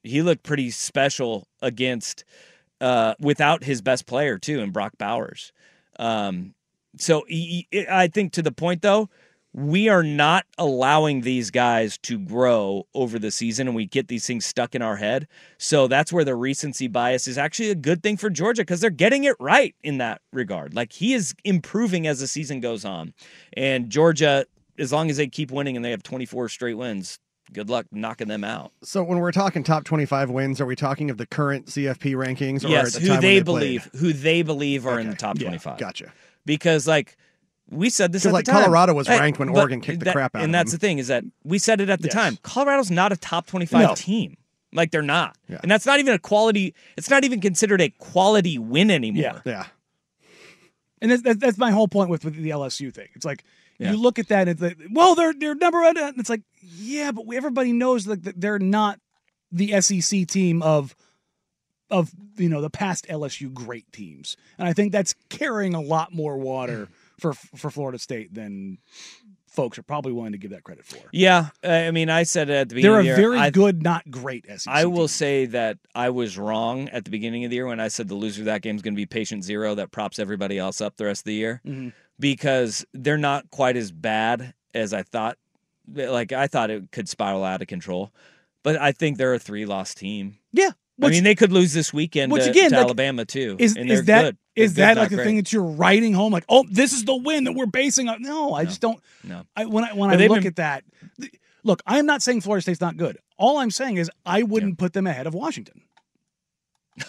he 0.02 0.22
looked 0.22 0.44
pretty 0.44 0.70
special 0.70 1.46
against 1.60 2.24
uh, 2.80 3.14
without 3.20 3.64
his 3.64 3.82
best 3.82 4.06
player 4.06 4.38
too, 4.38 4.60
and 4.60 4.72
Brock 4.72 4.92
Bowers. 4.96 5.52
Um, 5.98 6.54
so 6.96 7.24
he, 7.28 7.66
I 7.90 8.06
think 8.06 8.32
to 8.34 8.42
the 8.42 8.52
point 8.52 8.82
though, 8.82 9.10
we 9.52 9.88
are 9.88 10.02
not 10.02 10.44
allowing 10.58 11.22
these 11.22 11.50
guys 11.50 11.98
to 11.98 12.18
grow 12.18 12.86
over 12.94 13.18
the 13.18 13.30
season, 13.30 13.66
and 13.66 13.74
we 13.74 13.86
get 13.86 14.08
these 14.08 14.26
things 14.26 14.44
stuck 14.44 14.74
in 14.74 14.82
our 14.82 14.96
head. 14.96 15.26
So 15.56 15.88
that's 15.88 16.12
where 16.12 16.24
the 16.24 16.34
recency 16.36 16.86
bias 16.86 17.26
is 17.26 17.38
actually 17.38 17.70
a 17.70 17.74
good 17.74 18.02
thing 18.02 18.16
for 18.16 18.30
Georgia 18.30 18.62
because 18.62 18.80
they're 18.80 18.90
getting 18.90 19.24
it 19.24 19.36
right 19.40 19.74
in 19.82 19.98
that 19.98 20.20
regard. 20.32 20.74
Like 20.74 20.92
he 20.92 21.14
is 21.14 21.34
improving 21.44 22.06
as 22.06 22.20
the 22.20 22.26
season 22.26 22.60
goes 22.60 22.84
on, 22.84 23.14
and 23.56 23.90
Georgia, 23.90 24.46
as 24.78 24.92
long 24.92 25.10
as 25.10 25.16
they 25.16 25.26
keep 25.26 25.50
winning 25.50 25.76
and 25.76 25.84
they 25.84 25.90
have 25.90 26.02
24 26.02 26.50
straight 26.50 26.74
wins, 26.74 27.18
good 27.52 27.70
luck 27.70 27.86
knocking 27.90 28.28
them 28.28 28.44
out. 28.44 28.72
So 28.82 29.02
when 29.02 29.18
we're 29.18 29.32
talking 29.32 29.64
top 29.64 29.84
25 29.84 30.30
wins, 30.30 30.60
are 30.60 30.66
we 30.66 30.76
talking 30.76 31.10
of 31.10 31.16
the 31.16 31.26
current 31.26 31.66
CFP 31.66 32.14
rankings 32.14 32.64
or 32.64 32.68
yes, 32.68 32.92
the 32.92 33.00
who 33.00 33.16
they 33.16 33.42
played? 33.42 33.44
believe, 33.44 33.90
who 33.96 34.12
they 34.12 34.42
believe 34.42 34.86
are 34.86 35.00
in 35.00 35.06
the 35.06 35.12
Okay. 35.12 35.18
top 35.18 35.38
Yeah, 35.38 35.46
25. 35.48 35.78
Gotcha. 35.78 36.12
Because 36.44 36.86
like 36.86 37.16
we 37.70 37.90
said 37.90 38.12
this 38.12 38.24
at 38.26 38.32
like, 38.32 38.44
the 38.46 38.52
time. 38.52 38.62
Colorado 38.62 38.94
was 38.94 39.06
Hey, 39.06 39.18
ranked 39.18 39.38
when 39.38 39.48
Oregon 39.50 39.80
kicked 39.80 40.04
the 40.04 40.12
crap 40.12 40.34
out 40.34 40.42
And 40.42 40.54
that's 40.54 40.70
them. 40.72 40.78
the 40.78 40.80
thing 40.86 40.98
is 40.98 41.08
that 41.08 41.24
we 41.44 41.58
said 41.58 41.80
it 41.80 41.88
at 41.90 42.00
the 42.00 42.06
Yes. 42.08 42.14
time. 42.14 42.38
Colorado's 42.42 42.90
not 42.90 43.12
a 43.12 43.16
top 43.16 43.46
25 43.46 43.88
No. 43.88 43.94
team. 43.94 44.36
Like 44.72 44.90
they're 44.90 45.02
not. 45.02 45.36
Yeah. 45.48 45.58
And 45.62 45.70
that's 45.70 45.86
not 45.86 45.98
even 45.98 46.14
a 46.14 46.18
quality 46.18 46.74
it's 46.96 47.10
not 47.10 47.24
even 47.24 47.40
considered 47.40 47.80
a 47.80 47.88
quality 47.90 48.58
win 48.58 48.90
anymore. 48.90 49.42
Yeah. 49.44 49.52
Yeah. 49.52 49.66
And 51.00 51.10
that's, 51.10 51.22
that's, 51.22 51.38
that's 51.38 51.58
my 51.58 51.70
whole 51.70 51.88
point 51.88 52.10
with, 52.10 52.24
with 52.24 52.34
the 52.34 52.50
LSU 52.50 52.92
thing. 52.92 53.08
It's 53.14 53.24
like 53.24 53.44
Yeah. 53.78 53.92
you 53.92 53.96
look 53.98 54.18
at 54.18 54.28
that 54.28 54.48
and 54.48 54.50
it's 54.50 54.62
like, 54.62 54.78
well, 54.92 55.14
they're 55.14 55.32
they're 55.32 55.54
number 55.54 55.80
one. 55.80 55.96
And 55.96 56.18
it's 56.18 56.28
like, 56.30 56.42
yeah, 56.60 57.12
but 57.12 57.24
everybody 57.32 57.72
knows 57.72 58.04
that 58.06 58.24
that 58.24 58.40
they're 58.40 58.58
not 58.58 58.98
the 59.52 59.80
SEC 59.80 60.26
team 60.26 60.62
of 60.62 60.94
of 61.90 62.10
you 62.36 62.48
know 62.50 62.60
the 62.60 62.68
past 62.70 63.06
LSU 63.08 63.52
great 63.52 63.90
teams. 63.92 64.36
And 64.58 64.68
I 64.68 64.72
think 64.72 64.92
that's 64.92 65.14
carrying 65.30 65.74
a 65.74 65.80
lot 65.80 66.12
more 66.12 66.36
water 66.36 66.88
for 67.18 67.32
for 67.32 67.70
Florida 67.70 67.98
State 67.98 68.32
than 68.34 68.78
folks 69.50 69.78
are 69.78 69.82
probably 69.82 70.12
willing 70.12 70.32
to 70.32 70.38
give 70.38 70.50
that 70.52 70.62
credit 70.62 70.84
for. 70.84 71.08
Yeah, 71.12 71.48
I 71.64 71.90
mean, 71.90 72.10
I 72.10 72.22
said 72.22 72.48
it 72.50 72.54
at 72.54 72.68
the 72.68 72.76
beginning 72.76 72.92
They're 72.92 72.98
a 72.98 73.12
of 73.12 73.16
the 73.16 73.22
year. 73.22 73.30
very 73.30 73.38
I, 73.40 73.50
good, 73.50 73.82
not 73.82 74.08
great 74.10 74.46
SEC. 74.46 74.62
I 74.68 74.84
will 74.84 74.98
team. 74.98 75.08
say 75.08 75.46
that 75.46 75.78
I 75.94 76.10
was 76.10 76.38
wrong 76.38 76.88
at 76.90 77.04
the 77.04 77.10
beginning 77.10 77.44
of 77.44 77.50
the 77.50 77.56
year 77.56 77.66
when 77.66 77.80
I 77.80 77.88
said 77.88 78.08
the 78.08 78.14
loser 78.14 78.42
of 78.42 78.46
that 78.46 78.62
game 78.62 78.76
is 78.76 78.82
going 78.82 78.94
to 78.94 78.96
be 78.96 79.06
patient 79.06 79.42
zero 79.44 79.74
that 79.74 79.90
props 79.90 80.18
everybody 80.18 80.58
else 80.58 80.80
up 80.80 80.96
the 80.96 81.06
rest 81.06 81.22
of 81.22 81.24
the 81.24 81.34
year 81.34 81.60
Mhm. 81.66 81.92
because 82.20 82.84
they're 82.92 83.16
not 83.18 83.50
quite 83.50 83.76
as 83.76 83.90
bad 83.90 84.54
as 84.74 84.92
I 84.92 85.02
thought. 85.02 85.38
Like 85.92 86.32
I 86.32 86.46
thought 86.46 86.70
it 86.70 86.92
could 86.92 87.08
spiral 87.08 87.42
out 87.42 87.62
of 87.62 87.68
control, 87.68 88.12
but 88.62 88.76
I 88.76 88.92
think 88.92 89.16
they're 89.16 89.34
a 89.34 89.38
three 89.38 89.64
loss 89.64 89.94
team. 89.94 90.36
Yeah. 90.52 90.72
I 91.00 91.06
Which- 91.06 91.12
mean, 91.14 91.24
they 91.24 91.34
could 91.36 91.52
lose 91.52 91.72
this 91.72 91.92
weekend 91.92 92.32
which 92.32 92.44
to, 92.44 92.50
again, 92.50 92.70
to 92.70 92.76
like, 92.76 92.84
Alabama 92.86 93.24
too. 93.24 93.56
Is, 93.58 93.76
is 93.76 94.06
that 94.06 94.22
good. 94.24 94.36
is 94.56 94.74
that 94.74 94.96
like 94.96 95.10
the 95.10 95.18
thing 95.18 95.36
that 95.36 95.52
you're 95.52 95.62
writing 95.62 96.12
home? 96.12 96.32
Like, 96.32 96.44
oh, 96.48 96.64
this 96.70 96.92
is 96.92 97.04
the 97.04 97.14
win 97.14 97.44
that 97.44 97.52
we're 97.52 97.66
basing 97.66 98.08
on. 98.08 98.20
No, 98.22 98.52
I 98.54 98.64
just 98.64 98.80
don't. 98.80 99.00
No. 99.22 99.42
I, 99.54 99.66
when 99.66 99.84
I 99.84 99.92
when 99.92 100.10
But 100.10 100.20
I 100.20 100.26
look 100.26 100.38
been- 100.38 100.46
at 100.48 100.56
that, 100.56 100.84
look, 101.62 101.82
I 101.86 101.98
am 101.98 102.06
not 102.06 102.20
saying 102.22 102.40
Florida 102.40 102.62
State's 102.62 102.80
not 102.80 102.96
good. 102.96 103.16
All 103.36 103.58
I'm 103.58 103.70
saying 103.70 103.96
is 103.98 104.10
I 104.26 104.42
wouldn't 104.42 104.78
put 104.78 104.92
them 104.92 105.06
ahead 105.06 105.26
of 105.28 105.34
Washington. 105.34 105.82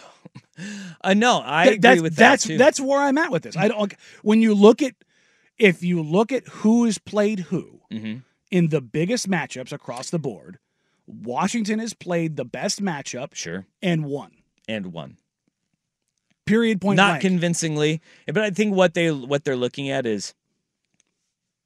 Uh, 1.02 1.13
no, 1.13 1.41
I 1.43 1.63
Th- 1.65 1.75
agree 1.78 1.82
that's, 1.82 2.02
with 2.02 2.15
that 2.17 2.30
that's 2.32 2.43
too. 2.43 2.58
that's 2.58 2.80
where 2.82 2.99
I'm 2.99 3.17
at 3.17 3.32
with 3.32 3.43
this. 3.43 3.56
I 3.56 3.69
don't. 3.69 3.93
When 4.23 4.41
you 4.41 4.54
look 4.54 4.82
at 4.82 4.93
if 5.58 5.82
you 5.82 6.04
look 6.04 6.34
at 6.34 6.45
who 6.49 6.84
has 6.84 6.97
played 6.97 7.39
who 7.39 7.80
Mhm. 7.91 8.23
in 8.52 8.67
the 8.67 8.82
biggest 8.82 9.30
matchups 9.30 9.71
across 9.71 10.10
the 10.10 10.19
board, 10.19 10.60
Washington 11.10 11.80
has 11.80 11.93
played 11.93 12.36
the 12.38 12.45
best 12.45 12.82
matchup 12.82 13.34
sure 13.34 13.65
and 13.82 14.06
won. 14.06 14.32
and 14.67 14.93
one. 14.93 15.17
Period. 16.45 16.82
Point 16.82 16.98
not 16.98 17.10
blank. 17.13 17.22
convincingly 17.22 18.02
but 18.28 18.39
i 18.39 18.50
think 18.50 18.76
what 18.76 18.93
they 18.95 19.12
what 19.12 19.43
they're 19.43 19.56
looking 19.56 19.89
at 19.89 20.06
is 20.08 20.34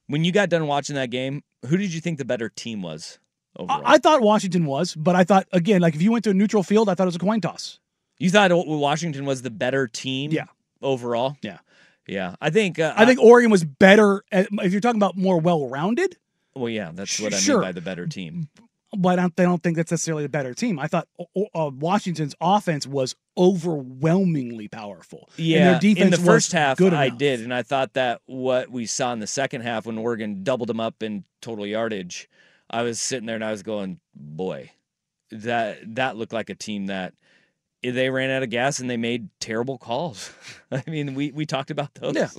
when 0.08 0.24
you 0.26 0.32
got 0.34 0.50
done 0.50 0.68
watching 0.68 0.96
that 0.96 1.10
game 1.10 1.42
who 1.68 1.78
did 1.78 1.94
you 1.94 2.02
think 2.02 2.18
the 2.18 2.26
better 2.26 2.50
team 2.50 2.82
was 2.82 3.18
overall 3.58 3.82
I, 3.86 3.94
I 3.94 3.98
thought 3.98 4.22
Washington 4.22 4.66
was, 4.66 4.94
but 4.96 5.16
I 5.16 5.24
thought 5.24 5.48
again, 5.54 5.80
like 5.80 5.96
if 5.96 6.02
you 6.02 6.12
went 6.12 6.24
to 6.26 6.32
a 6.32 6.34
neutral 6.34 6.64
field, 6.64 6.90
I 6.90 6.96
thought 6.96 7.04
it 7.04 7.06
was 7.06 7.16
a 7.16 7.20
coin 7.20 7.40
toss. 7.40 7.80
you 8.20 8.30
thought 8.30 8.52
washington 8.52 9.26
was 9.26 9.42
the 9.42 9.50
better 9.52 9.88
team 9.88 10.32
Yeah. 10.32 10.46
overall 10.82 11.38
Yeah. 11.42 11.60
yeah 12.08 12.36
i 12.42 12.50
think 12.50 12.78
uh, 12.80 12.94
I 12.98 13.06
think 13.06 13.20
Oregon 13.22 13.52
was 13.52 13.64
better. 13.64 14.24
At, 14.34 14.48
if 14.52 14.72
you're 14.74 14.82
talking 14.82 15.00
about 15.00 15.16
more 15.16 15.40
well-rounded, 15.40 16.18
well 16.56 16.70
yeah 16.70 16.92
that's 16.94 17.20
what 17.22 17.34
i 17.34 17.38
Sure. 17.38 17.60
mean 17.60 17.68
by 17.70 17.72
the 17.72 17.82
better 17.82 18.06
team 18.06 18.50
but 18.98 19.20
I 19.20 19.24
don't, 19.24 19.40
I 19.40 19.44
don't 19.44 19.62
think 19.64 19.76
that's 19.78 19.92
necessarily 19.92 20.24
the 20.24 20.30
better 20.30 20.54
team. 20.54 20.80
I 20.80 20.88
thought 20.88 21.08
uh, 21.56 21.72
Washington's 21.74 22.36
offense 22.42 22.86
was 22.88 23.16
overwhelmingly 23.38 24.68
powerful. 24.68 25.30
and 25.38 25.46
yeah 25.48 25.72
their 25.72 25.80
defense 25.80 26.06
in 26.06 26.12
the 26.12 26.18
was 26.18 26.26
first 26.26 26.52
half 26.52 26.78
good 26.78 26.94
i 26.94 27.06
enough. 27.06 27.18
did 27.18 27.42
and 27.42 27.52
i 27.52 27.64
thought 27.64 27.94
that 27.94 28.22
what 28.28 28.70
we 28.70 28.86
saw 28.86 29.12
in 29.12 29.18
the 29.18 29.26
second 29.26 29.62
half 29.62 29.88
when 29.88 29.98
oregon 29.98 30.44
doubled 30.44 30.70
them 30.70 30.80
up 30.80 31.02
in 31.02 31.24
total 31.42 31.66
yardage 31.66 32.30
I 32.74 32.82
was 32.82 33.00
sitting 33.00 33.28
there 33.28 33.36
and 33.36 33.46
I 33.46 33.52
was 33.52 33.62
going, 33.62 34.00
boy, 34.16 34.72
that 35.32 35.96
that 35.96 36.18
looked 36.18 36.34
like 36.34 36.50
a 36.50 36.56
team 36.56 36.88
that 36.88 37.14
they 37.84 38.10
ran 38.10 38.32
out 38.32 38.42
of 38.42 38.50
gas 38.50 38.80
and 38.80 38.90
they 38.90 38.98
made 38.98 39.30
terrible 39.40 39.78
calls. 39.78 40.32
I 40.72 40.84
mean, 40.88 41.14
we 41.14 41.32
we 41.32 41.46
talked 41.46 41.70
about 41.70 41.94
those. 41.94 42.16
Yeah. 42.16 42.30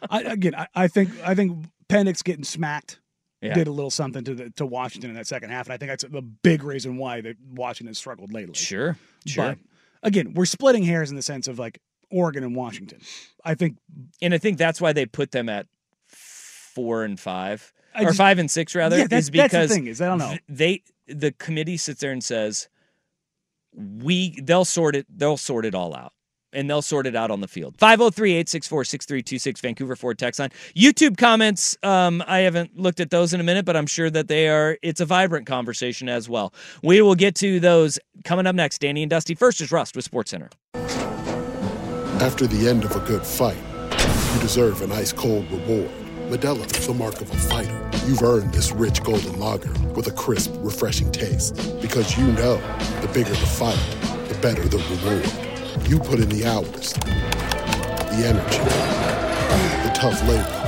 I, 0.10 0.22
again, 0.22 0.54
I, 0.56 0.66
I 0.74 0.88
think 0.88 1.10
I 1.24 1.36
think 1.36 1.66
Penix 1.88 2.24
getting 2.24 2.44
smacked 2.44 2.98
Yeah. 3.44 3.54
did 3.54 3.66
a 3.66 3.72
little 3.72 3.90
something 3.90 4.24
to 4.24 4.34
the, 4.34 4.50
to 4.50 4.66
Washington 4.66 5.10
in 5.10 5.16
that 5.16 5.26
second 5.26 5.50
half, 5.50 5.66
and 5.66 5.72
I 5.72 5.76
think 5.76 5.90
that's 5.90 6.04
the 6.04 6.22
big 6.22 6.62
reason 6.64 6.96
why 6.96 7.20
that 7.20 7.36
Washington 7.52 7.94
struggled 7.94 8.32
lately. 8.32 8.54
Sure, 8.54 8.96
sure. 9.26 9.44
But 9.50 9.58
again, 10.02 10.34
we're 10.34 10.44
splitting 10.46 10.82
hairs 10.82 11.10
in 11.10 11.16
the 11.16 11.22
sense 11.22 11.46
of 11.48 11.58
like 11.58 11.80
Oregon 12.10 12.44
and 12.44 12.54
Washington. 12.56 13.00
I 13.44 13.54
think 13.54 13.76
and 14.22 14.32
I 14.34 14.38
think 14.38 14.58
that's 14.58 14.80
why 14.80 14.92
they 14.92 15.06
put 15.06 15.30
them 15.32 15.48
at 15.48 15.66
four 16.06 17.04
and 17.04 17.18
five 17.20 17.72
or 18.00 18.12
five 18.12 18.38
and 18.38 18.50
six 18.50 18.74
rather. 18.74 18.96
Yeah, 18.98 19.04
that's- 19.04 19.24
is 19.24 19.30
that's 19.30 19.52
the 19.52 19.68
thing 19.68 19.86
is, 19.86 20.00
I 20.00 20.06
don't 20.06 20.18
know. 20.18 20.36
They 20.48 20.82
the 21.06 21.32
committee 21.32 21.76
sits 21.76 22.00
there 22.00 22.12
and 22.12 22.24
says 22.24 22.68
we 23.76 24.40
they'll 24.40 24.64
sort 24.64 24.96
it 24.96 25.06
they'll 25.14 25.36
sort 25.36 25.66
it 25.66 25.74
all 25.74 25.94
out. 25.94 26.12
And 26.54 26.70
they'll 26.70 26.82
sort 26.82 27.06
it 27.06 27.14
out 27.16 27.30
on 27.30 27.40
the 27.40 27.48
field. 27.48 27.76
503-864-6326 27.78 29.60
Vancouver 29.60 29.96
Ford 29.96 30.18
text 30.18 30.40
line. 30.40 30.50
YouTube 30.74 31.18
comments, 31.18 31.76
um, 31.82 32.22
I 32.26 32.38
haven't 32.40 32.78
looked 32.78 33.00
at 33.00 33.10
those 33.10 33.34
in 33.34 33.40
a 33.40 33.44
minute, 33.44 33.64
but 33.64 33.76
I'm 33.76 33.86
sure 33.86 34.08
that 34.10 34.28
they 34.28 34.48
are 34.48 34.78
it's 34.82 35.00
a 35.00 35.04
vibrant 35.04 35.46
conversation 35.46 36.08
as 36.08 36.28
well. 36.28 36.54
We 36.82 37.02
will 37.02 37.14
get 37.14 37.34
to 37.36 37.60
those 37.60 37.98
coming 38.24 38.46
up 38.46 38.54
next. 38.54 38.80
Danny 38.80 39.02
and 39.02 39.10
Dusty. 39.10 39.34
First 39.34 39.60
is 39.60 39.72
Rust 39.72 39.96
with 39.96 40.04
Sports 40.04 40.30
Center. 40.30 40.50
After 42.20 42.46
the 42.46 42.68
end 42.68 42.84
of 42.84 42.94
a 42.94 43.00
good 43.00 43.26
fight, 43.26 43.58
you 44.34 44.40
deserve 44.40 44.82
an 44.82 44.92
ice 44.92 45.12
cold 45.12 45.50
reward. 45.50 45.90
Modelo 46.28 46.66
the 46.86 46.94
mark 46.94 47.20
of 47.20 47.30
a 47.30 47.36
fighter. 47.36 47.90
You've 48.06 48.22
earned 48.22 48.52
this 48.52 48.72
rich 48.72 49.02
golden 49.02 49.38
lager 49.38 49.72
with 49.90 50.06
a 50.06 50.10
crisp, 50.10 50.52
refreshing 50.58 51.10
taste. 51.12 51.54
Because 51.80 52.16
you 52.16 52.26
know 52.32 52.56
the 53.00 53.10
bigger 53.12 53.30
the 53.30 53.36
fight, 53.36 53.78
the 54.28 54.38
better 54.40 54.62
the 54.66 54.78
reward. 54.78 55.43
You 55.82 55.98
put 55.98 56.20
in 56.20 56.28
the 56.30 56.46
hours, 56.46 56.94
the 56.94 58.24
energy, 58.24 58.58
the 59.82 59.92
tough 59.94 60.20
labor. 60.26 60.60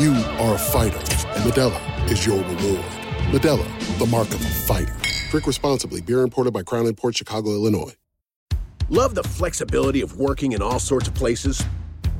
You 0.00 0.14
are 0.40 0.54
a 0.54 0.58
fighter, 0.58 0.96
and 0.96 1.44
Modelo 1.44 2.10
is 2.10 2.24
your 2.24 2.38
reward. 2.38 2.84
Modelo, 3.30 3.98
the 3.98 4.06
mark 4.06 4.28
of 4.28 4.40
a 4.40 4.48
fighter. 4.66 4.96
Drink 5.30 5.46
responsibly. 5.46 6.00
Beer 6.00 6.22
imported 6.22 6.52
by 6.52 6.62
Crown 6.62 6.92
Port 6.94 7.16
Chicago, 7.16 7.50
Illinois. 7.50 7.94
Love 8.88 9.14
the 9.14 9.22
flexibility 9.22 10.00
of 10.00 10.16
working 10.16 10.52
in 10.52 10.62
all 10.62 10.78
sorts 10.78 11.08
of 11.08 11.14
places? 11.14 11.62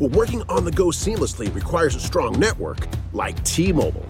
Well, 0.00 0.10
working 0.10 0.42
on 0.48 0.64
the 0.64 0.72
go 0.72 0.86
seamlessly 0.86 1.54
requires 1.54 1.94
a 1.94 2.00
strong 2.00 2.38
network 2.38 2.88
like 3.12 3.42
T 3.44 3.72
Mobile. 3.72 4.06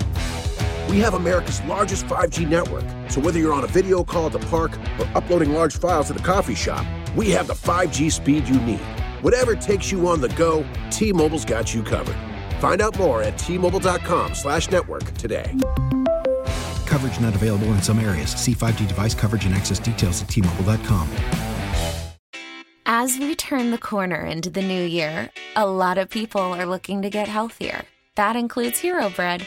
We 0.89 1.01
have 1.01 1.15
America's 1.15 1.61
largest 1.63 2.07
5G 2.07 2.49
network, 2.49 2.85
so 3.11 3.21
whether 3.21 3.39
you're 3.39 3.53
on 3.53 3.65
a 3.65 3.69
video 3.69 4.05
call 4.05 4.27
at 4.27 4.33
the 4.33 4.39
park 4.39 4.79
or 4.99 5.07
uploading 5.15 5.53
large 5.53 5.77
files 5.77 6.11
at 6.11 6.17
the 6.17 6.23
coffee 6.23 6.55
shop, 6.55 6.87
we 7.17 7.31
have 7.31 7.47
the 7.47 7.55
5G 7.55 8.11
speed 8.11 8.49
you 8.49 8.61
need. 8.61 8.81
Whatever 9.23 9.55
takes 9.55 9.91
you 9.91 10.07
on 10.09 10.21
the 10.21 10.29
go, 10.31 10.65
T 10.91 11.13
Mobile's 11.13 11.45
got 11.45 11.75
you 11.75 11.83
covered. 11.83 12.17
Find 12.61 12.81
out 12.81 12.99
more 12.99 13.23
at 13.23 13.37
T-Mobile.com 13.37 14.35
slash 14.35 14.71
network 14.71 15.05
today. 15.15 15.55
Coverage 16.87 17.21
not 17.21 17.35
available 17.35 17.67
in 17.69 17.83
some 17.83 17.99
areas. 17.99 18.31
See 18.31 18.55
5G 18.55 18.89
device 18.89 19.15
coverage 19.15 19.45
and 19.45 19.55
access 19.55 19.79
details 19.79 20.23
at 20.23 20.29
T-Mobile.com. 20.29 21.11
As 22.87 23.19
we 23.19 23.35
turn 23.35 23.71
the 23.71 23.79
corner 23.79 24.25
into 24.25 24.49
the 24.49 24.63
new 24.63 24.83
year, 24.83 25.31
a 25.57 25.67
lot 25.67 25.99
of 25.99 26.09
people 26.09 26.41
are 26.41 26.65
looking 26.65 27.03
to 27.03 27.11
get 27.11 27.29
healthier. 27.29 27.85
That 28.15 28.37
includes 28.37 28.79
Hero 28.79 29.11
Bread, 29.11 29.47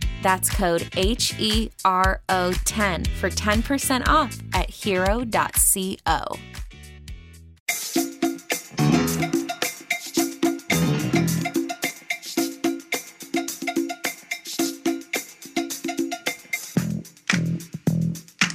That's 0.21 0.49
code 0.49 0.89
H 0.95 1.35
E 1.39 1.69
R 1.83 2.21
O 2.29 2.53
10 2.65 3.05
for 3.05 3.29
10% 3.29 4.07
off 4.07 4.37
at 4.53 4.69
hero.co. 4.69 6.37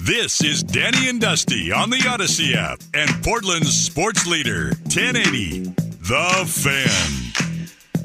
This 0.06 0.40
is 0.42 0.62
Danny 0.62 1.08
and 1.08 1.20
Dusty 1.20 1.72
on 1.72 1.90
the 1.90 2.06
Odyssey 2.08 2.54
app 2.54 2.78
and 2.94 3.10
Portland's 3.24 3.74
sports 3.74 4.24
leader, 4.26 4.68
1080, 4.84 5.64
The 5.64 6.44
Fan. 6.46 7.15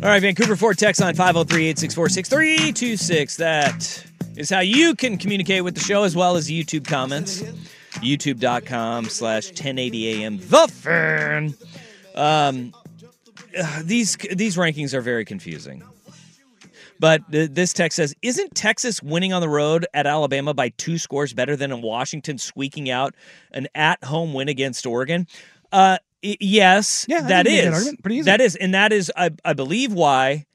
All 0.03 0.07
right, 0.07 0.19
Vancouver 0.19 0.55
Ford 0.55 0.79
text 0.79 0.99
line 0.99 1.13
503 1.13 1.67
864 1.67 2.09
6326. 2.09 3.35
That 3.35 4.03
is 4.35 4.49
how 4.49 4.61
you 4.61 4.95
can 4.95 5.15
communicate 5.15 5.63
with 5.63 5.75
the 5.75 5.79
show 5.79 6.01
as 6.01 6.15
well 6.15 6.35
as 6.35 6.49
YouTube 6.49 6.87
comments. 6.87 7.43
YouTube.com 8.01 9.05
slash 9.05 9.49
1080 9.49 10.23
AM. 10.23 10.37
The 10.39 10.67
Fan. 10.71 11.53
Um, 12.15 12.73
uh, 13.55 13.81
these, 13.83 14.17
these 14.33 14.57
rankings 14.57 14.95
are 14.95 15.01
very 15.01 15.23
confusing. 15.23 15.83
But 16.99 17.21
this 17.29 17.71
text 17.71 17.95
says, 17.95 18.15
Isn't 18.23 18.55
Texas 18.55 19.03
winning 19.03 19.33
on 19.33 19.41
the 19.41 19.49
road 19.49 19.85
at 19.93 20.07
Alabama 20.07 20.55
by 20.55 20.69
two 20.69 20.97
scores 20.97 21.31
better 21.31 21.55
than 21.55 21.71
in 21.71 21.83
Washington 21.83 22.39
squeaking 22.39 22.89
out 22.89 23.13
an 23.51 23.67
at 23.75 24.03
home 24.03 24.33
win 24.33 24.49
against 24.49 24.87
Oregon? 24.87 25.27
Uh, 25.71 25.99
yes, 26.21 27.05
Yeah, 27.09 27.17
I 27.17 27.21
that 27.21 27.27
that 27.29 27.47
is. 27.47 27.87
easy. 28.05 28.21
That 28.23 28.41
is. 28.41 28.55
And 28.55 28.73
that 28.73 28.93
is, 28.93 29.11
I, 29.15 29.31
I 29.43 29.53
believe, 29.53 29.93
why 29.93 30.45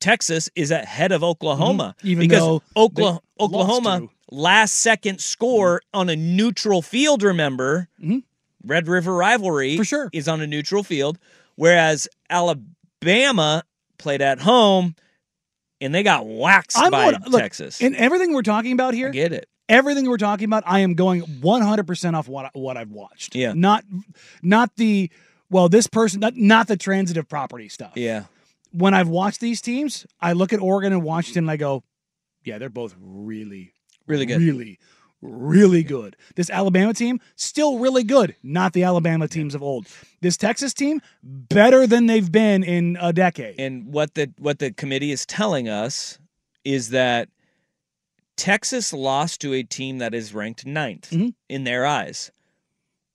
Texas 0.00 0.48
is 0.54 0.70
ahead 0.70 1.12
of 1.12 1.22
Oklahoma. 1.22 1.94
Mhm. 2.02 2.08
Even 2.08 2.28
because 2.28 2.38
though 2.40 2.62
Okla- 2.76 3.20
Oklahoma 3.38 4.08
last 4.30 4.74
second 4.78 5.20
score 5.20 5.82
on 5.92 6.08
a 6.08 6.16
neutral 6.16 6.80
field, 6.82 7.22
remember? 7.22 7.88
Mhm. 8.02 8.22
Red 8.64 8.88
River 8.88 9.14
rivalry 9.14 9.76
for 9.76 9.84
sure 9.84 10.08
is 10.12 10.28
on 10.28 10.40
a 10.40 10.46
neutral 10.46 10.82
field, 10.82 11.18
whereas 11.56 12.06
Alabama 12.30 13.64
played 13.98 14.22
at 14.22 14.40
home 14.40 14.94
and 15.80 15.94
they 15.94 16.02
got 16.02 16.26
waxed 16.26 16.78
I'm 16.78 16.90
by 16.90 17.10
look, 17.26 17.40
Texas. 17.42 17.80
And 17.82 17.94
everything 17.96 18.32
we're 18.32 18.42
talking 18.42 18.72
about 18.72 18.94
here, 18.94 19.10
get 19.10 19.32
it. 19.32 19.48
Everything 19.70 20.08
we're 20.08 20.18
talking 20.18 20.44
about, 20.44 20.64
I 20.66 20.80
am 20.80 20.94
going 20.94 21.22
100% 21.22 22.14
off 22.14 22.28
what 22.28 22.46
I, 22.46 22.50
what 22.52 22.76
I've 22.76 22.90
watched. 22.90 23.34
Yeah. 23.34 23.52
Not 23.54 23.84
not 24.42 24.76
the 24.76 25.10
well, 25.48 25.68
this 25.68 25.86
person 25.86 26.20
not, 26.20 26.36
not 26.36 26.68
the 26.68 26.76
transitive 26.76 27.28
property 27.28 27.68
stuff. 27.68 27.92
Yeah. 27.94 28.24
When 28.72 28.94
I've 28.94 29.08
watched 29.08 29.40
these 29.40 29.60
teams, 29.60 30.06
I 30.20 30.32
look 30.32 30.52
at 30.52 30.60
Oregon 30.60 30.92
and 30.92 31.02
Washington 31.02 31.44
and 31.44 31.50
I 31.50 31.56
go, 31.56 31.82
yeah, 32.44 32.58
they're 32.58 32.68
both 32.68 32.94
really 33.00 33.72
Really 34.06 34.26
good. 34.26 34.40
Really 34.40 34.78
really 35.22 35.82
good. 35.82 36.16
This 36.34 36.48
Alabama 36.48 36.94
team 36.94 37.20
still 37.36 37.78
really 37.78 38.02
good, 38.02 38.36
not 38.42 38.72
the 38.72 38.84
Alabama 38.84 39.28
teams 39.28 39.54
of 39.54 39.62
old. 39.62 39.86
This 40.22 40.38
Texas 40.38 40.72
team 40.72 41.02
better 41.22 41.86
than 41.86 42.06
they've 42.06 42.32
been 42.32 42.64
in 42.64 42.96
a 43.00 43.12
decade. 43.12 43.60
And 43.60 43.92
what 43.92 44.14
the 44.14 44.32
what 44.38 44.58
the 44.58 44.72
committee 44.72 45.12
is 45.12 45.26
telling 45.26 45.68
us 45.68 46.18
is 46.64 46.90
that 46.90 47.28
Texas 48.40 48.92
lost 48.94 49.40
to 49.42 49.52
a 49.52 49.62
team 49.62 49.98
that 49.98 50.14
is 50.14 50.32
ranked 50.34 50.64
ninth 50.64 51.10
Mm-hmm. 51.10 51.28
in 51.50 51.64
their 51.64 51.84
eyes. 51.84 52.30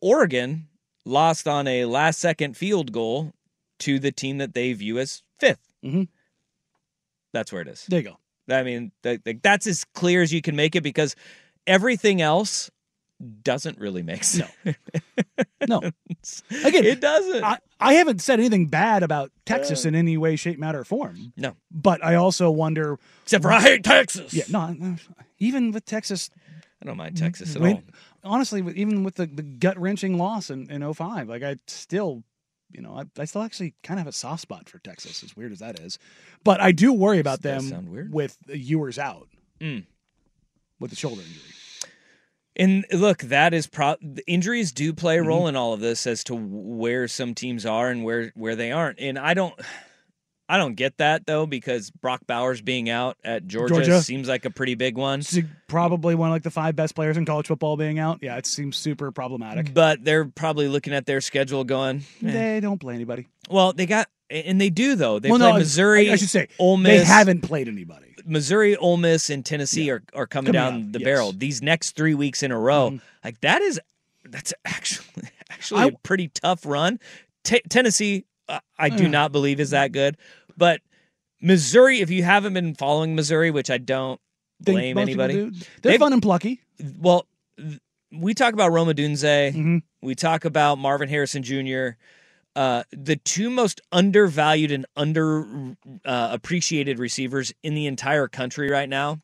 Oregon 0.02 0.68
lost 1.04 1.48
on 1.48 1.68
a 1.68 1.86
last 1.86 2.20
second 2.20 2.56
field 2.56 2.92
goal 2.92 3.34
to 3.80 3.98
the 3.98 4.12
team 4.12 4.38
that 4.38 4.54
they 4.54 4.72
view 4.74 5.00
as 5.00 5.24
5th 5.42 5.58
Mm-hmm. 5.84 6.04
That's 7.34 7.52
where 7.52 7.62
it 7.64 7.68
is. 7.68 7.86
There 7.90 8.00
you 8.02 8.10
go. 8.10 8.18
I 8.56 8.62
mean, 8.64 8.92
th- 9.04 9.24
th- 9.24 9.38
that's 9.42 9.66
as 9.68 9.84
clear 9.96 10.22
as 10.22 10.32
you 10.32 10.42
can 10.42 10.56
make 10.56 10.76
it 10.76 10.82
because 10.82 11.16
everything 11.68 12.22
else 12.22 12.70
doesn't 13.44 13.78
really 13.80 14.04
make 14.04 14.24
sense. 14.24 14.52
No. 15.68 15.80
Again, 16.64 16.86
it 16.86 17.00
doesn't. 17.02 17.44
I, 17.44 17.58
I 17.80 17.94
haven't 17.94 18.22
said 18.22 18.40
anything 18.40 18.68
bad 18.68 19.04
about 19.04 19.32
Texas 19.46 19.86
in 19.86 19.96
any 19.96 20.18
way, 20.18 20.36
shape, 20.36 20.60
matter, 20.60 20.80
or 20.82 20.84
form. 20.84 21.34
No. 21.38 21.56
But 21.72 22.04
I 22.04 22.16
also 22.16 22.52
wonder. 22.52 23.00
Except 23.24 23.44
for 23.44 23.52
I 23.52 23.62
hate 23.62 23.84
Texas. 23.84 24.34
Yeah, 24.34 24.44
no, 24.50 24.74
no, 24.74 24.96
even 25.40 25.72
with 25.72 25.86
Texas. 25.86 26.30
I 26.82 26.86
don't 26.86 26.98
mind 26.98 27.18
Texas 27.18 27.56
at 27.56 27.62
win- 27.62 27.84
all. 28.24 28.34
Honestly, 28.34 28.62
even 28.76 29.04
with 29.04 29.16
the, 29.16 29.26
the 29.28 29.44
gut 29.44 29.80
wrenching 29.80 30.18
loss 30.18 30.50
in, 30.50 30.70
in 30.70 30.94
05, 30.94 31.30
like 31.30 31.42
I 31.44 31.56
still, 31.68 32.24
you 32.72 32.82
know, 32.82 32.96
I, 32.98 33.22
I 33.22 33.26
still 33.26 33.42
actually 33.44 33.74
kind 33.84 34.00
of 34.00 34.06
have 34.06 34.14
a 34.14 34.16
soft 34.16 34.42
spot 34.42 34.68
for 34.68 34.80
Texas, 34.80 35.24
as 35.24 35.36
weird 35.38 35.52
as 35.52 35.60
that 35.60 35.80
is. 35.80 35.98
But 36.44 36.60
I 36.60 36.72
do 36.72 36.92
worry 36.92 37.20
about 37.20 37.42
them 37.44 37.62
sound 37.62 37.90
weird. 37.90 38.14
with 38.14 38.38
Ewers 38.48 39.00
out 39.00 39.30
Mm. 39.62 39.86
with 40.80 40.90
the 40.90 40.96
shoulder 40.98 41.22
injury. 41.22 41.42
And 42.56 42.86
look, 42.92 43.20
that 43.24 43.54
is 43.54 43.68
pro- 43.68 43.98
injuries 44.28 44.72
do 44.72 44.94
play 44.94 45.18
a 45.18 45.20
Mm-hmm. 45.20 45.28
role 45.28 45.48
in 45.48 45.56
all 45.56 45.74
of 45.74 45.80
this 45.82 46.08
as 46.08 46.24
to 46.26 46.36
where 46.36 47.08
some 47.08 47.34
teams 47.36 47.66
are 47.66 47.90
and 47.90 48.04
where 48.04 48.32
where 48.36 48.56
they 48.56 48.72
aren't. 48.72 49.00
And 49.00 49.20
I 49.20 49.34
don't 49.34 49.54
I 50.48 50.58
don't 50.58 50.76
get 50.76 50.98
that 50.98 51.26
though 51.26 51.46
because 51.46 51.90
Brock 51.90 52.22
Bowers 52.28 52.62
being 52.62 52.90
out 52.90 53.18
at 53.24 53.48
Georgia, 53.48 53.76
Georgia. 53.76 54.02
seems 54.02 54.28
like 54.28 54.46
a 54.46 54.50
pretty 54.52 54.76
big 54.76 54.98
one. 54.98 55.20
It's 55.22 55.40
probably 55.68 56.14
one 56.14 56.30
of 56.30 56.34
like 56.34 56.44
the 56.44 56.52
five 56.52 56.76
best 56.76 56.94
players 56.96 57.18
in 57.18 57.26
college 57.26 57.48
football 57.48 57.78
being 57.78 57.98
out. 57.98 58.20
Yeah, 58.22 58.38
it 58.38 58.46
seems 58.46 58.78
super 58.78 59.12
problematic. 59.12 59.74
But 59.74 60.04
they're 60.04 60.26
probably 60.26 60.68
looking 60.68 60.94
at 60.94 61.06
their 61.06 61.22
schedule 61.22 61.64
going, 61.64 62.04
eh. 62.24 62.32
They 62.32 62.60
don't 62.60 62.80
play 62.80 62.94
anybody. 62.94 63.28
well, 63.50 63.74
they 63.74 63.86
got 63.88 64.08
and 64.30 64.60
they 64.62 64.70
do 64.70 64.96
though. 64.96 65.20
They 65.20 65.30
well, 65.30 65.40
play 65.40 65.52
no, 65.52 65.58
Missouri. 65.58 66.10
I, 66.10 66.14
I 66.14 66.16
should 66.16 66.30
say 66.30 66.48
Ole 66.60 66.78
Miss. 66.78 67.02
They 67.02 67.06
haven't 67.06 67.42
played 67.42 67.68
anybody. 67.68 68.16
Missouri, 68.26 68.76
Ole 68.76 68.98
Miss, 68.98 69.30
and 69.30 69.46
Tennessee 69.46 69.92
are, 69.92 70.02
are 70.14 70.26
coming, 70.26 70.54
Coming 70.54 70.54
down 70.54 70.74
up, 70.88 70.92
the 70.94 71.00
yes. 71.00 71.08
Mm-hmm. 71.08 71.16
barrel. 71.16 71.32
These 71.32 71.62
next 71.62 71.96
three 71.96 72.16
weeks 72.16 72.42
in 72.44 72.52
a 72.52 72.60
row, 72.60 73.00
like 73.24 73.40
that 73.42 73.62
is 73.62 73.80
that's 74.24 74.54
actually 74.66 75.30
actually 75.50 75.82
a 75.82 75.88
I- 75.88 75.98
pretty 76.04 76.28
tough 76.30 76.66
run. 76.66 77.00
T- 77.44 77.62
Tennessee, 77.70 78.26
I 78.78 78.90
do 78.90 79.06
Mm. 79.06 79.12
not 79.12 79.32
believe 79.32 79.60
is 79.60 79.72
that 79.72 79.92
good, 79.92 80.18
but 80.58 80.82
Missouri. 81.42 82.00
If 82.02 82.10
you 82.10 82.24
haven't 82.24 82.54
been 82.54 82.76
following 82.76 83.16
Missouri, 83.16 83.52
which 83.52 83.70
I 83.70 83.78
don't 83.78 84.20
blame 84.60 84.98
anybody. 84.98 85.36
They're 85.36 85.52
They've- 85.82 86.00
fun 86.00 86.14
and 86.14 86.22
plucky. 86.22 86.62
Well, 87.00 87.28
th- 87.58 87.80
we 88.12 88.34
talk 88.34 88.54
about 88.54 88.72
Rome 88.72 88.88
Odunze. 88.88 89.24
Mm-hmm. 89.52 89.78
We 90.02 90.16
talk 90.16 90.46
about 90.46 90.78
Marvin 90.78 91.10
Harrison 91.10 91.44
Jr. 91.44 91.90
Uh, 92.56 92.84
the 92.92 93.18
two 93.18 93.50
most 93.50 93.82
undervalued 93.92 94.72
and 94.72 94.86
under 94.96 95.76
uh, 96.06 96.30
appreciated 96.32 97.00
receivers 97.00 97.54
in 97.64 97.76
the 97.76 97.86
entire 97.86 98.28
country 98.30 98.70
right 98.70 98.88
now 98.88 99.20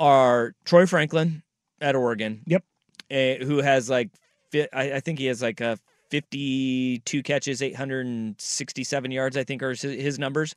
are 0.00 0.54
Troy 0.64 0.86
Franklin 0.86 1.42
at 1.80 1.94
Oregon. 1.94 2.42
Yep. 2.46 2.64
eh, 3.10 3.44
who 3.44 3.58
has 3.58 3.88
like, 3.88 4.08
I, 4.54 4.94
I 4.94 5.00
think 5.00 5.18
he 5.20 5.26
has 5.26 5.40
like 5.40 5.60
a 5.60 5.78
52 6.14 7.22
catches, 7.24 7.60
867 7.60 9.10
yards, 9.10 9.36
I 9.36 9.42
think 9.42 9.64
are 9.64 9.70
his, 9.70 9.82
his 9.82 10.16
numbers. 10.16 10.54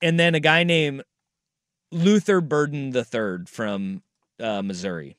And 0.00 0.18
then 0.18 0.34
a 0.34 0.40
guy 0.40 0.64
named 0.64 1.02
Luther 1.92 2.40
Burden 2.40 2.94
III 2.96 3.44
from 3.46 4.02
uh, 4.40 4.62
Missouri. 4.62 5.16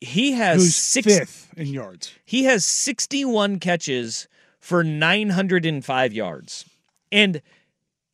He 0.00 0.32
has 0.32 0.60
Who's 0.60 0.74
six, 0.74 1.06
fifth 1.06 1.54
in 1.56 1.68
yards? 1.68 2.12
he 2.24 2.42
has 2.44 2.64
61 2.64 3.60
catches 3.60 4.26
for 4.58 4.82
905 4.82 6.12
yards. 6.12 6.64
And 7.12 7.40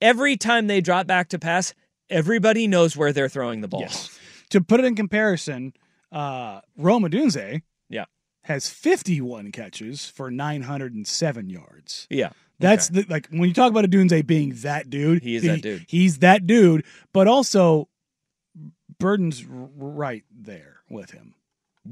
every 0.02 0.36
time 0.36 0.66
they 0.66 0.82
drop 0.82 1.06
back 1.06 1.30
to 1.30 1.38
pass, 1.38 1.72
everybody 2.10 2.66
knows 2.66 2.94
where 2.94 3.14
they're 3.14 3.30
throwing 3.30 3.62
the 3.62 3.68
ball. 3.68 3.86
To 4.50 4.60
put 4.60 4.80
it 4.80 4.86
in 4.86 4.94
comparison, 4.96 5.72
uh, 6.12 6.60
Rome 6.76 7.04
Odunze 7.04 7.62
Yeah. 7.88 8.04
Has 8.48 8.68
51 8.68 9.52
catches 9.52 10.06
for 10.06 10.30
907 10.30 11.50
yards. 11.50 12.06
Yeah. 12.10 12.30
That's 12.58 12.88
the 12.88 13.04
like 13.08 13.28
when 13.28 13.48
you 13.48 13.54
talk 13.54 13.70
about 13.70 13.84
Odunze 13.84 14.26
being 14.26 14.54
that 14.62 14.90
dude. 14.90 15.22
He 15.22 15.36
is 15.36 15.44
that 15.44 15.62
dude. 15.62 15.84
He's 15.86 16.18
that 16.18 16.46
dude, 16.46 16.84
but 17.12 17.28
also 17.28 17.88
Burden's 18.98 19.44
right 19.46 20.24
there 20.30 20.80
with 20.90 21.10
him. 21.10 21.34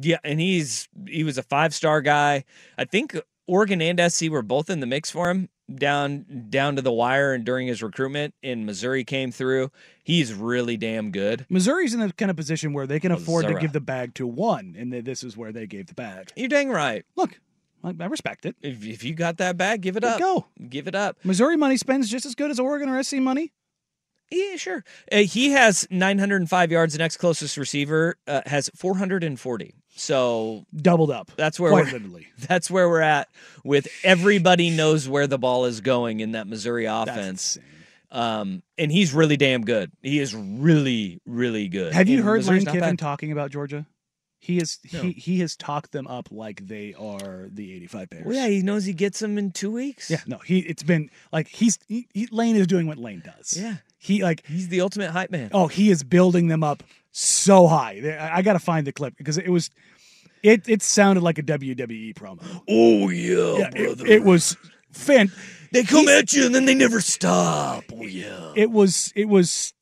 Yeah, 0.00 0.18
and 0.24 0.40
he's 0.40 0.88
he 1.06 1.24
was 1.24 1.38
a 1.38 1.42
five 1.42 1.72
star 1.72 2.00
guy. 2.00 2.44
I 2.76 2.84
think 2.84 3.16
Oregon 3.46 3.80
and 3.80 4.12
SC 4.12 4.28
were 4.28 4.42
both 4.42 4.68
in 4.68 4.80
the 4.80 4.86
mix 4.86 5.10
for 5.10 5.30
him 5.30 5.48
down 5.74 6.46
down 6.48 6.76
to 6.76 6.82
the 6.82 6.92
wire 6.92 7.32
and 7.32 7.44
during 7.44 7.66
his 7.66 7.82
recruitment. 7.82 8.34
And 8.42 8.66
Missouri 8.66 9.04
came 9.04 9.32
through. 9.32 9.70
He's 10.02 10.32
really 10.32 10.76
damn 10.76 11.10
good. 11.10 11.46
Missouri's 11.48 11.94
in 11.94 12.00
the 12.00 12.12
kind 12.12 12.30
of 12.30 12.36
position 12.36 12.72
where 12.72 12.86
they 12.86 13.00
can 13.00 13.12
oh, 13.12 13.16
afford 13.16 13.46
to 13.46 13.54
give 13.54 13.72
the 13.72 13.80
bag 13.80 14.14
to 14.14 14.26
one, 14.26 14.74
and 14.78 14.92
this 14.92 15.22
is 15.22 15.36
where 15.36 15.52
they 15.52 15.66
gave 15.66 15.86
the 15.86 15.94
bag. 15.94 16.32
You're 16.36 16.48
dang 16.48 16.70
right. 16.70 17.04
Look, 17.16 17.40
I, 17.82 17.94
I 17.98 18.06
respect 18.06 18.46
it. 18.46 18.56
If 18.62 18.84
if 18.84 19.04
you 19.04 19.14
got 19.14 19.38
that 19.38 19.56
bag, 19.56 19.80
give 19.80 19.96
it 19.96 20.02
Let 20.02 20.14
up. 20.14 20.20
go. 20.20 20.46
Give 20.68 20.88
it 20.88 20.94
up. 20.94 21.16
Missouri 21.24 21.56
money 21.56 21.76
spends 21.76 22.10
just 22.10 22.26
as 22.26 22.34
good 22.34 22.50
as 22.50 22.60
Oregon 22.60 22.88
or 22.88 23.02
SC 23.02 23.14
money. 23.14 23.52
Yeah, 24.30 24.56
sure. 24.56 24.84
Uh, 25.12 25.18
he 25.18 25.50
has 25.50 25.86
905 25.90 26.72
yards. 26.72 26.92
The 26.94 26.98
next 26.98 27.18
closest 27.18 27.56
receiver 27.56 28.16
uh, 28.26 28.42
has 28.46 28.70
440. 28.74 29.74
So 29.94 30.66
Doubled 30.76 31.10
up. 31.10 31.30
that's 31.36 31.58
where 31.58 31.70
Quite 31.70 31.86
we're, 31.86 31.92
literally. 31.92 32.26
that's 32.48 32.70
where 32.70 32.88
we're 32.88 33.00
at 33.00 33.28
with 33.64 33.88
everybody 34.02 34.70
knows 34.70 35.08
where 35.08 35.26
the 35.26 35.38
ball 35.38 35.64
is 35.64 35.80
going 35.80 36.20
in 36.20 36.32
that 36.32 36.46
Missouri 36.46 36.84
offense. 36.86 37.56
Um, 38.10 38.62
and 38.78 38.90
he's 38.92 39.12
really 39.14 39.36
damn 39.36 39.62
good. 39.64 39.90
He 40.02 40.20
is 40.20 40.34
really, 40.34 41.20
really 41.26 41.68
good. 41.68 41.92
Have 41.92 42.08
you 42.08 42.18
And 42.18 42.24
heard 42.26 42.36
Missouri's 42.38 42.66
Lane 42.66 42.74
Kiffin 42.74 42.90
bad. 42.90 42.98
talking 42.98 43.32
about 43.32 43.50
Georgia? 43.50 43.86
He 44.38 44.58
is 44.58 44.78
No. 44.92 45.00
he 45.02 45.12
he 45.12 45.40
has 45.40 45.56
talked 45.56 45.90
them 45.92 46.06
up 46.06 46.28
like 46.30 46.66
they 46.68 46.94
are 46.94 47.48
the 47.50 47.72
85 47.74 48.10
Bears. 48.10 48.24
Well, 48.26 48.34
yeah, 48.36 48.46
he 48.48 48.60
knows 48.62 48.84
he 48.84 48.92
gets 48.92 49.18
them 49.18 49.38
in 49.38 49.50
two 49.50 49.72
weeks. 49.72 50.08
Yeah, 50.10 50.20
no, 50.26 50.38
he 50.38 50.60
it's 50.60 50.82
been 50.84 51.10
like 51.32 51.48
he's 51.48 51.78
he, 51.88 52.06
he, 52.14 52.28
Lane 52.30 52.54
is 52.54 52.66
doing 52.68 52.86
what 52.86 52.98
Lane 52.98 53.22
does. 53.24 53.56
Yeah. 53.58 53.76
He 54.06 54.22
like 54.22 54.46
He's 54.46 54.68
the 54.68 54.80
ultimate 54.82 55.10
hype 55.10 55.30
man. 55.30 55.50
oh 55.52 55.66
he 55.66 55.90
is 55.90 56.04
building 56.04 56.46
them 56.48 56.62
up 56.62 56.82
so 57.10 57.66
high. 57.66 58.00
I, 58.20 58.38
I 58.38 58.42
got 58.42 58.52
to 58.52 58.58
find 58.60 58.86
the 58.86 58.92
clip 58.92 59.16
because 59.16 59.36
it 59.38 59.48
was 59.48 59.70
it 60.42 60.68
it 60.68 60.82
sounded 60.82 61.22
like 61.22 61.38
a 61.38 61.42
WWE 61.42 62.14
promo. 62.14 62.40
Oh 62.68 63.08
yeah, 63.10 63.58
Yeah, 63.58 63.68
it, 63.74 63.84
brother. 63.86 64.06
it 64.06 64.22
was 64.22 64.56
fan. 64.92 65.32
they 65.72 65.82
come 65.82 66.06
he's- 66.06 66.22
at 66.22 66.32
you 66.32 66.46
and 66.46 66.54
then 66.54 66.66
they 66.66 66.74
never 66.74 67.00
stop. 67.00 67.84
Oh 67.92 68.04
yeah. 68.06 68.52
It 68.54 68.70
was 68.70 69.12
it 69.16 69.28
was 69.28 69.72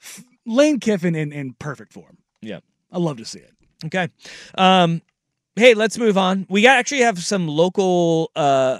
f- 0.00 0.24
Lane 0.46 0.80
Kiffin 0.80 1.14
in 1.14 1.32
in 1.32 1.52
perfect 1.58 1.92
form. 1.92 2.16
Yeah. 2.40 2.60
I 2.90 2.98
love 2.98 3.18
to 3.18 3.24
see 3.24 3.40
it. 3.40 3.52
Okay. 3.84 4.08
Um, 4.56 5.02
hey, 5.56 5.74
let's 5.74 5.96
move 5.98 6.16
on. 6.18 6.46
We 6.48 6.66
actually 6.66 7.00
have 7.02 7.18
some 7.22 7.46
local. 7.46 8.30
Uh, 8.34 8.78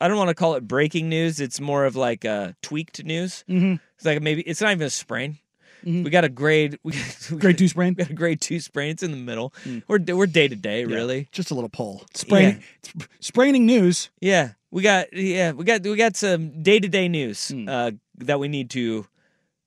I 0.00 0.08
don't 0.08 0.16
want 0.18 0.28
to 0.28 0.34
call 0.34 0.54
it 0.54 0.66
breaking 0.66 1.08
news. 1.08 1.40
It's 1.40 1.60
more 1.60 1.84
of 1.84 1.96
like 1.96 2.24
uh, 2.24 2.52
tweaked 2.62 3.04
news. 3.04 3.44
Mhm. 3.48 3.80
It's 3.96 4.04
like 4.04 4.20
maybe 4.20 4.42
it's 4.42 4.60
not 4.60 4.72
even 4.72 4.86
a 4.86 4.90
sprain. 4.90 5.38
Mhm. 5.84 6.02
We 6.04 6.10
got 6.10 6.24
a 6.24 6.28
grade. 6.28 6.78
We, 6.82 6.92
we 7.30 7.36
Grade 7.38 7.58
two 7.58 7.68
sprain. 7.68 7.94
We 7.96 8.04
got 8.04 8.10
a 8.10 8.14
grade 8.14 8.40
two 8.40 8.58
sprain. 8.60 8.90
It's 8.90 9.02
in 9.02 9.10
the 9.12 9.16
middle. 9.16 9.52
We're 9.86 9.98
we're 10.00 10.26
day 10.26 10.48
to 10.48 10.56
day, 10.56 10.84
really. 10.84 11.28
Just 11.32 11.50
a 11.50 11.54
little 11.54 11.68
pull. 11.70 12.04
Sprain, 12.14 12.62
sp- 12.82 13.08
spraining 13.20 13.66
news. 13.66 14.10
Yeah, 14.20 14.52
we 14.70 14.82
got 14.82 15.12
yeah 15.12 15.52
we 15.52 15.64
got 15.64 15.82
we 15.82 15.94
got 15.96 16.16
some 16.16 16.62
day 16.62 16.80
to 16.80 16.88
day 16.88 17.08
news 17.08 17.48
Hmm. 17.48 17.68
uh, 17.68 17.90
that 18.18 18.40
we 18.40 18.48
need 18.48 18.70
to 18.70 19.06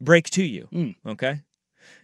break 0.01 0.29
to 0.31 0.43
you. 0.43 0.67
Mm. 0.73 0.95
Okay, 1.05 1.41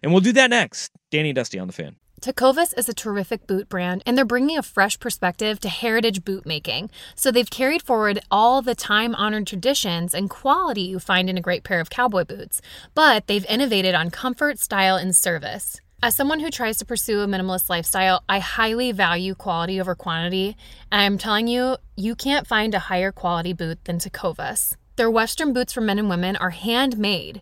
and 0.02 0.12
we'll 0.12 0.22
do 0.22 0.34
that 0.34 0.50
next. 0.50 0.92
Danny 1.12 1.34
Dusty 1.34 1.58
on 1.60 1.68
the 1.68 1.74
fan. 1.74 1.96
Tecovas 2.24 2.74
is 2.78 2.88
a 2.88 2.94
terrific 2.94 3.48
boot 3.48 3.68
brand, 3.68 4.02
and 4.06 4.18
they're 4.18 4.24
bringing 4.24 4.58
a 4.58 4.64
fresh 4.64 4.98
perspective 4.98 5.60
to 5.60 5.68
heritage 5.68 6.24
boot 6.24 6.46
making. 6.46 6.90
So 7.16 7.32
they've 7.32 7.50
carried 7.50 7.82
forward 7.82 8.18
all 8.32 8.62
the 8.62 8.76
time 8.76 9.14
honored 9.14 9.46
traditions 9.46 10.14
and 10.14 10.30
quality 10.30 10.84
you 10.84 11.00
find 11.00 11.30
in 11.30 11.38
a 11.38 11.42
great 11.42 11.66
pair 11.66 11.82
of 11.82 11.90
cowboy 11.90 12.24
boots, 12.24 12.62
but 12.96 13.28
they've 13.28 13.46
innovated 13.48 13.94
on 13.94 14.10
comfort, 14.10 14.58
style, 14.58 14.96
and 14.96 15.14
service. 15.14 15.82
As 16.02 16.16
someone 16.16 16.40
who 16.40 16.50
tries 16.50 16.78
to 16.78 16.86
pursue 16.86 17.20
a 17.20 17.28
minimalist 17.28 17.70
lifestyle, 17.70 18.24
I 18.30 18.40
highly 18.40 18.94
value 18.94 19.36
quality 19.36 19.82
over 19.82 19.94
quantity, 19.94 20.56
and 20.94 21.02
I'm 21.02 21.18
telling 21.18 21.50
you, 21.50 21.76
you 21.98 22.16
can't 22.16 22.48
find 22.48 22.74
a 22.74 22.80
higher 22.80 23.12
quality 23.12 23.52
boot 23.52 23.84
than 23.84 24.00
Tecovas. 24.00 24.78
Their 24.96 25.12
Western 25.12 25.52
boots 25.52 25.74
for 25.74 25.82
men 25.82 26.00
and 26.00 26.08
women 26.08 26.38
are 26.38 26.52
handmade 26.52 27.42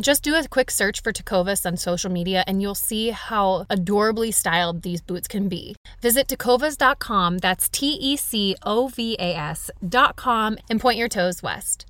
Just 0.00 0.22
do 0.22 0.34
a 0.34 0.48
quick 0.48 0.70
search 0.70 1.02
for 1.02 1.12
Tecovas 1.12 1.66
on 1.66 1.76
social 1.76 2.10
media 2.10 2.42
and 2.46 2.62
you'll 2.62 2.74
see 2.74 3.10
how 3.10 3.66
adorably 3.68 4.30
styled 4.30 4.80
these 4.80 5.02
boots 5.02 5.28
can 5.28 5.48
be. 5.48 5.76
Visit 6.00 6.26
tecovas.com, 6.26 7.38
that's 7.38 7.68
T 7.68 7.98
E 8.00 8.16
C 8.16 8.56
O 8.62 8.88
V 8.88 9.16
A 9.18 9.36
S.com, 9.36 10.56
and 10.70 10.80
point 10.80 10.98
your 10.98 11.08
toes 11.08 11.42
west. 11.42 11.84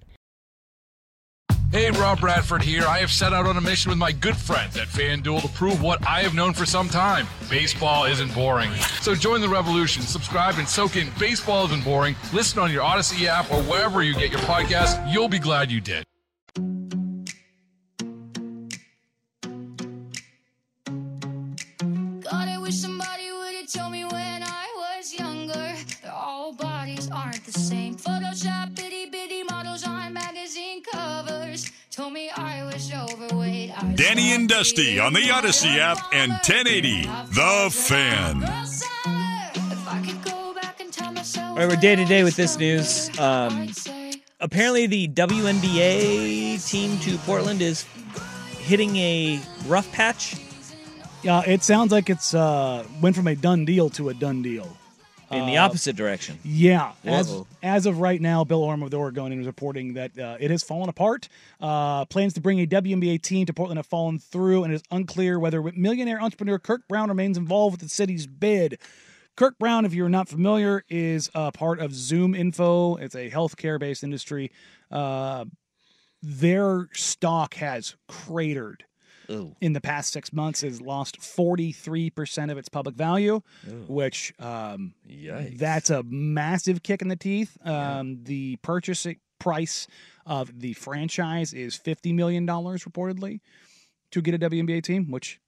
Hey, 1.71 1.89
Rob 1.93 2.19
Bradford 2.19 2.63
here. 2.63 2.83
I 2.85 2.99
have 2.99 3.13
set 3.13 3.33
out 3.33 3.47
on 3.47 3.57
a 3.57 3.61
mission 3.61 3.91
with 3.91 3.99
my 3.99 4.11
good 4.11 4.37
friends 4.37 4.77
at 4.77 4.89
FanDuel 4.89 5.43
to 5.43 5.49
prove 5.51 5.81
what 5.81 6.05
I 6.05 6.23
have 6.23 6.35
known 6.35 6.53
for 6.53 6.67
some 6.67 6.89
time 6.89 7.29
baseball 7.49 8.07
isn't 8.07 8.35
boring. 8.35 8.73
So 9.01 9.15
join 9.15 9.41
the 9.41 9.49
revolution, 9.49 10.03
subscribe, 10.03 10.59
and 10.59 10.69
soak 10.69 10.97
in 10.97 11.09
Baseball 11.19 11.67
Isn't 11.67 11.85
Boring. 11.85 12.17
Listen 12.33 12.59
on 12.59 12.73
your 12.73 12.83
Odyssey 12.83 13.29
app 13.29 13.51
or 13.53 13.63
wherever 13.63 14.03
you 14.03 14.15
get 14.15 14.33
your 14.33 14.41
podcast. 14.41 15.13
You'll 15.13 15.29
be 15.29 15.39
glad 15.39 15.71
you 15.71 15.81
did. 15.81 16.05
Same. 27.71 27.95
Photoshop 27.95 28.79
itty 28.79 29.09
bitty 29.11 29.45
models 29.45 29.87
on 29.87 30.13
magazine 30.13 30.83
covers. 30.83 31.71
Told 31.91 32.13
me 32.13 32.29
I 32.31 32.65
was 32.65 32.93
overweight. 32.93 33.71
I 33.81 33.93
Danny 33.93 34.33
and 34.33 34.49
Dusty 34.49 34.99
on 34.99 35.13
the 35.13 35.31
Odyssey 35.31 35.79
app 35.79 35.99
and 36.13 36.33
1080 36.33 37.03
The 37.03 37.69
Fan. 37.71 38.43
If 38.43 39.89
I 39.89 40.03
could 40.05 40.23
go 40.25 40.55
back 40.55 40.81
and 40.81 40.93
tell 40.93 41.13
myself. 41.13 41.51
All 41.51 41.57
right, 41.57 41.69
we're 41.69 41.77
day 41.77 41.95
to 41.95 42.05
day 42.05 42.25
with 42.25 42.35
this 42.35 42.59
news. 42.59 43.17
Um, 43.19 43.71
apparently, 44.41 44.87
the 44.87 45.09
WNBA 45.09 46.69
team 46.69 46.99
to 47.01 47.19
Portland 47.19 47.63
is 47.63 47.85
hitting 48.59 48.97
a 48.97 49.41
rough 49.67 49.91
patch. 49.93 50.37
Yeah, 51.23 51.43
it 51.47 51.63
sounds 51.63 51.93
like 51.93 52.11
it's 52.11 52.35
uh, 52.35 52.85
went 53.01 53.15
from 53.15 53.29
a 53.29 53.37
done 53.37 53.65
deal 53.65 53.91
to 53.91 54.09
a 54.09 54.15
done 54.15 54.43
deal. 54.43 54.77
In 55.31 55.47
the 55.47 55.57
Uh, 55.59 55.65
opposite 55.65 55.95
direction. 55.97 56.39
Yeah, 56.45 56.93
as, 57.05 57.29
Whoa. 57.31 57.47
as 57.63 57.87
of 57.87 57.99
right 58.01 58.21
now, 58.21 58.43
Bill 58.45 58.63
Oram 58.65 58.83
of 58.83 58.91
the 58.91 58.97
Oregonian 58.97 59.41
is 59.41 59.47
reporting 59.47 59.95
that 59.95 60.19
uh, 60.19 60.37
it 60.41 60.51
has 60.51 60.63
fallen 60.63 60.89
apart. 60.89 61.29
Uh, 61.61 62.05
plans 62.07 62.33
to 62.35 62.41
bring 62.41 62.61
a 62.61 62.67
WNBA 62.67 63.23
team 63.23 63.47
to 63.47 63.53
Portland 63.53 63.79
have 63.79 63.87
fallen 63.87 64.19
through, 64.19 64.65
and 64.65 64.73
it 64.73 64.77
is 64.77 64.83
unclear 64.91 65.39
whether 65.39 65.63
millionaire 65.63 66.21
entrepreneur 66.21 66.59
Kirk 66.59 66.89
Brown 66.89 67.09
remains 67.09 67.39
involved 67.39 67.75
with 67.75 67.81
the 67.81 67.89
city's 67.89 68.27
bid. 68.27 68.79
Kirk 69.37 69.57
Brown, 69.59 69.85
if 69.85 69.95
you're 69.95 70.09
not 70.09 70.29
familiar, 70.29 70.85
is 70.89 71.31
a 71.35 71.53
part 71.53 71.79
of 71.79 71.95
Zoom 71.95 72.35
Info. 72.35 72.97
It's 72.97 73.15
a 73.15 73.31
healthcare 73.31 73.79
based 73.79 74.03
industry. 74.03 74.51
Uh, 74.91 75.45
their 76.23 76.89
stock 76.93 77.55
has 77.55 77.95
cratered 78.09 78.85
in 79.61 79.73
the 79.73 79.81
past 79.81 80.13
six 80.13 80.33
months. 80.33 80.61
Has 80.63 80.81
lost 80.81 81.21
43% 81.21 82.51
of 82.51 82.59
its 82.59 82.69
public 82.69 82.95
value, 82.95 83.41
which 83.89 84.35
um, 84.39 84.95
that's 85.57 85.91
a 85.91 86.03
massive 86.03 86.83
kick 86.83 87.03
in 87.03 87.09
the 87.09 87.17
teeth. 87.17 87.57
Um, 87.65 88.25
The 88.25 88.57
purchase 88.57 89.07
price 89.39 89.87
of 90.27 90.61
the 90.61 90.75
franchise 90.75 91.53
is 91.53 91.77
$50 91.79 92.15
million, 92.15 92.47
reportedly, 92.47 93.41
to 94.13 94.21
get 94.21 94.35
a 94.35 94.39
WNBA 94.39 94.83
team, 94.83 95.11
which 95.11 95.41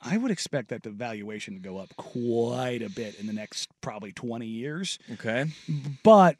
I 0.00 0.16
would 0.16 0.30
expect 0.30 0.68
that 0.68 0.82
the 0.82 0.90
valuation 0.90 1.54
to 1.54 1.60
go 1.60 1.78
up 1.78 1.88
quite 1.96 2.82
a 2.82 2.90
bit 2.90 3.18
in 3.18 3.26
the 3.26 3.32
next 3.32 3.68
probably 3.80 4.12
20 4.12 4.46
years. 4.46 4.98
Okay. 5.12 5.46
But 6.02 6.36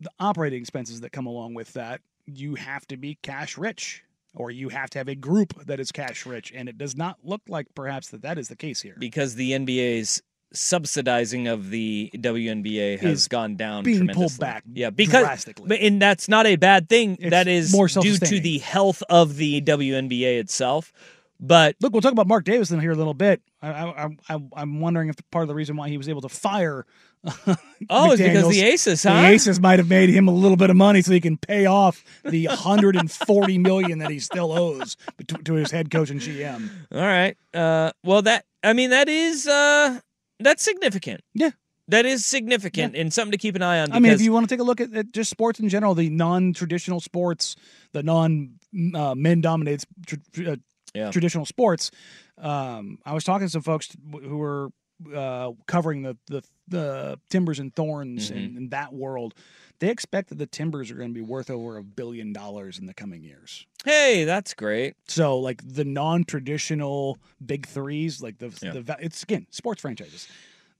the 0.00 0.10
operating 0.18 0.60
expenses 0.60 1.00
that 1.02 1.12
come 1.12 1.26
along 1.26 1.54
with 1.54 1.72
that, 1.74 2.00
you 2.26 2.54
have 2.54 2.86
to 2.88 2.96
be 2.96 3.18
cash 3.22 3.58
rich 3.58 4.02
or 4.34 4.50
you 4.50 4.68
have 4.68 4.90
to 4.90 4.98
have 4.98 5.08
a 5.08 5.14
group 5.14 5.54
that 5.66 5.80
is 5.80 5.92
cash 5.92 6.26
rich. 6.26 6.52
And 6.54 6.68
it 6.68 6.76
does 6.78 6.96
not 6.96 7.18
look 7.22 7.42
like 7.48 7.66
perhaps 7.74 8.08
that 8.10 8.22
that 8.22 8.38
is 8.38 8.48
the 8.48 8.56
case 8.56 8.80
here. 8.82 8.96
Because 8.98 9.34
the 9.36 9.52
NBA's 9.52 10.22
subsidizing 10.52 11.48
of 11.48 11.70
the 11.70 12.10
WNBA 12.14 12.98
has 13.00 13.20
Is 13.22 13.28
gone 13.28 13.56
down 13.56 13.82
being 13.84 13.98
pulled 14.08 14.08
tremendously. 14.32 14.40
back 14.44 14.64
Yeah, 14.72 14.90
because 14.90 15.24
drastically. 15.24 15.66
but- 15.68 15.80
and 15.80 16.00
that's 16.00 16.28
not 16.28 16.46
a 16.46 16.56
bad 16.56 16.88
thing. 16.88 17.16
It's 17.20 17.30
that 17.30 17.48
is 17.48 17.72
more 17.72 17.88
due 17.88 18.16
to 18.18 18.40
the 18.40 18.58
health 18.58 19.02
of 19.08 19.36
the 19.36 19.60
WNBA 19.60 20.38
itself. 20.38 20.92
But 21.40 21.76
look, 21.80 21.92
we'll 21.92 22.02
talk 22.02 22.12
about 22.12 22.28
Mark 22.28 22.44
Davison 22.44 22.80
here 22.80 22.92
a 22.92 22.96
little 22.96 23.14
bit. 23.14 23.42
I, 23.60 23.68
I, 23.70 24.08
I, 24.28 24.38
I'm 24.56 24.80
wondering 24.80 25.08
if 25.08 25.16
part 25.30 25.42
of 25.42 25.48
the 25.48 25.54
reason 25.54 25.76
why 25.76 25.88
he 25.88 25.98
was 25.98 26.08
able 26.08 26.20
to 26.22 26.28
fire. 26.28 26.86
Oh, 27.90 28.12
it's 28.12 28.22
because 28.22 28.48
the 28.48 28.62
Aces, 28.62 29.02
huh? 29.02 29.20
The 29.22 29.28
Aces 29.28 29.60
might 29.60 29.78
have 29.78 29.88
made 29.88 30.08
him 30.08 30.26
a 30.26 30.30
little 30.32 30.56
bit 30.56 30.70
of 30.70 30.76
money 30.76 31.02
so 31.02 31.12
he 31.12 31.20
can 31.20 31.36
pay 31.36 31.66
off 31.66 32.02
the 32.24 32.46
140 32.46 33.58
million 33.58 33.98
that 33.98 34.10
he 34.10 34.18
still 34.20 34.52
owes 34.52 34.96
to, 35.28 35.34
to 35.38 35.52
his 35.54 35.70
head 35.70 35.90
coach 35.90 36.08
and 36.08 36.18
GM. 36.20 36.70
All 36.92 37.00
right. 37.00 37.36
Uh, 37.52 37.92
well, 38.02 38.22
that 38.22 38.46
I 38.62 38.72
mean 38.72 38.88
that 38.90 39.08
is 39.10 39.46
uh, 39.46 40.00
that's 40.40 40.62
significant. 40.62 41.20
Yeah, 41.34 41.50
that 41.88 42.06
is 42.06 42.24
significant 42.24 42.96
and 42.96 43.12
something 43.12 43.32
to 43.32 43.38
keep 43.38 43.54
an 43.54 43.60
eye 43.62 43.80
on. 43.80 43.92
I 43.92 43.98
mean, 44.00 44.12
if 44.12 44.22
you 44.22 44.32
want 44.32 44.48
to 44.48 44.54
take 44.54 44.60
a 44.60 44.64
look 44.64 44.80
at, 44.80 44.94
at 44.94 45.12
just 45.12 45.28
sports 45.30 45.60
in 45.60 45.68
general, 45.68 45.94
the 45.94 46.08
non-traditional 46.08 47.00
sports, 47.00 47.54
the 47.92 48.02
non 48.02 48.54
uh, 48.94 49.14
men-dominated 49.14 49.84
tr- 50.06 50.16
tr- 50.32 50.50
uh, 50.52 50.56
Yeah. 50.94 51.10
traditional 51.10 51.44
sports. 51.44 51.90
Um, 52.38 52.98
I 53.04 53.12
was 53.12 53.24
talking 53.24 53.46
to 53.46 53.50
some 53.50 53.62
folks 53.62 53.88
who 54.10 54.38
were 54.38 54.70
uh, 55.14 55.52
covering 55.66 56.02
the, 56.02 56.16
the 56.26 56.42
the 56.68 57.18
Timbers 57.28 57.58
and 57.58 57.74
Thorns 57.74 58.30
Mm-hmm. 58.30 58.36
and, 58.38 58.56
and 58.56 58.70
that 58.70 58.92
world. 58.94 59.34
They 59.80 59.90
expect 59.90 60.28
that 60.30 60.38
the 60.38 60.46
Timbers 60.46 60.90
are 60.90 60.94
going 60.94 61.10
to 61.10 61.14
be 61.14 61.20
worth 61.20 61.50
over 61.50 61.76
a 61.76 61.82
billion 61.82 62.32
dollars 62.32 62.78
in 62.78 62.86
the 62.86 62.94
coming 62.94 63.22
years. 63.24 63.66
hey, 63.84 64.24
that's 64.24 64.54
great. 64.54 64.94
So, 65.08 65.38
like 65.38 65.60
the 65.66 65.84
non-traditional 65.84 67.18
big 67.44 67.66
threes, 67.66 68.22
like 68.22 68.38
the 68.38 68.56
Yeah. 68.62 68.80
the 68.80 68.96
it's 69.00 69.22
again 69.22 69.46
sports 69.50 69.80
franchises. 69.80 70.28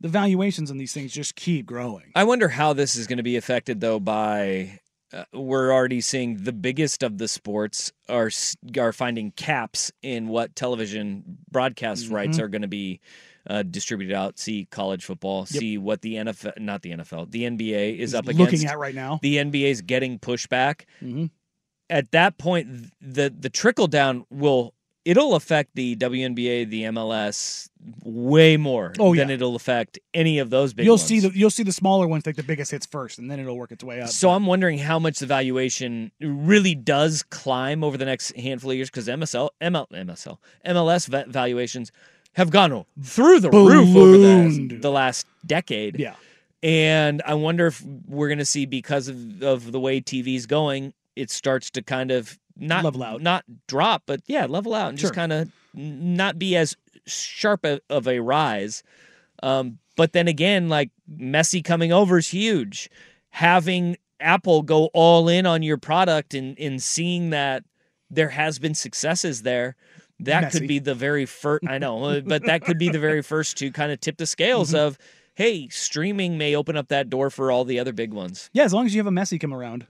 The 0.01 0.09
valuations 0.09 0.71
on 0.71 0.77
these 0.77 0.93
things 0.93 1.13
just 1.13 1.35
keep 1.37 1.67
growing. 1.67 2.13
I 2.15 2.25
wonder 2.25 2.49
how 2.49 2.73
this 2.73 2.97
is 2.97 3.07
going 3.07 3.17
to 3.19 3.23
be 3.23 3.37
affected 3.37 3.81
though 3.81 4.01
by 4.01 4.81
uh, 5.13 5.25
we're 5.33 5.73
already 5.73 6.01
seeing 6.01 6.43
the 6.43 6.53
biggest 6.53 7.03
of 7.03 7.19
the 7.19 7.29
sports 7.29 7.93
are 8.09 8.31
are 8.79 8.93
finding 8.93 9.31
caps 9.33 9.93
in 10.03 10.29
what 10.29 10.57
television 10.57 11.39
broadcast 11.51 12.09
rights 12.09 12.39
Mhm. 12.39 12.43
are 12.43 12.49
going 12.49 12.63
to 12.63 12.69
be 12.69 13.01
uh, 13.49 13.63
distributed 13.63 14.15
out. 14.15 14.39
See 14.39 14.67
college 14.71 15.05
football. 15.05 15.41
Yep. 15.51 15.61
See 15.61 15.79
what 15.79 16.01
the 16.03 16.15
NFL, 16.15 16.59
not 16.61 16.83
the 16.83 16.93
NFL, 16.93 17.31
the 17.31 17.43
NBA 17.45 17.99
is 17.99 18.11
Is 18.11 18.15
up 18.15 18.27
looking 18.27 18.47
against 18.47 18.67
at 18.67 18.79
right 18.79 18.95
now. 18.95 19.19
The 19.23 19.37
NBA 19.37 19.71
is 19.71 19.83
getting 19.83 20.19
pushback. 20.19 20.83
Mhm. 21.03 21.31
At 21.91 22.11
that 22.13 22.39
point, 22.39 22.91
the 23.01 23.35
the 23.39 23.51
trickle 23.51 23.87
down 23.87 24.25
will 24.31 24.73
it'll 25.05 25.35
affect 25.35 25.75
the 25.75 25.95
WNBA, 25.97 26.65
the 26.71 26.85
MLS 26.85 27.69
way 28.03 28.57
more 28.57 28.95
Oh, 28.99 29.15
than 29.15 29.29
yeah. 29.29 29.35
it'll 29.35 29.55
affect 29.55 29.99
any 30.15 30.39
of 30.39 30.49
those 30.49 30.73
big 30.73 30.87
you'll 30.87 30.95
ones. 30.95 31.03
see 31.05 31.21
the 31.21 31.31
you'll 31.39 31.51
see 31.51 31.63
the 31.63 31.73
smaller 31.73 32.07
ones 32.09 32.23
take 32.25 32.37
the 32.37 32.43
biggest 32.43 32.71
hits 32.71 32.87
first, 32.87 33.19
and 33.19 33.31
then 33.31 33.39
it'll 33.39 33.59
work 33.59 33.71
its 33.71 33.85
way 33.85 34.01
up. 34.01 34.09
So 34.09 34.31
I'm 34.31 34.47
wondering 34.47 34.79
how 34.79 34.99
much 34.99 35.19
the 35.19 35.27
valuation 35.27 36.11
really 36.23 36.75
does 36.75 37.23
climb 37.23 37.85
over 37.85 37.99
the 37.99 38.07
next 38.07 38.35
handful 38.35 38.71
of 38.71 38.77
years 38.79 38.89
because 38.89 39.07
MSL, 39.07 39.51
ML, 39.61 39.87
MSL, 39.93 40.39
MLS 40.67 41.07
valuations 41.29 41.93
have 42.35 42.51
gone 42.51 42.85
through 43.03 43.41
the 43.41 43.51
roof 43.51 43.97
over 43.97 44.19
the, 44.19 44.79
the 44.81 44.91
last 44.91 45.27
decade. 45.47 45.99
Yeah. 45.99 46.15
And 46.63 47.23
I 47.27 47.35
wonder 47.35 47.67
if 47.67 47.83
we're 48.07 48.29
going 48.29 48.39
to 48.39 48.45
see 48.45 48.67
because 48.67 49.09
of, 49.09 49.43
of 49.43 49.73
the 49.73 49.81
way 49.81 50.01
TV's 50.01 50.47
going, 50.47 50.95
it 51.15 51.31
starts 51.31 51.71
to 51.73 51.83
kind 51.83 52.11
of 52.11 52.39
not 52.57 52.85
Level 52.85 53.03
out. 53.03 53.21
not 53.21 53.45
drop, 53.67 54.05
but 54.07 54.21
yeah, 54.27 54.47
level 54.47 54.75
out 54.75 54.89
and 54.89 54.99
just 54.99 55.15
kind 55.15 55.33
of 55.33 55.51
not 55.75 56.39
be 56.39 56.57
as 56.57 56.77
sharp 57.05 57.65
a, 57.65 57.81
of 57.91 58.07
a 58.07 58.21
rise. 58.21 58.83
Um, 59.43 59.79
but 59.97 60.13
then 60.13 60.29
again, 60.29 60.69
like 60.69 60.91
Messi 61.13 61.63
coming 61.63 61.93
over 61.93 62.19
is 62.19 62.29
huge. 62.29 62.89
Having 63.31 63.97
Apple 64.21 64.63
go 64.63 64.87
all 64.95 65.29
in 65.29 65.47
on 65.47 65.63
your 65.63 65.77
product 65.77 66.35
and, 66.35 66.59
and 66.59 66.83
seeing 66.83 67.31
that 67.31 67.65
there 68.11 68.31
has 68.31 68.59
been 68.59 68.75
successes 68.75 69.43
there, 69.43 69.77
that 70.21 70.45
Messi. 70.45 70.53
could 70.61 70.69
be 70.69 70.79
the 70.79 70.95
very 70.95 71.27
first. 71.27 71.65
I 71.69 71.79
know, 71.79 72.03
uh, 72.05 72.21
but 72.21 72.45
that 72.47 72.63
could 72.65 72.79
be 72.79 72.89
the 72.89 72.99
very 73.01 73.21
first 73.23 73.57
to 73.59 73.71
kind 73.73 73.93
of 73.93 74.01
tip 74.01 74.17
the 74.17 74.27
scales 74.27 74.69
Mm-hmm. 74.71 74.79
of, 74.87 74.99
hey, 75.35 75.69
streaming 75.69 76.39
may 76.39 76.55
open 76.55 76.77
up 76.77 76.89
that 76.89 77.11
door 77.11 77.29
for 77.31 77.51
all 77.51 77.65
the 77.65 77.79
other 77.81 77.93
big 77.93 78.13
ones. 78.15 78.49
Yeah, 78.53 78.63
as 78.65 78.73
long 78.73 78.87
as 78.87 78.95
you 78.95 79.01
have 79.01 79.07
a 79.07 79.11
Messi 79.11 79.39
come 79.41 79.53
around. 79.53 79.87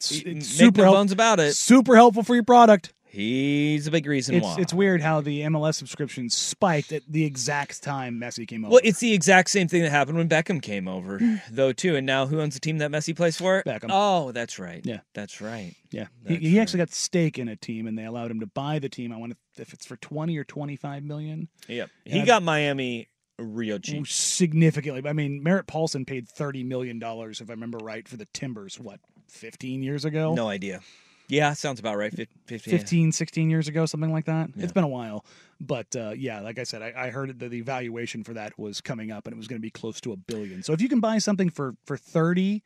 It's, 0.00 0.12
it's 0.12 0.26
no 0.60 0.66
super 0.68 0.84
help- 0.84 0.94
bones 0.96 1.12
about 1.12 1.40
it. 1.40 1.54
Super 1.54 1.96
helpful 1.96 2.22
for 2.22 2.34
your 2.34 2.44
product. 2.44 2.93
He's 3.14 3.86
a 3.86 3.90
big 3.92 4.06
reason 4.06 4.34
It's 4.34 4.44
why. 4.44 4.56
it's 4.58 4.74
weird 4.74 5.00
how 5.00 5.20
the 5.20 5.42
MLS 5.42 5.76
subscription 5.76 6.28
spiked 6.28 6.90
at 6.90 7.02
the 7.08 7.24
exact 7.24 7.82
time 7.82 8.18
Messi 8.20 8.46
came 8.46 8.64
over. 8.64 8.72
Well, 8.72 8.80
it's 8.82 8.98
the 8.98 9.12
exact 9.12 9.50
same 9.50 9.68
thing 9.68 9.82
that 9.82 9.90
happened 9.90 10.18
when 10.18 10.28
Beckham 10.28 10.60
came 10.60 10.88
over, 10.88 11.20
though, 11.50 11.72
too. 11.72 11.94
And 11.94 12.06
now 12.06 12.26
who 12.26 12.40
owns 12.40 12.54
the 12.54 12.60
team 12.60 12.78
that 12.78 12.90
Messi 12.90 13.14
plays 13.14 13.36
for? 13.36 13.62
Beckham. 13.64 13.88
Oh, 13.90 14.32
that's 14.32 14.58
right. 14.58 14.80
Yeah. 14.84 15.00
That's 15.14 15.40
right. 15.40 15.74
yeah, 15.92 16.06
he, 16.26 16.36
he 16.36 16.60
actually 16.60 16.78
got 16.78 16.90
stake 16.90 17.38
in 17.38 17.48
a 17.48 17.54
team, 17.54 17.86
and 17.86 17.96
they 17.96 18.04
allowed 18.04 18.32
him 18.32 18.40
to 18.40 18.46
buy 18.46 18.80
the 18.80 18.88
team. 18.88 19.12
I 19.12 19.16
want 19.16 19.32
to 19.32 19.62
if 19.62 19.72
it's 19.72 19.86
for 19.86 19.96
twenty 19.96 20.36
or 20.36 20.42
twenty 20.44 20.74
five 20.74 21.04
million. 21.04 21.48
Yep. 21.68 21.90
He 22.04 22.22
got 22.22 22.42
Miami 22.42 23.08
real 23.38 23.78
cheap. 23.78 24.06
significantly. 24.08 25.02
I 25.08 25.12
mean, 25.12 25.42
Merritt 25.42 25.68
Paulson 25.68 26.04
paid 26.04 26.28
thirty 26.28 26.64
million 26.64 26.98
dollars, 26.98 27.40
if 27.40 27.48
I 27.48 27.52
remember 27.52 27.78
right, 27.78 28.06
for 28.08 28.16
the 28.16 28.26
Timbers. 28.26 28.80
What, 28.80 28.98
fifteen 29.28 29.82
years 29.84 30.04
ago? 30.04 30.34
No 30.34 30.48
idea. 30.48 30.80
Yeah, 31.28 31.52
sounds 31.54 31.80
about 31.80 31.96
right. 31.96 32.12
Fif- 32.12 32.28
15. 32.46 32.78
15, 32.78 33.12
16 33.12 33.50
years 33.50 33.68
ago, 33.68 33.86
something 33.86 34.12
like 34.12 34.26
that. 34.26 34.50
Yeah. 34.54 34.62
It's 34.64 34.72
been 34.72 34.84
a 34.84 34.88
while. 34.88 35.24
But 35.60 35.94
uh, 35.96 36.10
yeah, 36.16 36.40
like 36.40 36.58
I 36.58 36.64
said, 36.64 36.82
I, 36.82 36.92
I 36.96 37.10
heard 37.10 37.38
that 37.38 37.50
the 37.50 37.60
valuation 37.62 38.24
for 38.24 38.34
that 38.34 38.58
was 38.58 38.80
coming 38.80 39.10
up 39.10 39.26
and 39.26 39.32
it 39.32 39.36
was 39.36 39.48
going 39.48 39.58
to 39.58 39.62
be 39.62 39.70
close 39.70 40.00
to 40.02 40.12
a 40.12 40.16
billion. 40.16 40.62
So 40.62 40.72
if 40.72 40.80
you 40.80 40.88
can 40.88 41.00
buy 41.00 41.18
something 41.18 41.48
for, 41.48 41.74
for 41.86 41.96
30 41.96 42.62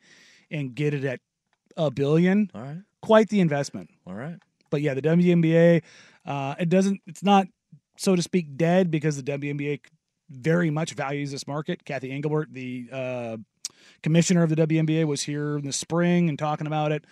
and 0.51 0.75
get 0.75 0.93
it 0.93 1.05
at 1.05 1.21
a 1.77 1.89
billion, 1.89 2.51
All 2.53 2.61
right. 2.61 2.77
quite 3.01 3.29
the 3.29 3.39
investment. 3.39 3.89
All 4.05 4.13
right. 4.15 4.37
But 4.69 4.81
yeah, 4.81 4.93
the 4.93 5.01
WNBA, 5.01 5.81
uh, 6.25 6.55
it 6.59 6.69
doesn't, 6.69 7.01
it's 7.07 7.23
not, 7.23 7.47
so 7.97 8.15
to 8.15 8.21
speak, 8.21 8.57
dead 8.57 8.91
because 8.91 9.21
the 9.21 9.23
WNBA 9.23 9.81
very 10.29 10.69
much 10.69 10.93
values 10.93 11.31
this 11.31 11.47
market. 11.47 11.85
Cathy 11.85 12.11
Engelbert, 12.11 12.53
the 12.53 12.87
uh, 12.91 13.37
commissioner 14.03 14.43
of 14.43 14.49
the 14.49 14.55
WNBA, 14.55 15.05
was 15.05 15.23
here 15.23 15.57
in 15.57 15.65
the 15.65 15.73
spring 15.73 16.29
and 16.29 16.37
talking 16.37 16.67
about 16.67 16.91
it. 16.91 17.05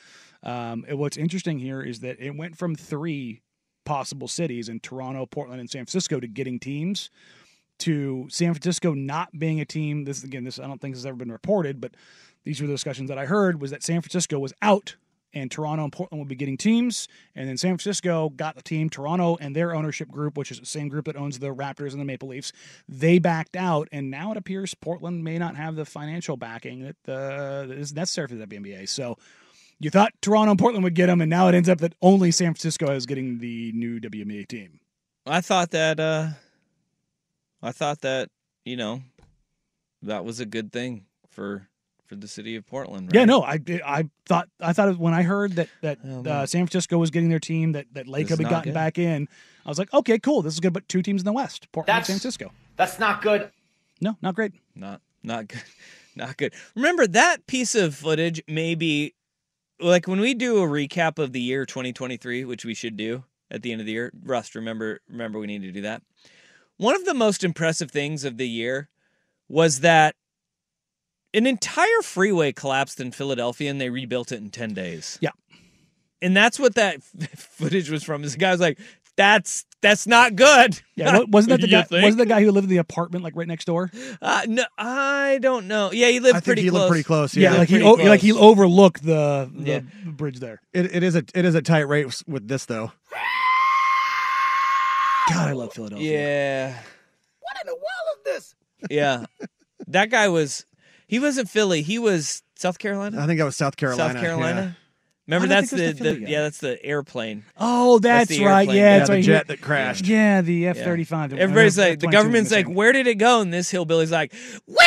Um, 0.43 0.85
what's 0.89 1.17
interesting 1.17 1.59
here 1.59 1.81
is 1.81 1.99
that 2.01 2.19
it 2.19 2.35
went 2.35 2.57
from 2.57 2.75
three 2.75 3.41
possible 3.85 4.27
cities 4.27 4.69
in 4.69 4.79
Toronto, 4.79 5.25
Portland, 5.25 5.59
and 5.59 5.69
San 5.69 5.85
Francisco 5.85 6.19
to 6.19 6.27
getting 6.27 6.59
teams 6.59 7.09
to 7.79 8.27
San 8.29 8.53
Francisco 8.53 8.93
not 8.93 9.37
being 9.37 9.61
a 9.61 9.65
team. 9.65 10.03
This 10.03 10.23
again, 10.23 10.43
this 10.43 10.59
I 10.59 10.67
don't 10.67 10.81
think 10.81 10.95
has 10.95 11.05
ever 11.05 11.17
been 11.17 11.31
reported, 11.31 11.79
but 11.79 11.91
these 12.43 12.61
were 12.61 12.67
the 12.67 12.73
discussions 12.73 13.09
that 13.09 13.17
I 13.17 13.25
heard 13.25 13.61
was 13.61 13.71
that 13.71 13.83
San 13.83 14.01
Francisco 14.01 14.39
was 14.39 14.53
out 14.61 14.95
and 15.33 15.51
Toronto 15.51 15.83
and 15.83 15.91
Portland 15.91 16.19
would 16.19 16.29
be 16.29 16.35
getting 16.35 16.57
teams, 16.57 17.07
and 17.35 17.47
then 17.47 17.57
San 17.57 17.71
Francisco 17.71 18.29
got 18.29 18.55
the 18.55 18.61
team. 18.61 18.89
Toronto 18.89 19.37
and 19.39 19.55
their 19.55 19.75
ownership 19.75 20.09
group, 20.09 20.37
which 20.37 20.51
is 20.51 20.59
the 20.59 20.65
same 20.65 20.87
group 20.87 21.05
that 21.05 21.15
owns 21.15 21.37
the 21.39 21.53
Raptors 21.53 21.91
and 21.91 21.99
the 21.99 22.05
Maple 22.05 22.29
Leafs, 22.29 22.53
they 22.87 23.19
backed 23.19 23.55
out, 23.55 23.87
and 23.91 24.09
now 24.09 24.31
it 24.31 24.37
appears 24.37 24.73
Portland 24.73 25.23
may 25.23 25.37
not 25.37 25.55
have 25.55 25.75
the 25.75 25.85
financial 25.85 26.37
backing 26.37 26.93
that, 27.05 27.13
uh, 27.13 27.65
necessary 27.93 28.27
for 28.27 28.35
the 28.35 28.47
WNBA. 28.47 28.87
So 28.87 29.17
you 29.79 29.89
thought 29.89 30.11
Toronto 30.21 30.51
and 30.51 30.59
Portland 30.59 30.83
would 30.83 30.95
get 30.95 31.07
them, 31.07 31.21
and 31.21 31.29
now 31.29 31.47
it 31.47 31.55
ends 31.55 31.69
up 31.69 31.79
that 31.79 31.93
only 32.01 32.31
San 32.31 32.53
Francisco 32.53 32.91
is 32.93 33.05
getting 33.05 33.39
the 33.39 33.71
new 33.73 33.99
WNBA 33.99 34.47
team. 34.47 34.79
I 35.25 35.41
thought 35.41 35.71
that 35.71 35.99
uh 35.99 36.29
I 37.61 37.71
thought 37.71 38.01
that, 38.01 38.29
you 38.65 38.77
know, 38.77 39.01
that 40.03 40.23
was 40.23 40.39
a 40.39 40.45
good 40.45 40.71
thing 40.71 41.05
for 41.29 41.67
for 42.05 42.15
the 42.15 42.27
city 42.27 42.55
of 42.55 42.65
Portland. 42.65 43.11
Yeah, 43.13 43.25
no, 43.25 43.43
I 43.43 43.59
I 43.85 44.09
thought 44.25 44.47
I 44.61 44.71
thought 44.73 44.97
when 44.97 45.13
I 45.13 45.23
heard 45.23 45.53
that 45.53 45.67
that 45.81 45.99
Oh, 46.05 46.23
uh. 46.25 46.45
San 46.45 46.65
Francisco 46.65 46.97
was 46.97 47.11
getting 47.11 47.29
their 47.29 47.39
team, 47.39 47.73
that 47.73 47.87
that 47.93 48.07
Lake 48.07 48.29
had 48.29 48.39
gotten 48.39 48.63
good. 48.69 48.73
back 48.73 48.97
in, 48.97 49.27
I 49.65 49.69
was 49.69 49.77
like, 49.79 49.93
okay, 49.93 50.17
cool, 50.17 50.41
this 50.41 50.53
is 50.53 50.59
good. 50.59 50.73
But 50.73 50.87
two 50.87 51.01
teams 51.01 51.21
in 51.21 51.25
the 51.25 51.33
West, 51.33 51.67
Portland, 51.71 51.89
and 51.89 52.01
That's- 52.03 52.07
San 52.07 52.13
Francisco. 52.15 52.51
That's 52.77 52.99
not 52.99 53.21
good. 53.21 53.51
No, 53.99 54.15
not 54.21 54.35
great. 54.35 54.53
Not 54.75 55.01
not 55.23 55.47
good. 55.47 55.63
Not 56.15 56.35
good. 56.37 56.51
Remember 56.73 57.05
that 57.05 57.45
piece 57.45 57.75
of 57.75 57.93
footage 57.93 58.41
maybe 58.47 59.13
like 59.79 60.07
when 60.07 60.19
we 60.19 60.33
do 60.33 60.63
a 60.63 60.67
recap 60.67 61.19
of 61.19 61.33
the 61.33 61.41
year 61.41 61.65
2023, 61.65 62.45
which 62.45 62.65
we 62.65 62.73
should 62.73 62.97
do 62.97 63.23
at 63.49 63.61
the 63.61 63.71
end 63.71 63.81
of 63.81 63.87
the 63.87 63.93
year. 63.93 64.11
Rust, 64.23 64.55
remember 64.55 65.01
remember 65.09 65.39
we 65.39 65.47
need 65.47 65.61
to 65.63 65.71
do 65.71 65.81
that. 65.81 66.01
One 66.77 66.95
of 66.95 67.05
the 67.05 67.13
most 67.13 67.43
impressive 67.43 67.91
things 67.91 68.23
of 68.23 68.37
the 68.37 68.47
year 68.47 68.89
was 69.49 69.79
that 69.79 70.15
an 71.33 71.47
entire 71.47 72.01
freeway 72.03 72.51
collapsed 72.51 72.99
in 72.99 73.11
Philadelphia 73.11 73.69
and 73.69 73.81
they 73.81 73.89
rebuilt 73.89 74.31
it 74.31 74.37
in 74.37 74.49
10 74.49 74.73
days. 74.73 75.17
Yeah. 75.21 75.31
And 76.21 76.35
that's 76.35 76.59
what 76.59 76.75
that 76.75 77.03
footage 77.35 77.89
was 77.89 78.03
from. 78.03 78.23
Is 78.23 78.33
the 78.33 78.39
guy 78.39 78.51
was 78.51 78.59
like, 78.59 78.79
that's 79.17 79.65
that's 79.81 80.07
not 80.07 80.35
good. 80.35 80.79
Yeah, 80.95 81.19
wasn't 81.27 81.51
that 81.51 81.61
the 81.65 81.67
guy? 81.67 81.81
think? 81.83 82.03
Wasn't 82.03 82.17
the 82.17 82.25
guy 82.25 82.41
who 82.41 82.51
lived 82.51 82.65
in 82.65 82.69
the 82.69 82.77
apartment 82.77 83.23
like 83.23 83.35
right 83.35 83.47
next 83.47 83.65
door? 83.65 83.91
Uh, 84.21 84.43
no, 84.47 84.63
I 84.77 85.39
don't 85.41 85.67
know. 85.67 85.91
Yeah, 85.91 86.07
he 86.07 86.19
lived 86.19 86.35
I 86.37 86.39
think 86.39 86.45
pretty 86.45 86.61
he 86.63 86.69
close. 86.69 86.79
lived 86.81 86.89
pretty 86.91 87.03
close. 87.03 87.35
Yeah, 87.35 87.51
Yeah, 87.53 87.57
like 87.59 87.69
he 87.69 87.81
o- 87.83 87.95
close. 87.95 88.07
like 88.07 88.21
he 88.21 88.31
overlooked 88.33 89.03
the 89.03 89.51
the 89.53 89.63
Yeah. 89.71 89.79
bridge 90.05 90.39
there. 90.39 90.61
It, 90.73 90.95
it 90.95 91.03
is 91.03 91.15
a 91.15 91.23
it 91.35 91.43
is 91.45 91.53
a 91.55 91.61
tight 91.61 91.87
race 91.87 92.23
with 92.27 92.47
this 92.47 92.65
though. 92.65 92.91
God, 95.29 95.49
I 95.49 95.51
love 95.51 95.73
Philadelphia. 95.73 96.09
Yeah. 96.11 96.73
What 97.41 97.57
in 97.61 97.67
the 97.67 97.75
world 97.75 98.17
is 98.17 98.23
this? 98.23 98.55
Yeah. 98.89 99.25
that 99.87 100.09
guy 100.09 100.29
was 100.29 100.65
he 101.07 101.19
wasn't 101.19 101.49
Philly, 101.49 101.81
he 101.81 101.99
was 101.99 102.43
South 102.55 102.79
Carolina. 102.79 103.21
I 103.21 103.25
think 103.27 103.37
that 103.39 103.45
was 103.45 103.55
South 103.57 103.75
Carolina. 103.77 104.13
South 104.13 104.21
Carolina. 104.21 104.77
Remember 105.27 105.47
Why 105.47 105.61
did 105.61 105.73
I 105.73 105.77
that's 105.77 105.97
the, 105.99 106.03
the 106.03 106.13
the, 106.13 106.29
yeah, 106.29 106.41
that's 106.43 106.59
the 106.59 106.83
airplane. 106.83 107.43
Oh, 107.57 107.99
that's, 107.99 108.29
the 108.29 108.45
right. 108.45 108.61
airplane. 108.61 108.77
Yeah, 108.77 108.83
Yeah, 108.83 108.97
that's 108.97 109.09
the 109.09 109.15
right. 109.15 109.23
jet 109.23 109.47
that 109.47 109.61
crashed. 109.61 110.07
Yeah, 110.07 110.41
the 110.41 110.67
F 110.67 110.77
thirty 110.77 111.03
five. 111.03 111.33
Everybody's 111.33 111.77
like 111.77 111.99
the 111.99 112.07
government's 112.07 112.51
like, 112.51 112.67
where 112.67 112.93
did 112.93 113.07
it 113.07 113.15
go? 113.15 113.41
And 113.41 113.53
this 113.53 113.69
hillbilly's 113.69 114.11
like, 114.11 114.33
Woo! 114.65 114.77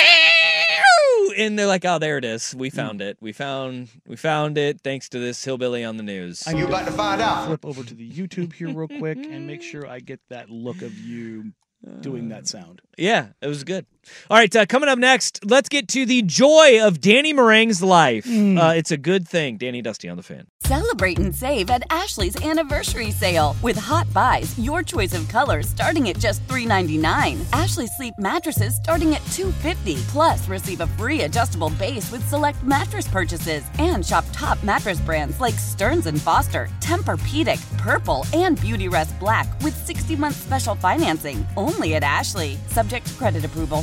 And 1.36 1.58
they're 1.58 1.66
like, 1.66 1.84
Oh, 1.84 1.98
there 1.98 2.16
it 2.16 2.24
is. 2.24 2.54
We 2.54 2.70
mm. 2.70 2.74
found 2.74 3.02
it. 3.02 3.18
We 3.20 3.32
found 3.32 3.88
we 4.06 4.16
found 4.16 4.56
it 4.56 4.80
thanks 4.80 5.10
to 5.10 5.18
this 5.18 5.44
hillbilly 5.44 5.84
on 5.84 5.98
the 5.98 6.02
news. 6.02 6.46
I 6.46 6.52
about 6.52 6.86
to 6.86 6.92
find 6.92 7.20
out? 7.20 7.46
Flip 7.46 7.66
over 7.66 7.84
to 7.84 7.94
the 7.94 8.10
YouTube 8.10 8.54
here 8.54 8.72
real 8.72 8.88
quick 8.88 9.18
and 9.18 9.46
make 9.46 9.62
sure 9.70 9.86
I 9.86 10.00
get 10.00 10.20
that 10.30 10.48
look 10.48 10.80
of 10.80 10.98
you 10.98 11.52
doing 12.00 12.28
that 12.28 12.46
sound. 12.46 12.82
Yeah, 12.96 13.28
it 13.40 13.46
was 13.46 13.64
good. 13.64 13.86
All 14.30 14.36
right, 14.36 14.54
uh, 14.54 14.66
coming 14.66 14.88
up 14.88 14.98
next, 14.98 15.40
let's 15.44 15.68
get 15.68 15.88
to 15.88 16.06
the 16.06 16.22
joy 16.22 16.80
of 16.86 17.00
Danny 17.00 17.32
Marang's 17.32 17.82
life. 17.82 18.26
Uh, 18.26 18.72
it's 18.76 18.90
a 18.90 18.96
good 18.96 19.28
thing. 19.28 19.56
Danny 19.56 19.82
Dusty 19.82 20.08
on 20.08 20.16
the 20.16 20.22
fan. 20.22 20.46
Celebrate 20.62 21.18
and 21.18 21.34
save 21.34 21.68
at 21.70 21.82
Ashley's 21.90 22.40
anniversary 22.44 23.10
sale. 23.10 23.56
With 23.62 23.76
Hot 23.76 24.12
Buys, 24.12 24.56
your 24.58 24.82
choice 24.82 25.14
of 25.14 25.26
colors 25.28 25.68
starting 25.68 26.08
at 26.10 26.18
just 26.18 26.46
$3.99. 26.46 27.40
Ashley 27.52 27.86
Sleep 27.88 28.14
mattresses 28.18 28.76
starting 28.76 29.14
at 29.14 29.22
$2.50. 29.22 30.00
Plus, 30.08 30.46
receive 30.48 30.80
a 30.80 30.86
free 30.86 31.22
adjustable 31.22 31.70
base 31.70 32.10
with 32.12 32.26
select 32.28 32.62
mattress 32.62 33.08
purchases. 33.08 33.64
And 33.78 34.04
shop 34.06 34.24
top 34.32 34.62
mattress 34.62 35.00
brands 35.00 35.40
like 35.40 35.54
Stearns 35.54 36.06
and 36.06 36.20
Foster, 36.20 36.68
Tempur-Pedic, 36.80 37.60
Purple, 37.78 38.24
and 38.32 38.58
Beautyrest 38.58 39.18
Black 39.18 39.48
with 39.62 39.74
60-month 39.86 40.36
special 40.36 40.74
financing. 40.76 41.44
Only 41.56 41.94
at 41.96 42.02
Ashley. 42.04 42.58
Subject 42.68 43.06
to 43.06 43.14
credit 43.14 43.44
approval. 43.44 43.82